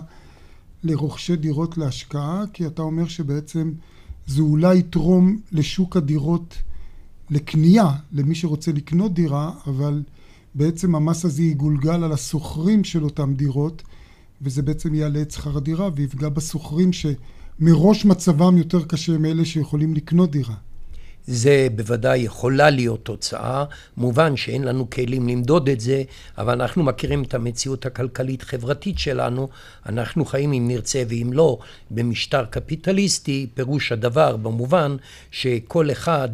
לרוכשי 0.83 1.35
דירות 1.35 1.77
להשקעה, 1.77 2.43
כי 2.53 2.67
אתה 2.67 2.81
אומר 2.81 3.07
שבעצם 3.07 3.71
זה 4.27 4.41
אולי 4.41 4.77
יתרום 4.77 5.39
לשוק 5.51 5.97
הדירות 5.97 6.55
לקנייה, 7.29 7.91
למי 8.11 8.35
שרוצה 8.35 8.71
לקנות 8.71 9.13
דירה, 9.13 9.51
אבל 9.67 10.03
בעצם 10.55 10.95
המס 10.95 11.25
הזה 11.25 11.43
יגולגל 11.43 12.03
על 12.03 12.11
השוכרים 12.11 12.83
של 12.83 13.03
אותם 13.03 13.33
דירות, 13.33 13.83
וזה 14.41 14.61
בעצם 14.61 14.95
יעלה 14.95 15.21
את 15.21 15.31
שכר 15.31 15.57
הדירה 15.57 15.89
ויפגע 15.95 16.29
בשוכרים 16.29 16.91
שמראש 16.93 18.05
מצבם 18.05 18.57
יותר 18.57 18.83
קשה 18.85 19.17
מאלה 19.17 19.45
שיכולים 19.45 19.93
לקנות 19.93 20.31
דירה. 20.31 20.55
זה 21.27 21.67
בוודאי 21.75 22.19
יכולה 22.19 22.69
להיות 22.69 23.05
תוצאה, 23.05 23.65
מובן 23.97 24.37
שאין 24.37 24.63
לנו 24.63 24.89
כלים 24.89 25.27
למדוד 25.27 25.69
את 25.69 25.79
זה, 25.79 26.03
אבל 26.37 26.61
אנחנו 26.61 26.83
מכירים 26.83 27.23
את 27.23 27.33
המציאות 27.33 27.85
הכלכלית-חברתית 27.85 28.99
שלנו, 28.99 29.49
אנחנו 29.85 30.25
חיים 30.25 30.53
אם 30.53 30.67
נרצה 30.67 31.03
ואם 31.07 31.29
לא 31.33 31.57
במשטר 31.91 32.45
קפיטליסטי, 32.45 33.47
פירוש 33.53 33.91
הדבר 33.91 34.37
במובן 34.37 34.95
שכל 35.31 35.91
אחד 35.91 36.29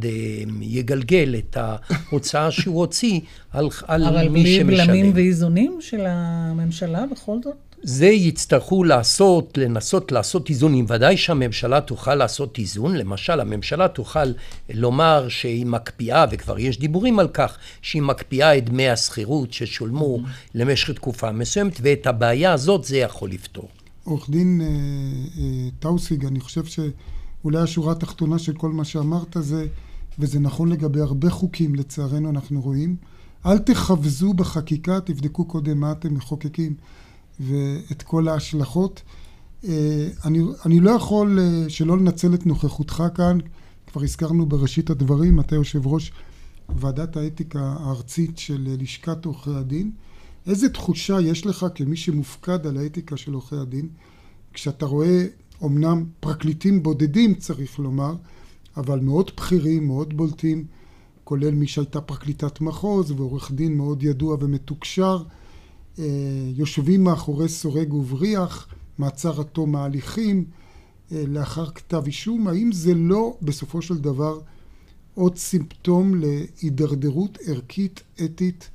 יגלגל 0.61 1.35
את 1.37 1.57
ההוצאה 1.57 2.51
שהוא 2.51 2.79
הוציא 2.79 3.19
על, 3.51 3.69
על 3.87 4.29
מי 4.29 4.45
שמשלם. 4.45 4.67
אבל 4.67 4.75
בלי 4.75 4.85
בלמים 4.85 5.11
ואיזונים 5.15 5.77
של 5.81 6.05
הממשלה 6.07 7.05
בכל 7.11 7.37
זאת? 7.43 7.68
זה 7.83 8.05
יצטרכו 8.05 8.83
לעשות, 8.83 9.57
לנסות 9.57 10.11
לעשות 10.11 10.49
איזונים. 10.49 10.85
ודאי 10.87 11.17
שהממשלה 11.17 11.81
תוכל 11.81 12.15
לעשות 12.15 12.57
איזון. 12.57 12.95
למשל, 12.95 13.39
הממשלה 13.39 13.87
תוכל 13.87 14.31
לומר 14.69 15.29
שהיא 15.29 15.65
מקפיאה, 15.65 16.25
וכבר 16.31 16.59
יש 16.59 16.79
דיבורים 16.79 17.19
על 17.19 17.27
כך, 17.27 17.57
שהיא 17.81 18.01
מקפיאה 18.01 18.57
את 18.57 18.69
דמי 18.69 18.89
השכירות 18.89 19.53
ששולמו 19.53 20.17
mm-hmm. 20.17 20.49
למשך 20.55 20.89
תקופה 20.91 21.31
מסוימת, 21.31 21.79
ואת 21.81 22.07
הבעיה 22.07 22.53
הזאת 22.53 22.83
זה 22.83 22.97
יכול 22.97 23.29
לפתור. 23.29 23.69
עורך 24.03 24.29
דין 24.29 24.61
אה, 24.61 24.67
אה, 25.41 25.69
טאוסיג, 25.79 26.25
אני 26.25 26.39
חושב 26.39 26.63
שאולי 26.65 27.59
השורה 27.59 27.91
התחתונה 27.91 28.39
של 28.39 28.53
כל 28.53 28.69
מה 28.69 28.85
שאמרת 28.85 29.37
זה, 29.39 29.67
וזה 30.19 30.39
נכון 30.39 30.69
לגבי 30.69 31.01
הרבה 31.01 31.29
חוקים, 31.29 31.75
לצערנו 31.75 32.29
אנחנו 32.29 32.61
רואים, 32.61 32.95
אל 33.45 33.57
תחבזו 33.57 34.33
בחקיקה, 34.33 34.99
תבדקו 35.01 35.45
קודם 35.45 35.79
מה 35.79 35.91
אתם 35.91 36.13
מחוקקים. 36.13 36.75
ואת 37.39 38.01
כל 38.01 38.27
ההשלכות. 38.27 39.01
אה, 39.67 40.07
אני, 40.25 40.39
אני 40.65 40.79
לא 40.79 40.91
יכול 40.91 41.39
אה, 41.39 41.69
שלא 41.69 41.97
לנצל 41.97 42.33
את 42.33 42.45
נוכחותך 42.45 43.03
כאן, 43.15 43.37
כבר 43.87 44.03
הזכרנו 44.03 44.45
בראשית 44.45 44.89
הדברים, 44.89 45.39
אתה 45.39 45.55
יושב 45.55 45.87
ראש 45.87 46.11
ועדת 46.69 47.17
האתיקה 47.17 47.75
הארצית 47.79 48.37
של 48.37 48.67
אה, 48.71 48.75
לשכת 48.79 49.25
עורכי 49.25 49.51
הדין. 49.51 49.91
איזה 50.47 50.69
תחושה 50.69 51.21
יש 51.21 51.45
לך 51.45 51.65
כמי 51.75 51.97
שמופקד 51.97 52.67
על 52.67 52.77
האתיקה 52.77 53.17
של 53.17 53.33
עורכי 53.33 53.55
הדין, 53.55 53.89
כשאתה 54.53 54.85
רואה 54.85 55.25
אומנם 55.61 56.05
פרקליטים 56.19 56.83
בודדים 56.83 57.33
צריך 57.33 57.79
לומר, 57.79 58.15
אבל 58.77 58.99
מאוד 58.99 59.31
בכירים, 59.37 59.87
מאוד 59.87 60.17
בולטים, 60.17 60.65
כולל 61.23 61.51
מי 61.51 61.67
שהייתה 61.67 62.01
פרקליטת 62.01 62.61
מחוז 62.61 63.11
ועורך 63.11 63.51
דין 63.51 63.77
מאוד 63.77 64.03
ידוע 64.03 64.37
ומתוקשר, 64.39 65.23
יושבים 66.55 67.03
מאחורי 67.03 67.49
סורג 67.49 67.93
ובריח, 67.93 68.67
מעצר 68.97 69.39
עד 69.39 69.45
תום 69.45 69.75
ההליכים, 69.75 70.45
אה, 71.11 71.23
לאחר 71.27 71.69
כתב 71.69 72.03
אישום, 72.05 72.47
האם 72.47 72.71
זה 72.71 72.93
לא 72.93 73.37
בסופו 73.41 73.81
של 73.81 73.97
דבר 73.97 74.39
עוד 75.13 75.37
סימפטום 75.37 76.13
להידרדרות 76.15 77.37
ערכית 77.47 78.03
אתית? 78.25 78.69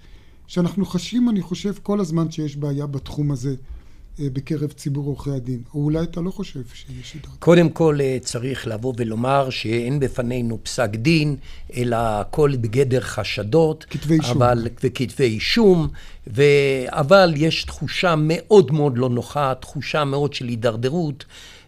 שאנחנו 0.47 0.87
חשים, 0.87 1.29
אני 1.29 1.43
חושב, 1.43 1.73
כל 1.83 2.01
הזמן 2.01 2.31
שיש 2.31 2.57
בעיה 2.57 2.87
בתחום 2.87 3.31
הזה. 3.33 3.51
אה, 3.51 3.74
בקרב 4.19 4.73
ציבור 4.73 5.07
עורכי 5.07 5.31
הדין. 5.31 5.63
או 5.75 5.81
אולי 5.85 6.03
אתה 6.03 6.21
לא 6.21 6.31
חושב 6.31 6.61
שיש 6.75 7.13
הידרדרות. 7.15 7.39
קודם 7.39 7.69
כל 7.69 7.99
אה, 8.01 8.19
צריך 8.21 8.67
לבוא 8.67 8.95
ולומר 8.97 9.51
שאין 9.51 10.01
בפנינו 10.01 10.59
פסק 10.63 10.91
דין, 10.91 11.37
אלא 11.77 11.97
הכל 11.97 12.57
בגדר 12.61 13.01
חשדות. 13.01 13.87
כתבי 13.91 14.15
אישום. 14.15 14.43
אבל, 14.43 14.69
וכתבי 14.83 15.25
אישום, 15.25 15.89
ו... 16.27 16.43
אבל 16.89 17.35
יש 17.37 17.65
תחושה 17.65 18.15
מאוד 18.19 18.73
מאוד 18.73 18.99
לא 18.99 19.09
נוחה, 19.09 19.53
תחושה 19.61 20.05
מאוד 20.05 20.35
של 20.35 20.49
הידרדרות. 20.49 21.25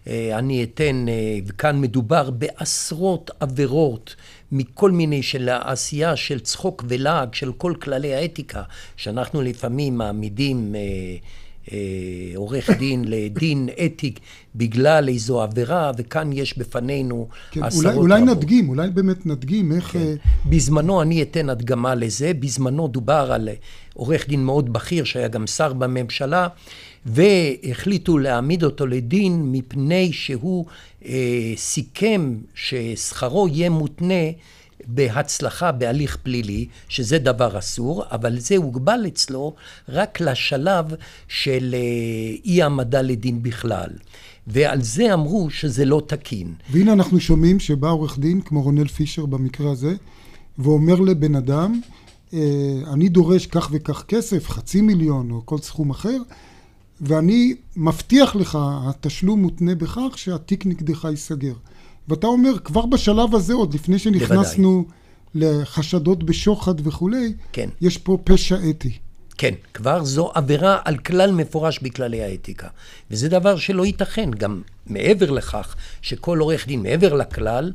אה, 0.06 0.38
אני 0.38 0.64
אתן, 0.64 1.06
וכאן 1.46 1.80
מדובר 1.80 2.30
בעשרות 2.30 3.30
עבירות 3.40 4.16
מכל 4.52 4.90
מיני 4.90 5.22
של 5.22 5.48
העשייה 5.48 6.16
של 6.16 6.40
צחוק 6.40 6.84
ולעג 6.88 7.34
של 7.34 7.52
כל 7.52 7.74
כללי 7.80 8.14
האתיקה, 8.14 8.62
שאנחנו 8.96 9.42
לפעמים 9.42 9.98
מעמידים 9.98 10.74
אה, 10.74 10.80
עורך 12.36 12.70
דין 12.70 13.04
לדין 13.06 13.68
אתי 13.86 14.14
בגלל 14.54 15.08
איזו 15.08 15.42
עבירה, 15.42 15.92
וכאן 15.96 16.32
יש 16.32 16.58
בפנינו 16.58 17.28
כן, 17.50 17.62
עשרות 17.62 17.84
אולי, 17.84 17.96
אולי 17.96 18.22
רבות. 18.22 18.36
נדגים, 18.36 18.68
אולי 18.68 18.90
באמת 18.90 19.26
נדגים 19.26 19.72
איך... 19.72 19.84
כן. 19.84 20.14
בזמנו, 20.46 21.02
אני 21.02 21.22
אתן 21.22 21.50
הדגמה 21.50 21.94
לזה, 21.94 22.32
בזמנו 22.40 22.88
דובר 22.88 23.32
על 23.32 23.48
עורך 23.94 24.28
דין 24.28 24.44
מאוד 24.44 24.72
בכיר, 24.72 25.04
שהיה 25.04 25.28
גם 25.28 25.46
שר 25.46 25.72
בממשלה, 25.72 26.48
והחליטו 27.06 28.18
להעמיד 28.18 28.64
אותו 28.64 28.86
לדין 28.86 29.52
מפני 29.52 30.12
שהוא 30.12 30.66
אה, 31.04 31.52
סיכם 31.56 32.36
ששכרו 32.54 33.48
יהיה 33.48 33.70
מותנה 33.70 34.24
בהצלחה 34.86 35.72
בהליך 35.72 36.16
פלילי, 36.22 36.66
שזה 36.88 37.18
דבר 37.18 37.58
אסור, 37.58 38.04
אבל 38.10 38.38
זה 38.38 38.56
הוגבל 38.56 39.04
אצלו 39.06 39.54
רק 39.88 40.20
לשלב 40.20 40.86
של 41.28 41.74
אה, 41.74 41.78
אי 42.44 42.62
העמדה 42.62 43.02
לדין 43.02 43.42
בכלל. 43.42 43.90
ועל 44.46 44.82
זה 44.82 45.14
אמרו 45.14 45.50
שזה 45.50 45.84
לא 45.84 46.02
תקין. 46.06 46.54
והנה 46.70 46.92
אנחנו 46.92 47.20
שומעים 47.20 47.60
שבא 47.60 47.88
עורך 47.88 48.18
דין, 48.18 48.40
כמו 48.40 48.62
רונל 48.62 48.88
פישר 48.88 49.26
במקרה 49.26 49.70
הזה, 49.72 49.94
ואומר 50.58 51.00
לבן 51.00 51.34
אדם, 51.34 51.80
אה, 52.34 52.38
אני 52.92 53.08
דורש 53.08 53.46
כך 53.46 53.68
וכך 53.72 54.04
כסף, 54.08 54.48
חצי 54.48 54.80
מיליון 54.80 55.30
או 55.30 55.42
כל 55.44 55.58
סכום 55.58 55.90
אחר, 55.90 56.18
ואני 57.00 57.54
מבטיח 57.76 58.36
לך, 58.36 58.58
התשלום 58.60 59.42
מותנה 59.42 59.74
בכך 59.74 60.12
שהתיק 60.16 60.66
נגדך 60.66 61.04
ייסגר. 61.04 61.54
ואתה 62.08 62.26
אומר, 62.26 62.58
כבר 62.58 62.86
בשלב 62.86 63.34
הזה, 63.34 63.54
עוד 63.54 63.74
לפני 63.74 63.98
שנכנסנו 63.98 64.82
בוודאי. 64.82 65.06
לחשדות 65.34 66.22
בשוחד 66.22 66.86
וכולי, 66.86 67.32
כן. 67.52 67.68
יש 67.80 67.98
פה 67.98 68.18
פשע 68.24 68.56
אתי. 68.70 68.98
כן, 69.38 69.54
כבר 69.74 70.04
זו 70.04 70.30
עבירה 70.34 70.78
על 70.84 70.96
כלל 70.96 71.32
מפורש 71.32 71.78
בכללי 71.78 72.22
האתיקה. 72.22 72.68
וזה 73.10 73.28
דבר 73.28 73.56
שלא 73.56 73.86
ייתכן. 73.86 74.30
גם 74.30 74.62
מעבר 74.86 75.30
לכך, 75.30 75.76
שכל 76.02 76.38
עורך 76.38 76.66
דין, 76.66 76.82
מעבר 76.82 77.14
לכלל, 77.14 77.72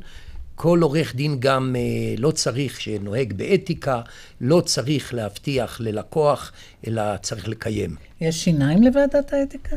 כל 0.54 0.78
עורך 0.82 1.14
דין 1.14 1.36
גם 1.40 1.76
אה, 1.78 2.14
לא 2.18 2.30
צריך 2.30 2.80
שנוהג 2.80 3.32
באתיקה, 3.32 4.00
לא 4.40 4.60
צריך 4.60 5.14
להבטיח 5.14 5.80
ללקוח, 5.80 6.52
אלא 6.86 7.02
צריך 7.16 7.48
לקיים. 7.48 7.96
יש 8.20 8.44
שיניים 8.44 8.82
לוועדת 8.82 9.32
האתיקה? 9.32 9.76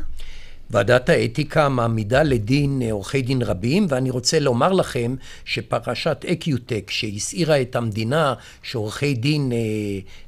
ועדת 0.69 1.09
האתיקה 1.09 1.69
מעמידה 1.69 2.23
לדין 2.23 2.81
אה, 2.81 2.91
עורכי 2.91 3.21
דין 3.21 3.41
רבים, 3.41 3.85
ואני 3.89 4.09
רוצה 4.09 4.39
לומר 4.39 4.73
לכם 4.73 5.15
שפרשת 5.45 6.25
אקיוטק, 6.31 6.91
שהסעירה 6.91 7.61
את 7.61 7.75
המדינה, 7.75 8.33
שעורכי 8.63 9.13
דין 9.13 9.51
אה, 9.51 9.57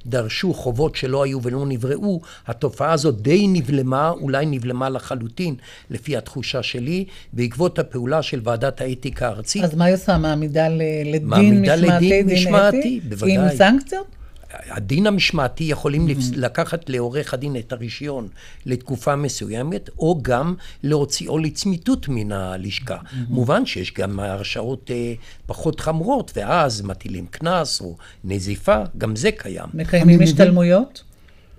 דרשו 0.05 0.53
חובות 0.53 0.95
שלא 0.95 1.23
היו 1.23 1.43
ולא 1.43 1.65
נבראו, 1.65 2.21
התופעה 2.47 2.91
הזאת 2.91 3.21
די 3.21 3.47
נבלמה, 3.47 4.09
אולי 4.09 4.45
נבלמה 4.45 4.89
לחלוטין, 4.89 5.55
לפי 5.89 6.17
התחושה 6.17 6.63
שלי, 6.63 7.05
בעקבות 7.33 7.79
הפעולה 7.79 8.21
של 8.21 8.41
ועדת 8.43 8.81
האתיקה 8.81 9.27
הארצית. 9.27 9.63
אז 9.63 9.75
מה 9.75 9.85
היא 9.85 9.95
עושה? 9.95 10.17
מעמידה 10.17 10.67
לדין 10.69 11.27
מעמידה 11.27 11.75
משמעתי, 11.75 12.05
לדין 12.05 12.27
משמעתי, 12.33 12.99
בוודאי. 13.09 13.38
עם 13.38 13.49
סנקציות? 13.57 14.16
הדין 14.51 15.07
המשמעתי 15.07 15.63
יכולים 15.63 16.07
mm-hmm. 16.07 16.35
לקחת 16.35 16.89
לעורך 16.89 17.33
הדין 17.33 17.55
את 17.55 17.71
הרישיון 17.73 18.27
לתקופה 18.65 19.15
מסוימת, 19.15 19.89
או 19.99 20.19
גם 20.21 20.55
להוציאו 20.83 21.37
לצמיתות 21.37 22.07
מן 22.09 22.31
הלשכה. 22.31 22.95
Mm-hmm. 22.97 23.15
מובן 23.29 23.65
שיש 23.65 23.93
גם 23.93 24.19
הרשעות 24.19 24.91
אה, 24.91 25.13
פחות 25.45 25.79
חמורות, 25.79 26.31
ואז 26.35 26.81
מטילים 26.81 27.25
קנס 27.25 27.81
או 27.81 27.95
נזיפה, 28.23 28.77
גם 28.97 29.15
זה 29.15 29.31
קיים. 29.31 29.69
מקיימים 29.73 30.21
השתלמויות? 30.21 31.03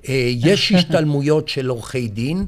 אה, 0.09 0.31
יש 0.37 0.73
השתלמויות 0.77 1.49
של 1.49 1.69
עורכי 1.69 2.09
דין, 2.09 2.47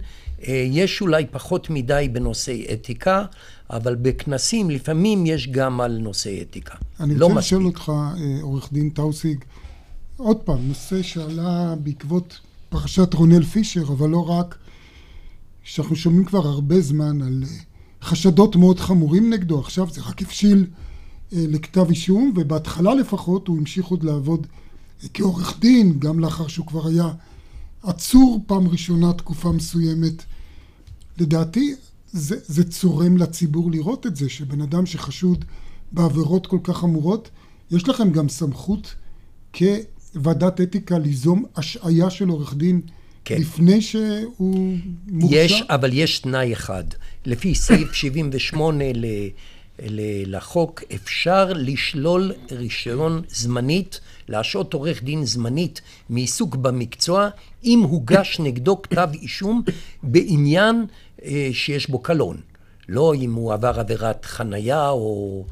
אה, 0.49 0.65
יש 0.71 1.01
אולי 1.01 1.27
פחות 1.31 1.71
מדי 1.71 2.09
בנושאי 2.13 2.67
אתיקה, 2.73 3.25
אבל 3.71 3.95
בכנסים 3.95 4.71
לפעמים 4.71 5.27
יש 5.27 5.49
גם 5.49 5.81
על 5.81 5.99
נושאי 5.99 6.43
אתיקה. 6.43 6.75
אני 7.01 7.15
לא 7.15 7.27
רוצה 7.27 7.39
לשאול 7.39 7.67
אותך, 7.67 7.89
אה, 7.89 8.43
עורך 8.43 8.73
דין 8.73 8.91
טאוסיג, 8.91 9.45
עוד 10.23 10.37
פעם, 10.37 10.69
נושא 10.69 11.03
שעלה 11.03 11.75
בעקבות 11.83 12.39
פרשת 12.69 13.15
רונל 13.15 13.45
פישר, 13.45 13.83
אבל 13.83 14.09
לא 14.09 14.31
רק, 14.31 14.59
שאנחנו 15.63 15.97
שומעים 15.97 16.25
כבר 16.25 16.47
הרבה 16.47 16.81
זמן 16.81 17.23
על 17.23 17.43
אה, 17.47 17.57
חשדות 18.03 18.57
מאוד 18.57 18.81
חמורים 18.81 19.31
נגדו, 19.31 19.61
עכשיו 19.61 19.89
זה 19.91 20.01
רק 20.03 20.23
הבשיל 20.23 20.67
אה, 21.33 21.45
לכתב 21.49 21.89
אישום, 21.89 22.33
ובהתחלה 22.37 22.95
לפחות 22.95 23.49
הוא 23.49 23.59
המשיך 23.59 23.87
עוד 23.87 24.05
לעבוד 24.05 24.47
אה, 25.03 25.09
כעורך 25.15 25.59
דין, 25.61 25.99
גם 25.99 26.21
לאחר 26.21 26.47
שהוא 26.47 26.67
כבר 26.67 26.87
היה 26.87 27.09
עצור 27.83 28.41
פעם 28.47 28.69
ראשונה 28.69 29.13
תקופה 29.13 29.53
מסוימת. 29.53 30.25
לדעתי 31.19 31.75
זה, 32.13 32.37
זה 32.47 32.71
צורם 32.71 33.17
לציבור 33.17 33.71
לראות 33.71 34.07
את 34.07 34.17
זה, 34.17 34.29
שבן 34.29 34.61
אדם 34.61 34.87
שחשוד 34.87 35.45
בעבירות 35.93 36.47
כל 36.47 36.59
כך 36.63 36.77
חמורות, 36.77 37.31
יש 37.71 37.89
לכם 37.89 38.11
גם 38.11 38.29
סמכות. 38.29 38.95
ועדת 40.15 40.61
אתיקה 40.61 40.99
ליזום 40.99 41.45
השעיה 41.57 42.11
של 42.11 42.29
עורך 42.29 42.55
דין 42.55 42.81
כן. 43.25 43.41
לפני 43.41 43.83
שהוא 43.83 44.77
מורשע? 45.07 45.37
יש, 45.37 45.63
אבל 45.69 45.91
יש 45.93 46.19
תנאי 46.19 46.53
אחד. 46.53 46.85
לפי 47.27 47.55
סעיף 47.55 47.93
78 47.93 48.85
ל... 48.95 49.05
לחוק 50.27 50.83
אפשר 50.95 51.53
לשלול 51.55 52.33
רישיון 52.53 53.23
זמנית, 53.29 54.01
להשעות 54.29 54.75
עורך 54.75 55.03
דין 55.03 55.25
זמנית 55.25 55.81
מעיסוק 56.09 56.57
במקצוע, 56.57 57.29
אם 57.65 57.81
הוגש 57.83 58.41
נגדו 58.41 58.83
כתב 58.83 59.09
אישום 59.15 59.63
בעניין 60.03 60.87
אה, 61.25 61.49
שיש 61.53 61.91
בו 61.91 61.99
קלון. 61.99 62.37
לא 62.89 63.15
אם 63.15 63.35
הוא 63.35 63.53
עבר 63.53 63.81
עבירת 63.81 64.25
חנייה 64.25 64.89
או 64.89 65.45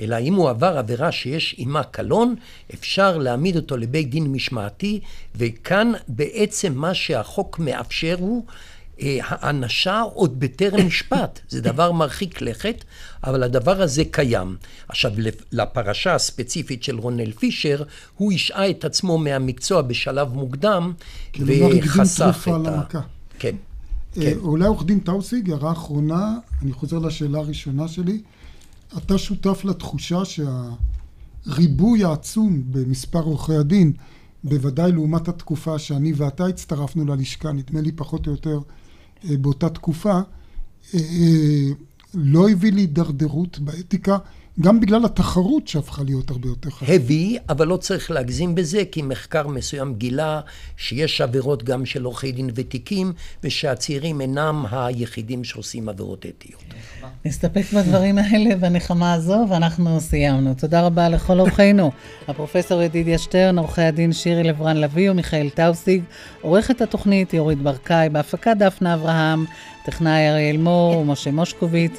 אלא 0.00 0.18
אם 0.18 0.34
הוא 0.34 0.50
עבר 0.50 0.78
עבירה 0.78 1.12
שיש 1.12 1.54
עימה 1.58 1.82
קלון, 1.82 2.34
אפשר 2.74 3.18
להעמיד 3.18 3.56
אותו 3.56 3.76
לבית 3.76 4.10
דין 4.10 4.32
משמעתי, 4.32 5.00
וכאן 5.36 5.92
בעצם 6.08 6.72
מה 6.74 6.94
שהחוק 6.94 7.58
מאפשר 7.58 8.16
הוא 8.18 8.44
אה, 9.00 9.18
האנשה 9.22 10.00
עוד 10.00 10.40
בטרם 10.40 10.86
משפט. 10.86 11.40
זה 11.48 11.60
דבר 11.60 11.92
מרחיק 11.92 12.42
לכת, 12.42 12.84
אבל 13.24 13.42
הדבר 13.42 13.82
הזה 13.82 14.02
קיים. 14.10 14.56
עכשיו, 14.88 15.12
לפרשה 15.52 16.14
הספציפית 16.14 16.82
של 16.82 16.98
רונל 16.98 17.32
פישר, 17.32 17.82
הוא 18.16 18.32
השעה 18.32 18.70
את 18.70 18.84
עצמו 18.84 19.18
מהמקצוע 19.18 19.82
בשלב 19.82 20.32
מוקדם, 20.32 20.92
וחסך 21.40 22.48
את 22.48 22.66
ה... 22.66 22.82
כן. 23.38 23.56
אה, 24.16 24.22
כן. 24.22 24.38
אולי 24.38 24.66
עורך 24.66 24.84
דין 24.84 24.98
טאוסיג, 25.00 25.50
הערה 25.50 25.72
אחרונה, 25.72 26.34
אני 26.62 26.72
חוזר 26.72 26.98
לשאלה 26.98 27.38
הראשונה 27.38 27.88
שלי. 27.88 28.20
אתה 28.98 29.18
שותף 29.18 29.64
לתחושה 29.64 30.22
שהריבוי 30.24 32.04
העצום 32.04 32.62
במספר 32.70 33.22
עורכי 33.22 33.54
הדין, 33.54 33.92
בוודאי 34.44 34.92
לעומת 34.92 35.28
התקופה 35.28 35.78
שאני 35.78 36.12
ואתה 36.16 36.46
הצטרפנו 36.46 37.04
ללשכה, 37.04 37.52
נדמה 37.52 37.80
לי 37.80 37.92
פחות 37.92 38.26
או 38.26 38.32
יותר 38.32 38.58
אה, 39.30 39.36
באותה 39.36 39.68
תקופה, 39.68 40.12
אה, 40.12 40.20
אה, 40.94 41.68
לא 42.14 42.50
הביא 42.50 42.72
להידרדרות 42.72 43.58
באתיקה, 43.58 44.18
גם 44.60 44.80
בגלל 44.80 45.04
התחרות 45.04 45.68
שהפכה 45.68 46.02
להיות 46.02 46.30
הרבה 46.30 46.48
יותר 46.48 46.70
חשובה. 46.70 46.94
הביא, 46.94 47.38
אבל 47.48 47.66
לא 47.66 47.76
צריך 47.76 48.10
להגזים 48.10 48.54
בזה, 48.54 48.82
כי 48.92 49.02
מחקר 49.02 49.46
מסוים 49.46 49.94
גילה 49.94 50.40
שיש 50.76 51.20
עבירות 51.20 51.62
גם 51.62 51.86
של 51.86 52.04
עורכי 52.04 52.32
דין 52.32 52.50
ותיקים, 52.54 53.12
ושהצעירים 53.44 54.20
אינם 54.20 54.64
היחידים 54.70 55.44
שעושים 55.44 55.88
עבירות 55.88 56.26
אתיות. 56.26 56.64
נסתפק 57.24 57.64
בדברים 57.76 58.18
האלה 58.18 58.56
בנחמה 58.56 59.12
הזו, 59.12 59.46
ואנחנו 59.50 60.00
סיימנו. 60.00 60.54
תודה 60.54 60.86
רבה 60.86 61.08
לכל 61.08 61.40
אורחינו, 61.40 61.90
הפרופסור 62.28 62.82
ידידיה 62.82 63.18
שטרן, 63.18 63.58
עורכי 63.58 63.82
הדין 63.82 64.12
שירי 64.12 64.42
לברן 64.42 64.76
לביא 64.76 65.10
ומיכאל 65.10 65.48
טאוסיג, 65.50 66.02
עורכת 66.40 66.80
התוכנית 66.80 67.34
יורית 67.34 67.58
ברקאי, 67.58 68.08
בהפקה 68.08 68.54
דפנה 68.54 68.94
אברהם, 68.94 69.44
טכנאי 69.84 70.28
אריאל 70.28 70.56
מור 70.56 70.98
ומשה 70.98 71.30
מושקוביץ. 71.30 71.92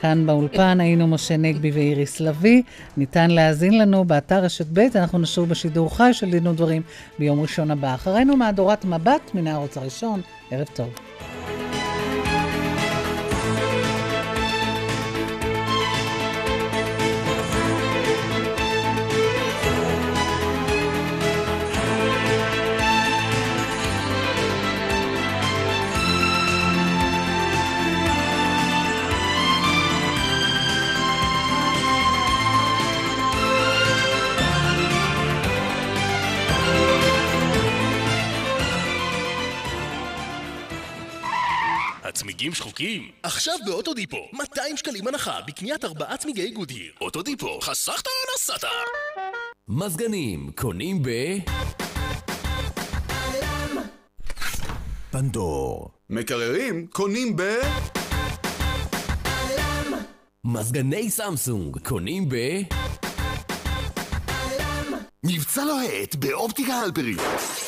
כאן 0.00 0.26
באולפן 0.26 0.80
היינו 0.80 1.06
משה 1.06 1.36
נגבי 1.36 1.70
ואיריס 1.70 2.20
לביא. 2.20 2.62
ניתן 2.96 3.30
להאזין 3.30 3.78
לנו 3.78 4.04
באתר 4.04 4.44
רשת 4.44 4.66
ב', 4.72 4.78
אנחנו 4.78 5.18
נשוב 5.18 5.48
בשידור 5.48 5.96
חי 5.96 6.10
של 6.12 6.30
דין 6.30 6.46
ודברים 6.46 6.82
ביום 7.18 7.40
ראשון 7.40 7.70
הבא. 7.70 7.94
אחרינו 7.94 8.36
מהדורת 8.36 8.84
מבט 8.84 9.34
מן 9.34 9.46
הערוץ 9.46 9.76
הראשון. 9.76 10.20
ערב 10.50 10.66
טוב. 10.74 10.88
צמיגים 42.40 42.54
שחוקים? 42.54 43.10
עכשיו 43.22 43.54
באוטודיפו, 43.66 44.28
200 44.32 44.76
שקלים 44.76 45.06
הנחה 45.06 45.40
בקניית 45.46 45.84
ארבעה 45.84 46.16
צמיגי 46.16 46.50
גודיר. 46.50 46.92
אוטודיפו, 47.00 47.60
חסכת 47.60 48.06
או 48.06 48.12
נסעת? 48.34 48.64
מזגנים, 49.68 50.50
קונים 50.56 51.02
ב... 51.02 51.08
פנדור. 55.10 55.90
מקררים, 56.10 56.86
קונים 56.86 57.36
ב... 57.36 57.42
מזגני 60.44 61.10
סמסונג, 61.10 61.78
קונים 61.88 62.28
ב... 62.28 62.36
מבצע 65.24 65.64
לוהט 65.64 66.14
באופטיקה 66.14 66.74
הלפרין. 66.74 67.16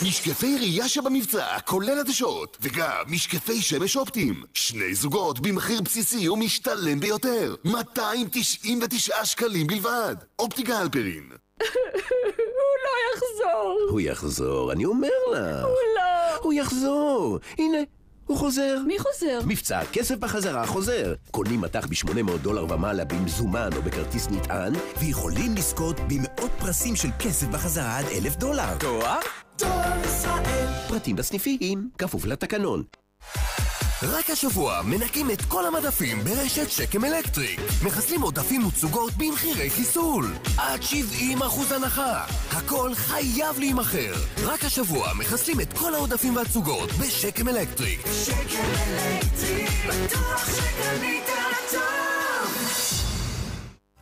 משקפי 0.03 0.57
ראייה 0.59 0.89
שבמבצע, 0.89 1.59
כולל 1.67 1.99
עדשות, 1.99 2.57
וגם 2.61 3.03
משקפי 3.09 3.63
שמש 3.63 3.97
אופטיים. 3.97 4.43
שני 4.55 4.95
זוגות 4.95 5.41
במחיר 5.41 5.81
בסיסי 5.83 6.29
ומשתלם 6.29 7.01
ביותר. 7.01 7.55
299 7.65 9.25
שקלים 9.25 9.67
בלבד. 9.67 10.17
אופטיקה 10.39 10.79
הלפרין. 10.79 11.29
הוא 11.63 12.77
לא 12.85 12.93
יחזור. 13.15 13.79
הוא 13.91 14.01
יחזור, 14.01 14.73
אני 14.73 14.85
אומר 14.85 15.09
לך. 15.33 15.65
הוא 15.65 15.77
לא. 15.97 16.37
הוא 16.43 16.53
יחזור. 16.53 17.39
הנה. 17.59 17.79
הוא 18.27 18.39
חוזר. 18.39 18.79
מי 18.87 18.99
חוזר? 18.99 19.41
מבצע 19.47 19.81
כסף 19.93 20.17
בחזרה 20.19 20.67
חוזר. 20.67 21.15
קונים 21.31 21.61
מטח 21.61 21.87
ב-800 21.87 22.39
דולר 22.43 22.73
ומעלה 22.73 23.05
במזומן 23.05 23.71
או 23.77 23.83
בכרטיס 23.83 24.29
נטען, 24.31 24.73
ויכולים 25.01 25.55
לזכות 25.55 25.97
במאות 26.01 26.51
פרסים 26.59 26.97
של 26.97 27.09
כסף 27.19 27.47
בחזרה 27.47 27.99
עד 27.99 28.05
אלף 28.05 28.37
דולר. 28.37 28.77
דואר? 28.81 29.19
דואר 29.59 30.05
ישראל. 30.05 30.69
פרטים 30.89 31.17
בסניפים, 31.17 31.91
כפוף 31.99 32.25
לתקנון. 32.25 32.83
רק 34.03 34.31
השבוע 34.31 34.83
מנקים 34.85 35.31
את 35.31 35.43
כל 35.49 35.67
המדפים 35.67 36.25
ברשת 36.25 36.71
שקם 36.71 37.05
אלקטריק. 37.05 37.61
מחסלים 37.85 38.23
עודפים 38.23 38.67
ותצוגות 38.67 39.13
במחירי 39.13 39.71
חיסול. 39.71 40.35
עד 40.59 40.81
70% 40.83 41.75
הנחה. 41.75 42.25
הכל 42.51 42.95
חייב 42.95 43.59
להימכר. 43.59 44.15
רק 44.45 44.65
השבוע 44.65 45.15
מחסלים 45.19 45.61
את 45.61 45.73
כל 45.73 45.95
העודפים 45.95 46.37
והתצוגות 46.37 46.91
בשקם 46.93 47.49
אלקטריק. 47.49 48.01
שקם 48.25 48.65
אלקטריק, 48.89 49.71
בטוח 49.89 50.47
שקנית 50.57 51.27
טוב. 51.71 51.83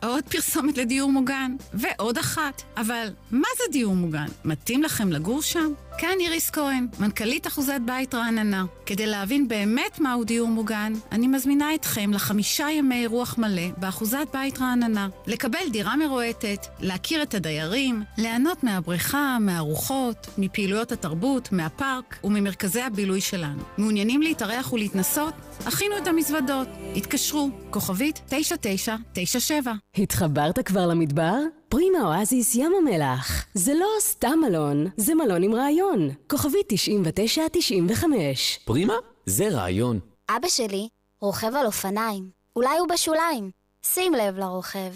עוד 0.03 0.23
פרסומת 0.23 0.77
לדיור 0.77 1.11
מוגן, 1.11 1.55
ועוד 1.73 2.17
אחת. 2.17 2.61
אבל 2.77 3.07
מה 3.31 3.47
זה 3.57 3.63
דיור 3.71 3.95
מוגן? 3.95 4.27
מתאים 4.45 4.83
לכם 4.83 5.11
לגור 5.11 5.41
שם? 5.41 5.73
כאן 5.97 6.17
איריס 6.19 6.49
כהן, 6.49 6.87
מנכ"לית 6.99 7.47
אחוזת 7.47 7.79
בית 7.85 8.15
רעננה. 8.15 8.65
כדי 8.85 9.05
להבין 9.05 9.47
באמת 9.47 9.99
מהו 9.99 10.23
דיור 10.23 10.47
מוגן, 10.47 10.93
אני 11.11 11.27
מזמינה 11.27 11.75
אתכם 11.75 12.13
לחמישה 12.13 12.67
ימי 12.71 13.07
אירוח 13.07 13.37
מלא 13.37 13.69
באחוזת 13.77 14.27
בית 14.33 14.61
רעננה. 14.61 15.07
לקבל 15.27 15.69
דירה 15.71 15.95
מרועטת, 15.95 16.67
להכיר 16.79 17.23
את 17.23 17.33
הדיירים, 17.33 18.03
ליהנות 18.17 18.63
מהבריכה, 18.63 19.37
מהרוחות, 19.39 20.27
מפעילויות 20.37 20.91
התרבות, 20.91 21.51
מהפארק 21.51 22.19
וממרכזי 22.23 22.81
הבילוי 22.81 23.21
שלנו. 23.21 23.63
מעוניינים 23.77 24.21
להתארח 24.21 24.73
ולהתנסות? 24.73 25.33
הכינו 25.65 25.97
את 25.97 26.07
המזוודות. 26.07 26.67
התקשרו, 26.95 27.49
כוכבית 27.69 28.21
9997. 28.29 29.73
התחברת 29.97 30.59
כבר 30.59 30.87
למדבר? 30.87 31.60
פרימה 31.71 31.99
אואזיס 32.03 32.55
ים 32.55 32.71
המלח. 32.77 33.45
זה 33.53 33.73
לא 33.73 33.87
סתם 33.99 34.39
מלון, 34.47 34.85
זה 34.97 35.15
מלון 35.15 35.43
עם 35.43 35.55
רעיון. 35.55 36.09
כוכבית 36.29 36.65
9995. 36.67 38.59
פרימה? 38.65 38.93
זה 39.25 39.49
רעיון. 39.49 39.99
אבא 40.29 40.47
שלי 40.47 40.87
רוכב 41.21 41.55
על 41.55 41.65
אופניים. 41.65 42.29
אולי 42.55 42.77
הוא 42.77 42.87
בשוליים. 42.87 43.51
שים 43.85 44.13
לב 44.13 44.37
לרוכב. 44.37 44.91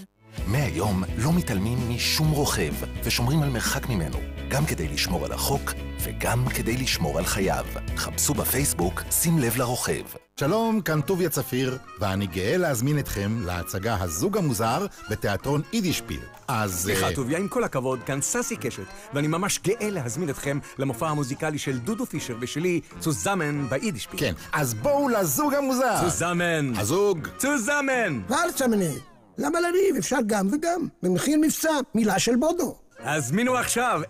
מהיום 0.47 1.03
לא 1.17 1.33
מתעלמים 1.33 1.77
משום 1.89 2.31
רוכב 2.31 2.73
ושומרים 3.03 3.41
על 3.43 3.49
מרחק 3.49 3.89
ממנו, 3.89 4.17
גם 4.49 4.65
כדי 4.65 4.87
לשמור 4.87 5.25
על 5.25 5.31
החוק 5.31 5.73
וגם 6.03 6.45
כדי 6.55 6.77
לשמור 6.77 7.17
על 7.17 7.25
חייו. 7.25 7.65
חפשו 7.97 8.33
בפייסבוק 8.33 9.01
שים 9.11 9.39
לב 9.39 9.57
לרוכב. 9.57 10.03
שלום, 10.39 10.81
כאן 10.81 11.01
טוביה 11.01 11.29
צפיר, 11.29 11.77
ואני 11.99 12.27
גאה 12.27 12.57
להזמין 12.57 12.99
אתכם 12.99 13.41
להצגה 13.45 13.97
הזוג 14.01 14.37
המוזר 14.37 14.85
בתיאטרון 15.09 15.61
יידישפיל. 15.73 16.19
אז... 16.47 16.75
סליחה, 16.81 17.07
אה, 17.07 17.15
טוביה, 17.15 17.39
עם 17.39 17.47
כל 17.47 17.63
הכבוד, 17.63 18.03
כאן 18.03 18.21
ססי 18.21 18.55
קשת, 18.55 18.83
ואני 19.13 19.27
ממש 19.27 19.59
גאה 19.63 19.89
להזמין 19.89 20.29
אתכם 20.29 20.59
למופע 20.77 21.09
המוזיקלי 21.09 21.57
של 21.57 21.77
דודו 21.77 22.05
פישר 22.05 22.35
ושלי, 22.39 22.81
צוזמן 22.99 23.67
ביידישפיל. 23.69 24.19
כן, 24.19 24.33
אז 24.53 24.73
בואו 24.73 25.09
לזוג 25.09 25.53
המוזר. 25.53 26.01
צוזמן. 26.01 26.73
הזוג. 26.77 27.27
צוזמן. 27.37 28.21
ואלצ'מנה. 28.29 28.91
למה 29.37 29.59
לריב? 29.59 29.95
אפשר 29.99 30.17
גם 30.27 30.47
וגם. 30.51 30.87
במחיר 31.03 31.37
מבצע, 31.41 31.71
מילה 31.95 32.19
של 32.19 32.35
בודו. 32.35 32.75
הזמינו 32.99 33.57
עכשיו 33.57 34.01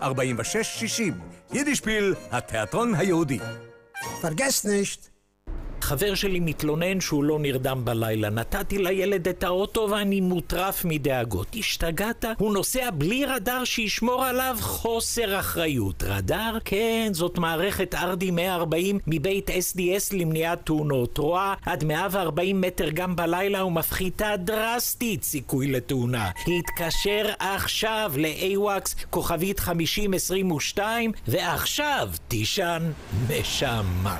03-525-4660. 0.00 0.04
יידישפיל, 1.52 2.14
התיאטרון 2.30 2.94
היהודי. 2.94 3.38
פרגס 4.20 4.66
נשט. 4.66 5.11
חבר 5.82 6.14
שלי 6.14 6.40
מתלונן 6.40 7.00
שהוא 7.00 7.24
לא 7.24 7.38
נרדם 7.38 7.84
בלילה. 7.84 8.30
נתתי 8.30 8.78
לילד 8.78 9.28
את 9.28 9.44
האוטו 9.44 9.88
ואני 9.90 10.20
מוטרף 10.20 10.84
מדאגות. 10.84 11.56
השתגעת? 11.58 12.24
הוא 12.38 12.52
נוסע 12.54 12.90
בלי 12.90 13.24
רדאר 13.24 13.64
שישמור 13.64 14.24
עליו? 14.24 14.56
חוסר 14.60 15.40
אחריות. 15.40 16.02
רדאר? 16.06 16.58
כן, 16.64 17.08
זאת 17.12 17.38
מערכת 17.38 17.94
ארדי 17.94 18.30
140 18.30 18.98
מבית 19.06 19.50
SDS 19.50 20.16
למניעת 20.16 20.66
תאונות. 20.66 21.18
רואה 21.18 21.54
עד 21.66 21.84
140 21.84 22.60
מטר 22.60 22.90
גם 22.90 23.16
בלילה 23.16 23.64
ומפחיתה 23.64 24.36
דרסטית 24.36 25.22
סיכוי 25.22 25.72
לתאונה. 25.72 26.30
התקשר 26.58 27.30
עכשיו 27.38 28.12
ל-AWACS 28.16 29.06
כוכבית 29.10 29.60
5022 29.60 31.12
ועכשיו 31.28 32.10
תישן 32.28 32.92
נשמה. 33.28 34.18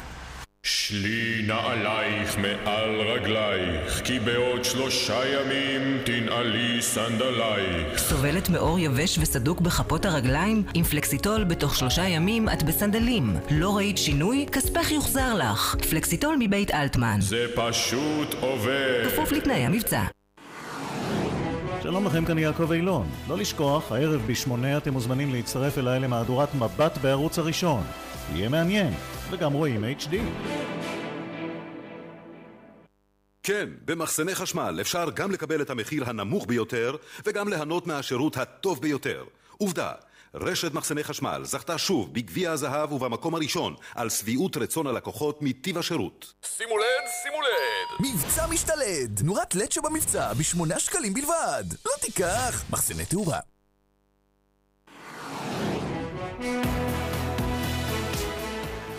שלי 0.67 1.43
נעלייך 1.47 2.39
מעל 2.39 3.01
רגלייך, 3.01 4.01
כי 4.05 4.21
בעוד 4.21 4.65
שלושה 4.65 5.21
ימים 5.27 5.99
תנעלי 6.05 6.83
סנדלייך. 6.83 7.99
סובלת 7.99 8.49
מאור 8.49 8.79
יבש 8.79 9.19
וסדוק 9.19 9.61
בכפות 9.61 10.05
הרגליים? 10.05 10.63
עם 10.75 10.85
פלקסיטול 10.85 11.45
בתוך 11.45 11.77
שלושה 11.77 12.09
ימים 12.09 12.49
את 12.49 12.63
בסנדלים. 12.63 13.37
לא 13.51 13.77
ראית 13.77 13.99
שינוי? 13.99 14.47
כספך 14.53 14.91
יוחזר 14.91 15.35
לך. 15.35 15.77
פלקסיטול 15.91 16.37
מבית 16.39 16.71
אלטמן. 16.71 17.17
זה 17.21 17.47
פשוט 17.57 18.35
עובד. 18.41 19.05
כפוף 19.07 19.33
לתנאי 19.33 19.65
המבצע. 19.65 20.03
שלום 21.83 22.07
לכם, 22.07 22.25
כאן 22.25 22.39
יעקב 22.39 22.73
אילון. 22.73 23.07
לא 23.29 23.39
לשכוח, 23.39 23.93
הערב 23.93 24.23
בשמונה 24.27 24.77
אתם 24.77 24.93
מוזמנים 24.93 25.33
להצטרף 25.33 25.79
אליי 25.79 26.01
למהדורת 26.01 26.55
מבט 26.55 26.99
בערוץ 26.99 27.39
הראשון. 27.39 27.83
יהיה 28.35 28.49
מעניין, 28.49 28.95
וגם 29.33 29.53
רואים 29.53 29.85
HD. 29.85 30.15
כן, 33.43 33.69
במחסני 33.85 34.35
חשמל 34.35 34.79
אפשר 34.81 35.11
גם 35.15 35.31
לקבל 35.31 35.63
את 35.63 35.71
המחיר 35.71 36.05
הנמוך 36.09 36.47
ביותר 36.47 36.97
וגם 37.25 37.49
ליהנות 37.49 37.87
מהשירות 37.87 38.37
הטוב 38.37 38.81
ביותר. 38.81 39.25
עובדה, 39.59 39.93
רשת 40.35 40.75
מחסני 40.75 41.05
חשמל 41.05 41.41
זכתה 41.45 41.79
שוב 41.79 42.15
בגביע 42.15 42.53
הזהב 42.53 42.93
ובמקום 42.93 43.35
הראשון 43.35 43.75
על 43.95 44.09
שביעות 44.11 44.57
רצון 44.57 44.87
הלקוחות 44.87 45.43
מטיב 45.43 45.79
השירות. 45.79 46.33
שימו 46.57 46.79
לד, 46.79 47.09
שימו 47.23 47.43
לד! 47.43 48.07
מבצע 48.07 48.47
משתלד! 48.47 49.21
נורת 49.25 49.55
לד 49.55 49.73
שבמבצע 49.73 50.33
בשמונה 50.33 50.79
שקלים 50.79 51.15
בלבד! 51.15 51.65
לא 51.87 51.93
תיקח! 52.01 52.65
מחסני 52.71 53.05
תאורה. 53.05 53.39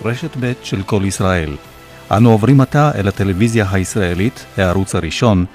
רשת 0.06 0.38
ב' 0.40 0.54
של 0.64 0.84
כל 0.84 1.02
ישראל. 1.06 1.56
אנו 2.12 2.32
עוברים 2.32 2.62
עתה 2.62 2.92
אל 2.96 3.08
הטלוויזיה 3.08 3.66
הישראלית, 3.72 4.46
הערוץ 4.58 4.96
הראשון, 4.96 5.46